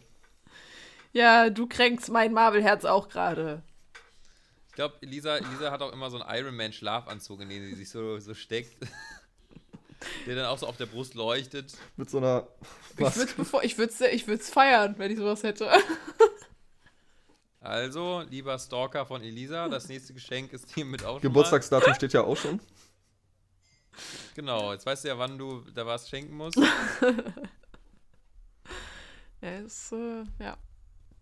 Ja, 1.13 1.49
du 1.49 1.65
kränkst 1.65 2.09
mein 2.09 2.33
Marvel-Herz 2.33 2.83
auch 2.83 3.07
gerade. 3.07 3.63
Ich 4.77 4.79
glaube, 4.79 4.95
Elisa, 5.01 5.37
Elisa 5.37 5.71
hat 5.71 5.81
auch 5.81 5.91
immer 5.91 6.11
so 6.11 6.21
einen 6.21 6.37
Iron 6.37 6.55
Man-Schlafanzug, 6.55 7.41
in 7.41 7.49
den 7.49 7.65
sie 7.65 7.73
sich 7.73 7.89
so, 7.89 8.19
so 8.19 8.35
steckt. 8.35 8.77
Der 10.27 10.35
dann 10.35 10.45
auch 10.45 10.59
so 10.59 10.67
auf 10.67 10.77
der 10.77 10.85
Brust 10.85 11.15
leuchtet. 11.15 11.75
Mit 11.95 12.11
so 12.11 12.19
einer. 12.19 12.47
Ich 12.91 12.99
würde 12.99 13.33
Maske. 13.39 13.83
es 13.85 14.01
ich 14.01 14.27
würd's, 14.27 14.51
feiern, 14.51 14.93
wenn 14.99 15.11
ich 15.11 15.17
sowas 15.17 15.41
hätte. 15.41 15.67
Also, 17.59 18.23
lieber 18.29 18.57
Stalker 18.59 19.07
von 19.07 19.23
Elisa, 19.23 19.67
das 19.67 19.89
nächste 19.89 20.13
Geschenk 20.13 20.53
ist 20.53 20.71
hiermit 20.73 21.03
auch 21.03 21.13
schon 21.13 21.21
Geburtstagsdatum 21.21 21.95
steht 21.95 22.13
ja 22.13 22.21
auch 22.21 22.37
schon. 22.37 22.61
Genau, 24.35 24.71
jetzt 24.71 24.85
weißt 24.85 25.03
du 25.03 25.07
ja, 25.07 25.17
wann 25.17 25.39
du 25.39 25.61
da 25.73 25.85
was 25.85 26.07
schenken 26.07 26.37
musst. 26.37 26.61
Ja, 29.41 29.57
ist, 29.57 29.91
äh, 29.91 30.23
ja. 30.39 30.55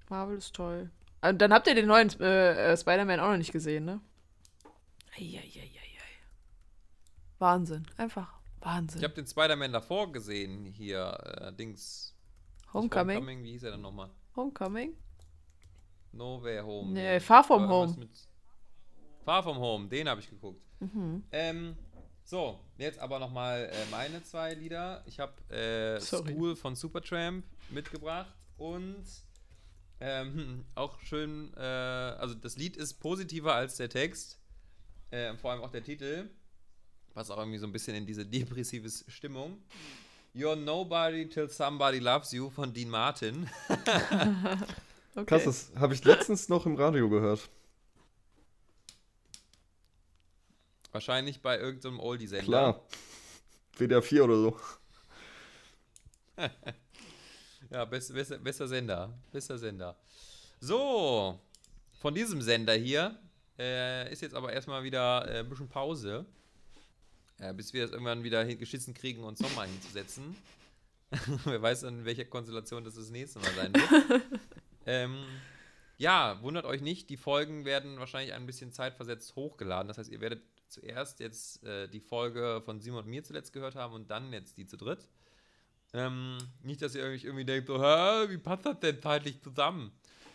Marvel 0.09 0.37
ist 0.37 0.53
toll. 0.53 0.91
Und 1.29 1.39
dann 1.39 1.53
habt 1.53 1.67
ihr 1.67 1.75
den 1.75 1.87
neuen 1.87 2.09
äh, 2.19 2.71
äh, 2.73 2.77
Spider-Man 2.77 3.19
auch 3.19 3.29
noch 3.31 3.37
nicht 3.37 3.51
gesehen, 3.51 3.85
ne? 3.85 3.99
Eieieiei. 5.17 5.71
Wahnsinn. 7.39 7.85
Einfach 7.97 8.33
Wahnsinn. 8.61 8.99
Ich 8.99 9.03
habe 9.03 9.13
den 9.13 9.27
Spider-Man 9.27 9.73
davor 9.73 10.11
gesehen, 10.11 10.65
hier, 10.65 11.17
äh, 11.41 11.53
Dings. 11.53 12.13
Homecoming? 12.73 13.17
Homecoming, 13.17 13.43
wie 13.43 13.51
hieß 13.51 13.63
er 13.63 13.71
denn 13.71 13.81
nochmal? 13.81 14.09
Homecoming? 14.35 14.93
No 16.11 16.41
Way 16.41 16.59
Home. 16.61 16.91
Nee, 16.93 17.19
Far 17.19 17.43
From 17.43 17.67
Home. 17.69 17.93
mit- 17.97 18.09
Far 19.23 19.43
From 19.43 19.57
Home, 19.57 19.87
den 19.89 20.07
habe 20.07 20.21
ich 20.21 20.29
geguckt. 20.29 20.61
Mhm. 20.79 21.23
Ähm, 21.31 21.77
so, 22.23 22.59
jetzt 22.77 22.99
aber 22.99 23.19
nochmal 23.19 23.69
äh, 23.71 23.91
meine 23.91 24.23
zwei 24.23 24.53
Lieder. 24.53 25.03
Ich 25.05 25.19
habe 25.19 25.33
äh, 25.53 25.99
Sorry. 25.99 26.31
School 26.33 26.55
von 26.55 26.75
Supertramp 26.75 27.43
mitgebracht 27.69 28.33
und 28.57 29.03
ähm, 29.99 30.65
auch 30.75 30.99
schön, 31.01 31.53
äh, 31.55 31.59
also 31.59 32.35
das 32.35 32.57
Lied 32.57 32.77
ist 32.77 32.95
positiver 32.95 33.53
als 33.53 33.77
der 33.77 33.89
Text, 33.89 34.39
äh, 35.11 35.35
vor 35.35 35.51
allem 35.51 35.61
auch 35.61 35.71
der 35.71 35.83
Titel, 35.83 36.29
was 37.13 37.31
auch 37.31 37.37
irgendwie 37.37 37.59
so 37.59 37.67
ein 37.67 37.71
bisschen 37.71 37.95
in 37.95 38.05
diese 38.05 38.25
depressive 38.25 38.89
Stimmung. 39.07 39.61
You're 40.33 40.55
Nobody 40.55 41.29
Till 41.29 41.49
Somebody 41.49 41.99
Loves 41.99 42.31
You 42.33 42.49
von 42.49 42.73
Dean 42.73 42.89
Martin. 42.89 43.49
Okay. 45.17 45.27
Krass, 45.27 45.45
das 45.45 45.71
habe 45.79 45.93
ich 45.93 46.03
letztens 46.03 46.49
noch 46.49 46.65
im 46.65 46.75
Radio 46.75 47.07
gehört. 47.07 47.49
Wahrscheinlich 50.91 51.41
bei 51.41 51.57
irgendeinem 51.57 52.01
Oldie-Sender. 52.01 52.45
Klar. 52.45 52.81
WDR 53.77 54.01
4 54.01 54.25
oder 54.25 54.35
so. 54.35 54.59
Ja, 57.75 57.83
best, 57.83 58.13
besser, 58.13 58.37
besser 58.37 58.69
Sender. 58.69 59.13
Besser 59.33 59.57
Sender. 59.57 59.97
So, 60.61 61.37
von 61.99 62.15
diesem 62.15 62.41
Sender 62.41 62.71
hier 62.71 63.19
äh, 63.59 64.09
ist 64.13 64.21
jetzt 64.21 64.33
aber 64.33 64.53
erstmal 64.53 64.81
wieder 64.85 65.27
äh, 65.27 65.39
ein 65.39 65.49
bisschen 65.49 65.67
Pause. 65.67 66.25
Äh, 67.37 67.53
bis 67.53 67.73
wir 67.73 67.83
es 67.83 67.91
irgendwann 67.91 68.23
wieder 68.23 68.45
geschissen 68.45 68.93
kriegen, 68.93 69.25
uns 69.25 69.41
nochmal 69.41 69.67
hinzusetzen. 69.67 70.37
Wer 71.43 71.61
weiß, 71.61 71.83
in 71.83 72.05
welcher 72.05 72.23
Konstellation 72.23 72.85
das 72.85 72.95
das 72.95 73.09
nächste 73.09 73.39
Mal 73.39 73.51
sein 73.55 73.73
wird. 73.73 74.21
ähm, 74.85 75.25
ja, 75.97 76.41
wundert 76.41 76.63
euch 76.63 76.79
nicht, 76.79 77.09
die 77.09 77.17
Folgen 77.17 77.65
werden 77.65 77.99
wahrscheinlich 77.99 78.33
ein 78.35 78.45
bisschen 78.45 78.71
zeitversetzt 78.71 79.35
hochgeladen. 79.35 79.89
Das 79.89 79.97
heißt, 79.97 80.11
ihr 80.11 80.21
werdet 80.21 80.43
zuerst 80.69 81.19
jetzt 81.19 81.61
äh, 81.65 81.89
die 81.89 81.99
Folge 81.99 82.61
von 82.63 82.79
Simon 82.79 83.03
und 83.03 83.09
mir 83.09 83.25
zuletzt 83.25 83.51
gehört 83.51 83.75
haben 83.75 83.93
und 83.93 84.09
dann 84.09 84.31
jetzt 84.31 84.55
die 84.55 84.65
zu 84.65 84.77
dritt. 84.77 85.09
Ähm, 85.95 86.37
nicht, 86.61 86.81
dass 86.81 86.93
ihr 86.93 87.03
euch 87.03 87.23
irgendwie 87.23 87.45
denkt, 87.45 87.67
so, 87.67 87.81
Hä, 87.81 88.29
wie 88.29 88.37
passt 88.37 88.65
das 88.65 88.79
denn 88.81 89.01
zeitlich 89.01 89.41
zusammen? 89.41 89.91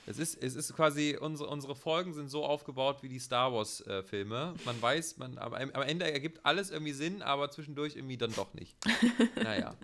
Es 0.07 0.19
ist, 0.19 0.43
es 0.43 0.55
ist 0.55 0.75
quasi, 0.75 1.19
unsere, 1.21 1.51
unsere 1.51 1.75
Folgen 1.77 2.15
sind 2.15 2.31
so 2.31 2.45
aufgebaut 2.45 3.03
wie 3.03 3.09
die 3.09 3.19
Star 3.19 3.53
Wars-Filme. 3.53 4.55
man 4.65 4.83
weiß, 4.83 5.19
man, 5.19 5.37
aber 5.37 5.61
am 5.61 5.71
am 5.73 5.83
Ende 5.83 6.11
ergibt 6.11 6.45
alles 6.45 6.71
irgendwie 6.71 6.93
Sinn, 6.93 7.21
aber 7.21 7.51
zwischendurch 7.51 7.95
irgendwie 7.95 8.17
dann 8.17 8.35
doch 8.35 8.55
nicht. 8.55 8.75
naja. 9.37 9.75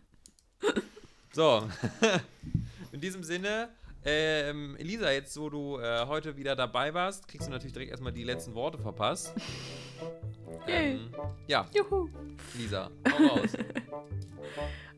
So. 1.32 1.68
In 2.92 3.00
diesem 3.02 3.22
Sinne, 3.22 3.68
ähm, 4.04 4.76
Elisa, 4.78 5.10
jetzt 5.10 5.38
wo 5.38 5.50
du 5.50 5.78
äh, 5.78 6.06
heute 6.06 6.36
wieder 6.38 6.56
dabei 6.56 6.94
warst, 6.94 7.28
kriegst 7.28 7.48
du 7.48 7.52
natürlich 7.52 7.74
direkt 7.74 7.90
erstmal 7.90 8.12
die 8.12 8.24
letzten 8.24 8.54
Worte 8.54 8.78
verpasst. 8.78 9.34
Ähm, 10.66 11.10
ja, 11.46 11.66
Juhu. 11.74 12.08
Lisa, 12.56 12.90
hau 13.12 13.26
raus. 13.26 13.50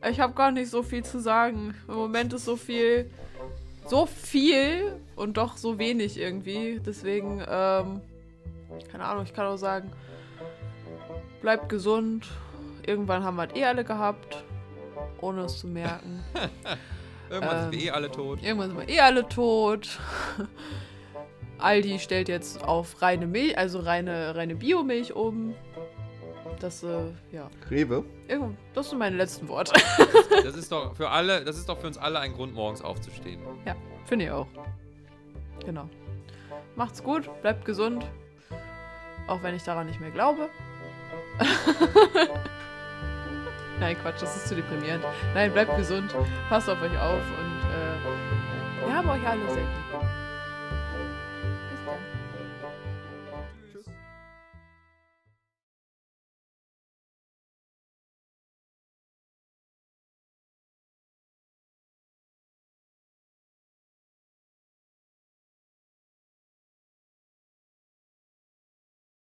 Ich 0.09 0.17
habe 0.21 0.33
gar 0.33 0.51
nicht 0.51 0.69
so 0.69 0.81
viel 0.81 1.03
zu 1.03 1.19
sagen. 1.19 1.75
Im 1.89 1.95
Moment 1.95 2.31
ist 2.31 2.45
so 2.45 2.55
viel, 2.55 3.09
so 3.85 4.05
viel 4.05 4.95
und 5.17 5.35
doch 5.35 5.57
so 5.57 5.77
wenig 5.77 6.17
irgendwie. 6.17 6.79
Deswegen, 6.79 7.43
ähm, 7.45 7.99
keine 8.89 9.03
Ahnung, 9.03 9.25
ich 9.25 9.33
kann 9.33 9.45
auch 9.45 9.57
sagen, 9.57 9.91
bleibt 11.41 11.67
gesund. 11.67 12.27
Irgendwann 12.87 13.25
haben 13.25 13.35
wir 13.35 13.49
es 13.49 13.55
eh 13.57 13.65
alle 13.65 13.83
gehabt, 13.83 14.45
ohne 15.19 15.41
es 15.41 15.59
zu 15.59 15.67
merken. 15.67 16.23
Irgendwann 17.29 17.63
sind 17.63 17.71
wir 17.73 17.79
Ähm, 17.79 17.85
eh 17.87 17.91
alle 17.91 18.09
tot. 18.11 18.41
Irgendwann 18.41 18.69
sind 18.69 18.79
wir 18.79 18.89
eh 18.89 18.99
alle 19.01 19.27
tot. 19.27 19.99
Aldi 21.59 21.99
stellt 21.99 22.29
jetzt 22.29 22.63
auf 22.63 23.01
reine 23.01 23.27
Milch, 23.27 23.57
also 23.57 23.79
reine, 23.79 24.35
reine 24.35 24.55
Biomilch 24.55 25.13
um. 25.13 25.55
Das, 26.59 26.83
äh, 26.83 26.87
ja. 27.31 27.49
Rewe. 27.69 28.03
Irgend- 28.27 28.57
Das 28.73 28.89
sind 28.89 28.99
meine 28.99 29.15
letzten 29.15 29.47
Worte. 29.47 29.73
Das 30.43 30.55
ist 30.55 30.71
doch 30.71 30.95
für 30.95 31.09
alle, 31.09 31.43
das 31.45 31.57
ist 31.57 31.69
doch 31.69 31.77
für 31.79 31.87
uns 31.87 31.97
alle 31.97 32.19
ein 32.19 32.33
Grund, 32.33 32.53
morgens 32.53 32.81
aufzustehen. 32.81 33.39
Ja, 33.65 33.75
finde 34.05 34.25
ich 34.25 34.31
auch. 34.31 34.47
Genau. 35.65 35.89
Macht's 36.75 37.03
gut, 37.03 37.29
bleibt 37.41 37.65
gesund. 37.65 38.05
Auch 39.27 39.41
wenn 39.43 39.55
ich 39.55 39.63
daran 39.63 39.85
nicht 39.87 39.99
mehr 39.99 40.11
glaube. 40.11 40.49
Nein, 43.79 43.95
Quatsch, 44.01 44.21
das 44.21 44.35
ist 44.35 44.47
zu 44.47 44.55
deprimierend. 44.55 45.03
Nein, 45.33 45.53
bleibt 45.53 45.75
gesund, 45.77 46.13
passt 46.49 46.69
auf 46.69 46.81
euch 46.81 46.97
auf 46.99 47.21
und 47.21 47.59
äh, 47.71 48.87
wir 48.87 48.93
haben 48.95 49.09
euch 49.09 49.25
alle 49.25 49.45
sehr 49.49 49.61
lieb. 49.63 50.08